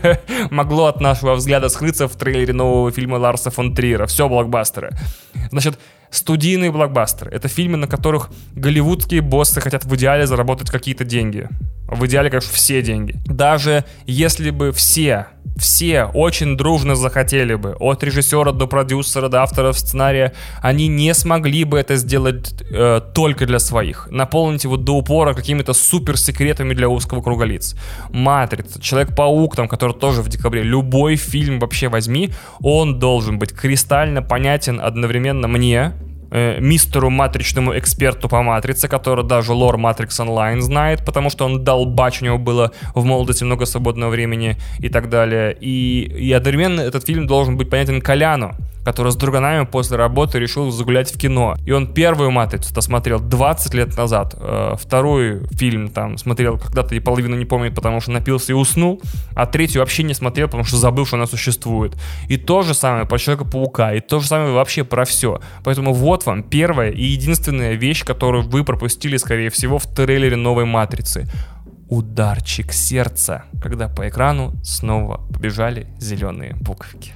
могло 0.50 0.86
от 0.86 1.00
нашего 1.00 1.34
взгляда 1.34 1.68
скрыться 1.68 2.08
в 2.08 2.16
трейлере 2.16 2.52
нового 2.52 2.90
фильма 2.90 3.16
Ларса 3.16 3.50
фон 3.50 3.74
Триера. 3.74 4.06
Все 4.06 4.28
блокбастеры. 4.28 4.90
Значит, 5.50 5.78
студийные 6.10 6.70
блокбастеры. 6.70 7.30
Это 7.30 7.48
фильмы, 7.48 7.76
на 7.76 7.86
которых 7.86 8.30
голливудские 8.54 9.20
боссы 9.20 9.60
хотят 9.60 9.84
в 9.84 9.94
идеале 9.96 10.26
заработать 10.26 10.70
какие-то 10.70 11.04
деньги. 11.04 11.48
В 11.86 12.06
идеале, 12.06 12.30
конечно, 12.30 12.52
все 12.52 12.82
деньги. 12.82 13.16
Даже 13.26 13.84
если 14.06 14.50
бы 14.50 14.72
все 14.72 15.26
все 15.56 16.04
очень 16.04 16.56
дружно 16.56 16.96
захотели 16.96 17.54
бы, 17.54 17.76
от 17.78 18.02
режиссера 18.02 18.52
до 18.52 18.66
продюсера 18.66 19.28
до 19.28 19.42
авторов 19.42 19.78
сценария, 19.78 20.32
они 20.60 20.88
не 20.88 21.14
смогли 21.14 21.64
бы 21.64 21.78
это 21.78 21.96
сделать 21.96 22.62
э, 22.70 23.00
только 23.14 23.46
для 23.46 23.58
своих. 23.58 24.08
Наполнить 24.10 24.64
его 24.64 24.76
до 24.76 24.96
упора 24.96 25.34
какими-то 25.34 25.72
суперсекретами 25.72 26.74
для 26.74 26.88
узкого 26.88 27.22
круга 27.22 27.44
лиц. 27.44 27.76
Матрица, 28.10 28.80
Человек-паук, 28.80 29.54
там, 29.54 29.68
который 29.68 29.94
тоже 29.94 30.22
в 30.22 30.28
декабре, 30.28 30.62
любой 30.62 31.16
фильм 31.16 31.60
вообще 31.60 31.88
возьми, 31.88 32.30
он 32.60 32.98
должен 32.98 33.38
быть 33.38 33.52
кристально 33.52 34.22
понятен 34.22 34.80
одновременно 34.80 35.46
мне, 35.46 35.92
э, 36.34 36.60
мистеру 36.60 37.10
матричному 37.10 37.78
эксперту 37.78 38.28
по 38.28 38.42
матрице, 38.42 38.88
который 38.88 39.24
даже 39.24 39.52
лор 39.52 39.76
Matrix 39.76 40.08
Online 40.20 40.60
знает, 40.60 41.04
потому 41.04 41.30
что 41.30 41.46
он 41.46 41.64
долбач, 41.64 42.20
у 42.20 42.24
него 42.24 42.38
было 42.38 42.72
в 42.94 43.04
молодости 43.04 43.44
много 43.44 43.66
свободного 43.66 44.10
времени 44.10 44.56
и 44.80 44.88
так 44.88 45.08
далее. 45.08 45.56
И, 45.60 46.02
и 46.02 46.32
одновременно 46.32 46.80
этот 46.80 47.06
фильм 47.06 47.26
должен 47.26 47.56
быть 47.56 47.70
понятен 47.70 48.00
Коляну, 48.00 48.54
который 48.84 49.12
с 49.12 49.16
друганами 49.16 49.64
после 49.64 49.96
работы 49.96 50.38
решил 50.38 50.70
загулять 50.70 51.12
в 51.12 51.18
кино. 51.18 51.54
И 51.64 51.72
он 51.72 51.92
первую 51.92 52.30
«Матрицу» 52.30 52.80
смотрел 52.82 53.18
20 53.18 53.74
лет 53.74 53.96
назад, 53.96 54.34
э, 54.38 54.74
второй 54.78 55.46
фильм 55.52 55.88
там 55.88 56.18
смотрел 56.18 56.58
когда-то 56.58 56.94
и 56.94 57.00
половину 57.00 57.36
не 57.36 57.46
помнит, 57.46 57.74
потому 57.74 58.00
что 58.00 58.10
напился 58.10 58.52
и 58.52 58.54
уснул, 58.54 59.00
а 59.34 59.46
третью 59.46 59.80
вообще 59.80 60.02
не 60.02 60.14
смотрел, 60.14 60.48
потому 60.48 60.64
что 60.64 60.76
забыл, 60.76 61.06
что 61.06 61.16
она 61.16 61.26
существует. 61.26 61.96
И 62.28 62.36
то 62.36 62.62
же 62.62 62.74
самое 62.74 63.06
про 63.06 63.18
Человека-паука, 63.18 63.94
и 63.94 64.00
то 64.00 64.20
же 64.20 64.26
самое 64.26 64.52
вообще 64.52 64.84
про 64.84 65.04
все. 65.04 65.40
Поэтому 65.62 65.94
вот 65.94 66.23
вам 66.26 66.42
первая 66.42 66.90
и 66.90 67.02
единственная 67.02 67.74
вещь, 67.74 68.04
которую 68.04 68.48
вы 68.48 68.64
пропустили, 68.64 69.16
скорее 69.16 69.50
всего, 69.50 69.78
в 69.78 69.86
трейлере 69.86 70.36
новой 70.36 70.64
«Матрицы» 70.64 71.28
ударчик 71.88 72.72
сердца, 72.72 73.44
когда 73.62 73.88
по 73.88 74.08
экрану 74.08 74.54
снова 74.62 75.18
побежали 75.32 75.86
зеленые 75.98 76.54
буковки. 76.60 77.12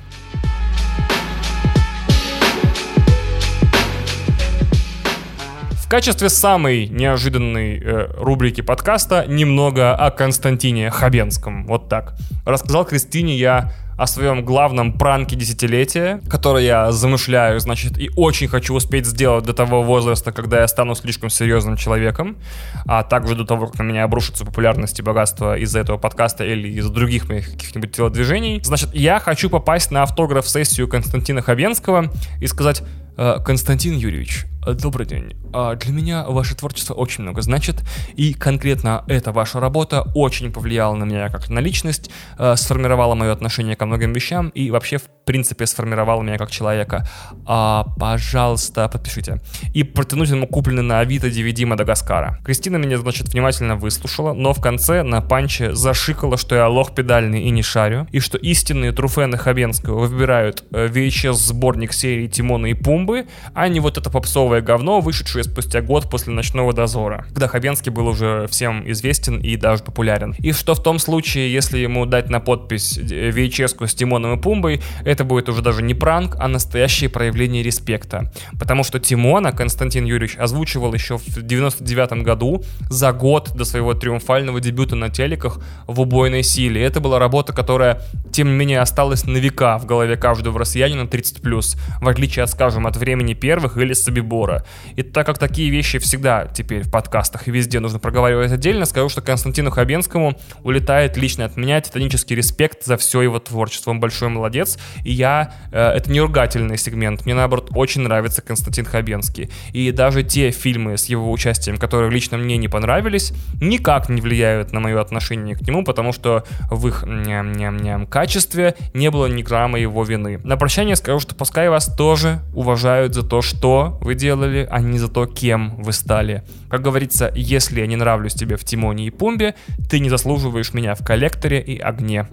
В 5.88 5.90
качестве 5.90 6.28
самой 6.28 6.86
неожиданной 6.86 7.78
э, 7.78 8.10
рубрики 8.18 8.60
подкаста 8.60 9.24
немного 9.26 9.96
о 9.96 10.10
Константине 10.10 10.90
Хабенском. 10.90 11.66
Вот 11.66 11.88
так. 11.88 12.14
Рассказал 12.44 12.84
Кристине 12.84 13.38
я 13.38 13.72
о 13.98 14.06
своем 14.06 14.44
главном 14.44 14.92
пранке 14.92 15.34
десятилетия, 15.34 16.22
который 16.30 16.64
я 16.64 16.92
замышляю, 16.92 17.58
значит, 17.58 17.98
и 17.98 18.10
очень 18.16 18.46
хочу 18.46 18.72
успеть 18.72 19.06
сделать 19.06 19.44
до 19.44 19.52
того 19.52 19.82
возраста, 19.82 20.30
когда 20.30 20.60
я 20.60 20.68
стану 20.68 20.94
слишком 20.94 21.30
серьезным 21.30 21.76
человеком, 21.76 22.38
а 22.86 23.02
также 23.02 23.34
до 23.34 23.44
того, 23.44 23.66
как 23.66 23.80
на 23.80 23.82
меня 23.82 24.04
обрушится 24.04 24.46
популярность 24.46 25.00
и 25.00 25.02
богатство 25.02 25.58
из-за 25.58 25.80
этого 25.80 25.98
подкаста 25.98 26.44
или 26.44 26.68
из-за 26.68 26.90
других 26.90 27.28
моих 27.28 27.50
каких-нибудь 27.50 27.90
телодвижений. 27.90 28.60
Значит, 28.62 28.94
я 28.94 29.18
хочу 29.18 29.50
попасть 29.50 29.90
на 29.90 30.04
автограф-сессию 30.04 30.86
Константина 30.86 31.42
Хабенского 31.42 32.12
и 32.40 32.46
сказать, 32.46 32.84
«Э, 33.16 33.38
Константин 33.44 33.96
Юрьевич, 33.96 34.46
Э, 34.68 34.74
добрый 34.74 35.06
день. 35.06 35.34
А, 35.52 35.76
для 35.76 35.92
меня 35.92 36.24
ваше 36.24 36.54
творчество 36.54 36.94
очень 36.94 37.22
много 37.22 37.42
значит, 37.42 37.82
и 38.16 38.34
конкретно 38.34 39.04
эта 39.06 39.32
ваша 39.32 39.60
работа 39.60 40.02
очень 40.14 40.52
повлияла 40.52 40.94
на 40.94 41.04
меня 41.04 41.30
как 41.30 41.48
на 41.48 41.60
личность, 41.60 42.10
э, 42.38 42.54
сформировала 42.56 43.14
мое 43.14 43.32
отношение 43.32 43.76
ко 43.76 43.86
многим 43.88 44.12
вещам 44.12 44.50
и 44.50 44.70
вообще, 44.70 44.98
в 44.98 45.08
принципе, 45.24 45.66
сформировала 45.66 46.22
меня 46.22 46.38
как 46.38 46.50
человека. 46.50 47.06
А, 47.44 47.84
пожалуйста, 47.98 48.88
подпишите. 48.88 49.42
И 49.74 49.82
протянуть 49.82 50.30
ему 50.30 50.46
купленный 50.46 50.82
на 50.82 51.00
Авито 51.00 51.26
DVD 51.28 51.66
Мадагаскара. 51.66 52.38
Кристина 52.44 52.76
меня, 52.76 52.96
значит, 52.96 53.28
внимательно 53.28 53.76
выслушала, 53.76 54.32
но 54.32 54.54
в 54.54 54.60
конце 54.62 55.02
на 55.02 55.20
панче 55.20 55.74
зашикала, 55.74 56.38
что 56.38 56.54
я 56.54 56.68
лох 56.68 56.94
педальный 56.94 57.42
и 57.42 57.50
не 57.50 57.62
шарю, 57.62 58.06
и 58.10 58.20
что 58.20 58.38
истинные 58.38 58.92
труфены 58.92 59.36
Хабенского 59.36 60.06
выбирают 60.06 60.64
э, 60.70 60.88
VHS-сборник 60.88 61.92
серии 61.92 62.26
Тимона 62.26 62.68
и 62.68 62.74
Пумбы, 62.74 63.26
а 63.54 63.68
не 63.68 63.80
вот 63.80 63.98
это 63.98 64.08
попсовое 64.10 64.62
говно, 64.62 65.00
вышедшее 65.00 65.44
спустя 65.44 65.82
год 65.82 66.10
после 66.10 66.32
«Ночного 66.32 66.72
дозора», 66.72 67.26
когда 67.28 67.48
Хабенский 67.48 67.92
был 67.92 68.06
уже 68.06 68.46
всем 68.50 68.90
известен 68.90 69.38
и 69.38 69.56
даже 69.56 69.82
популярен. 69.82 70.34
И 70.38 70.52
что 70.52 70.74
в 70.74 70.82
том 70.82 70.98
случае, 70.98 71.52
если 71.52 71.78
ему 71.78 72.06
дать 72.06 72.30
на 72.30 72.40
подпись 72.40 72.98
VHS 72.98 73.76
с 73.86 73.94
Тимоном 73.94 74.38
и 74.38 74.42
Пумбой, 74.42 74.80
это 75.04 75.24
будет 75.24 75.48
уже 75.48 75.62
даже 75.62 75.82
не 75.82 75.94
пранк, 75.94 76.36
а 76.38 76.48
настоящее 76.48 77.10
проявление 77.10 77.62
респекта. 77.62 78.32
Потому 78.58 78.84
что 78.84 78.98
Тимона 78.98 79.52
Константин 79.52 80.04
Юрьевич 80.04 80.36
озвучивал 80.36 80.94
еще 80.94 81.18
в 81.18 81.42
99 81.42 82.24
году, 82.24 82.62
за 82.90 83.12
год 83.12 83.52
до 83.54 83.64
своего 83.64 83.94
триумфального 83.94 84.60
дебюта 84.60 84.96
на 84.96 85.08
телеках 85.08 85.60
в 85.86 86.00
«Убойной 86.00 86.42
силе». 86.42 86.82
Это 86.82 87.00
была 87.00 87.18
работа, 87.18 87.52
которая, 87.52 88.02
тем 88.32 88.48
не 88.48 88.54
менее, 88.54 88.80
осталась 88.80 89.24
на 89.24 89.36
века 89.36 89.78
в 89.78 89.86
голове 89.86 90.16
каждого 90.16 90.58
россиянина 90.58 91.02
30+, 91.02 91.78
в 92.00 92.08
отличие 92.08 92.42
от, 92.42 92.50
скажем, 92.50 92.86
от 92.86 92.96
времени 92.96 93.34
первых 93.34 93.76
или 93.76 93.92
Собибора. 93.92 94.64
И 94.96 95.02
так 95.02 95.26
как 95.26 95.38
такие 95.38 95.70
вещи 95.70 95.98
всегда 95.98 96.46
теперь 96.46 96.82
в 96.82 96.90
подкастах 96.90 97.48
и 97.48 97.50
везде 97.50 97.80
нужно 97.80 97.98
проговаривать 97.98 98.52
отдельно, 98.52 98.86
скажу, 98.86 99.08
что 99.08 99.20
Константину 99.20 99.70
Хабенскому 99.70 100.38
улетает 100.62 101.16
лично 101.16 101.44
от 101.44 101.56
меня 101.56 101.80
титанический 101.80 102.36
респект 102.36 102.84
за 102.84 102.96
все 102.96 103.22
его 103.22 103.38
творчество 103.38 103.67
творчество, 103.68 103.90
он 103.90 104.00
большой 104.00 104.28
молодец. 104.28 104.78
И 105.04 105.12
я... 105.12 105.52
Э, 105.72 105.90
это 105.90 106.10
не 106.10 106.20
ругательный 106.20 106.78
сегмент. 106.78 107.26
Мне, 107.26 107.34
наоборот, 107.34 107.70
очень 107.74 108.02
нравится 108.02 108.40
Константин 108.40 108.86
Хабенский. 108.86 109.50
И 109.72 109.92
даже 109.92 110.22
те 110.22 110.50
фильмы 110.50 110.96
с 110.96 111.06
его 111.06 111.30
участием, 111.30 111.76
которые 111.76 112.10
лично 112.10 112.38
мне 112.38 112.56
не 112.56 112.68
понравились, 112.68 113.32
никак 113.60 114.08
не 114.08 114.20
влияют 114.20 114.72
на 114.72 114.80
мое 114.80 115.00
отношение 115.00 115.54
к 115.54 115.60
нему, 115.60 115.84
потому 115.84 116.12
что 116.12 116.44
в 116.70 116.88
их 116.88 117.04
ням-ням-ням 117.06 118.06
качестве 118.06 118.74
не 118.94 119.10
было 119.10 119.26
ни 119.26 119.42
грамма 119.42 119.78
его 119.78 120.02
вины. 120.04 120.40
На 120.44 120.56
прощание 120.56 120.96
скажу, 120.96 121.20
что 121.20 121.34
пускай 121.34 121.68
вас 121.68 121.94
тоже 121.94 122.40
уважают 122.54 123.14
за 123.14 123.22
то, 123.22 123.42
что 123.42 123.98
вы 124.00 124.14
делали, 124.14 124.66
а 124.70 124.80
не 124.80 124.98
за 124.98 125.08
то, 125.08 125.26
кем 125.26 125.76
вы 125.82 125.92
стали. 125.92 126.42
Как 126.70 126.80
говорится, 126.82 127.30
если 127.34 127.80
я 127.80 127.86
не 127.86 127.96
нравлюсь 127.96 128.34
тебе 128.34 128.56
в 128.56 128.64
Тимоне 128.64 129.06
и 129.06 129.10
Пумбе, 129.10 129.54
ты 129.90 130.00
не 130.00 130.08
заслуживаешь 130.08 130.72
меня 130.72 130.94
в 130.94 131.04
коллекторе 131.04 131.60
и 131.60 131.78
огне. 131.78 132.28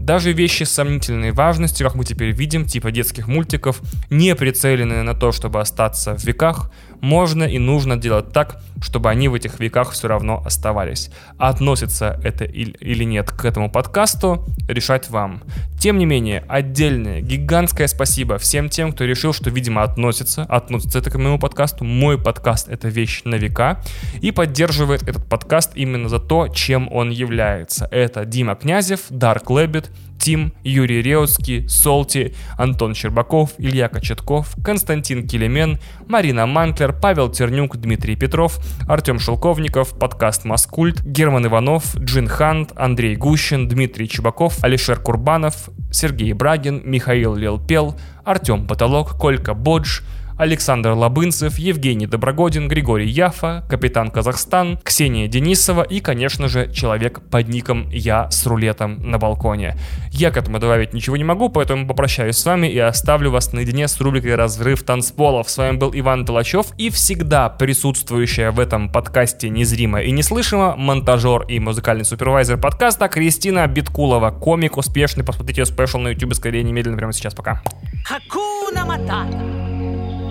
Даже 0.00 0.32
вещи 0.32 0.64
сомнительной 0.64 1.30
важности, 1.32 1.82
как 1.82 1.94
мы 1.94 2.04
теперь 2.06 2.30
видим, 2.30 2.64
типа 2.64 2.90
детских 2.90 3.28
мультиков, 3.28 3.82
не 4.08 4.34
прицеленные 4.34 5.02
на 5.02 5.14
то, 5.14 5.30
чтобы 5.30 5.60
остаться 5.60 6.16
в 6.16 6.24
веках, 6.24 6.70
можно 7.00 7.44
и 7.44 7.58
нужно 7.58 7.96
делать 7.96 8.32
так, 8.32 8.62
чтобы 8.82 9.10
они 9.10 9.28
в 9.28 9.34
этих 9.34 9.60
веках 9.60 9.92
все 9.92 10.08
равно 10.08 10.42
оставались. 10.44 11.10
относится 11.38 12.20
это 12.24 12.44
или 12.44 13.04
нет 13.04 13.30
к 13.30 13.44
этому 13.44 13.70
подкасту, 13.70 14.44
решать 14.68 15.10
вам. 15.10 15.42
Тем 15.78 15.98
не 15.98 16.06
менее, 16.06 16.44
отдельное 16.48 17.20
гигантское 17.20 17.86
спасибо 17.86 18.38
всем 18.38 18.68
тем, 18.68 18.92
кто 18.92 19.04
решил, 19.04 19.32
что, 19.32 19.50
видимо, 19.50 19.82
относится, 19.82 20.42
относится 20.42 20.98
это 20.98 21.10
к 21.10 21.16
моему 21.16 21.38
подкасту. 21.38 21.84
Мой 21.84 22.18
подкаст— 22.18 22.68
это 22.70 22.88
вещь 22.88 23.22
на 23.24 23.36
века, 23.36 23.82
и 24.20 24.30
поддерживает 24.30 25.02
этот 25.02 25.26
подкаст 25.26 25.72
именно 25.74 26.08
за 26.08 26.18
то, 26.18 26.48
чем 26.48 26.92
он 26.92 27.10
является. 27.10 27.88
Это 27.90 28.24
Дима 28.24 28.54
Князев, 28.54 29.10
Dark 29.10 29.44
Лэббит, 29.48 29.90
Тим, 30.20 30.52
Юрий 30.62 31.00
Реутский, 31.00 31.66
Солти, 31.68 32.34
Антон 32.58 32.94
Щербаков, 32.94 33.52
Илья 33.56 33.88
Кочетков, 33.88 34.54
Константин 34.62 35.26
Келемен, 35.26 35.80
Марина 36.06 36.46
Манклер, 36.46 36.92
Павел 36.92 37.30
Тернюк, 37.30 37.78
Дмитрий 37.78 38.16
Петров, 38.16 38.58
Артем 38.86 39.18
Шелковников, 39.18 39.98
подкаст 39.98 40.44
Маскульт, 40.44 41.02
Герман 41.02 41.46
Иванов, 41.46 41.96
Джин 41.96 42.28
Хант, 42.28 42.72
Андрей 42.76 43.16
Гущин, 43.16 43.66
Дмитрий 43.66 44.08
Чебаков, 44.08 44.62
Алишер 44.62 45.00
Курбанов, 45.00 45.70
Сергей 45.90 46.34
Брагин, 46.34 46.82
Михаил 46.84 47.34
Лелпел, 47.34 47.98
Артем 48.22 48.66
Потолок, 48.66 49.18
Колька 49.18 49.54
Бодж, 49.54 50.02
Александр 50.40 50.92
Лабынцев, 50.92 51.58
Евгений 51.58 52.06
Доброгодин, 52.06 52.66
Григорий 52.66 53.06
Яфа, 53.06 53.62
Капитан 53.68 54.10
Казахстан, 54.10 54.78
Ксения 54.82 55.28
Денисова 55.28 55.82
и, 55.82 56.00
конечно 56.00 56.48
же, 56.48 56.72
человек 56.72 57.20
под 57.30 57.48
ником 57.48 57.90
Я 57.90 58.30
с 58.30 58.46
рулетом 58.46 59.10
на 59.10 59.18
балконе. 59.18 59.76
Я 60.10 60.30
к 60.30 60.38
этому 60.38 60.58
добавить 60.58 60.94
ничего 60.94 61.18
не 61.18 61.24
могу, 61.24 61.50
поэтому 61.50 61.86
попрощаюсь 61.86 62.38
с 62.38 62.46
вами 62.46 62.68
и 62.68 62.78
оставлю 62.78 63.30
вас 63.30 63.52
наедине 63.52 63.86
с 63.86 64.00
рубрикой 64.00 64.34
«Разрыв 64.34 64.82
танцполов». 64.82 65.50
С 65.50 65.58
вами 65.58 65.76
был 65.76 65.90
Иван 65.92 66.24
Толачев 66.24 66.68
и 66.78 66.88
всегда 66.88 67.50
присутствующая 67.50 68.50
в 68.50 68.60
этом 68.60 68.90
подкасте 68.90 69.50
незримо 69.50 70.00
и 70.00 70.10
неслышимо 70.10 70.74
монтажер 70.74 71.42
и 71.48 71.58
музыкальный 71.58 72.06
супервайзер 72.06 72.56
подкаста 72.56 73.08
Кристина 73.08 73.66
Биткулова, 73.66 74.30
комик 74.30 74.78
успешный. 74.78 75.22
Посмотрите 75.22 75.60
ее 75.60 75.66
спешл 75.66 75.98
на 75.98 76.08
YouTube 76.08 76.32
скорее 76.32 76.62
немедленно 76.62 76.96
прямо 76.96 77.12
сейчас. 77.12 77.34
Пока. 77.34 77.62
Хакуна 78.06 78.86
Матата. 78.86 79.69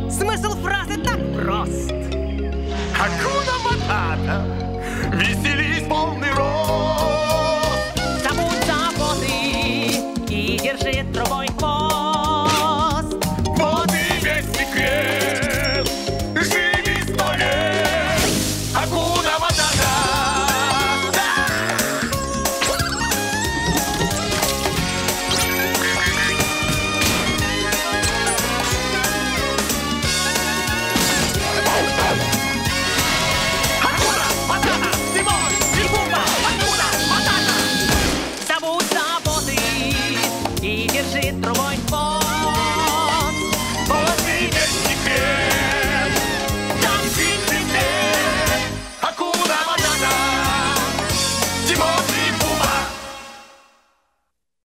Смысл 0.10 0.55
фразы 0.62 0.97
так 1.03 1.20
прост. 1.36 1.91
акуна 2.99 3.55
Матата, 3.64 4.43
веселись 5.14 5.88
полный 5.88 6.32
рост. 6.32 7.93
Забудь 8.24 8.66
заботы 8.66 9.28
и 10.30 10.57
держи 10.57 11.05
трубой 11.14 11.49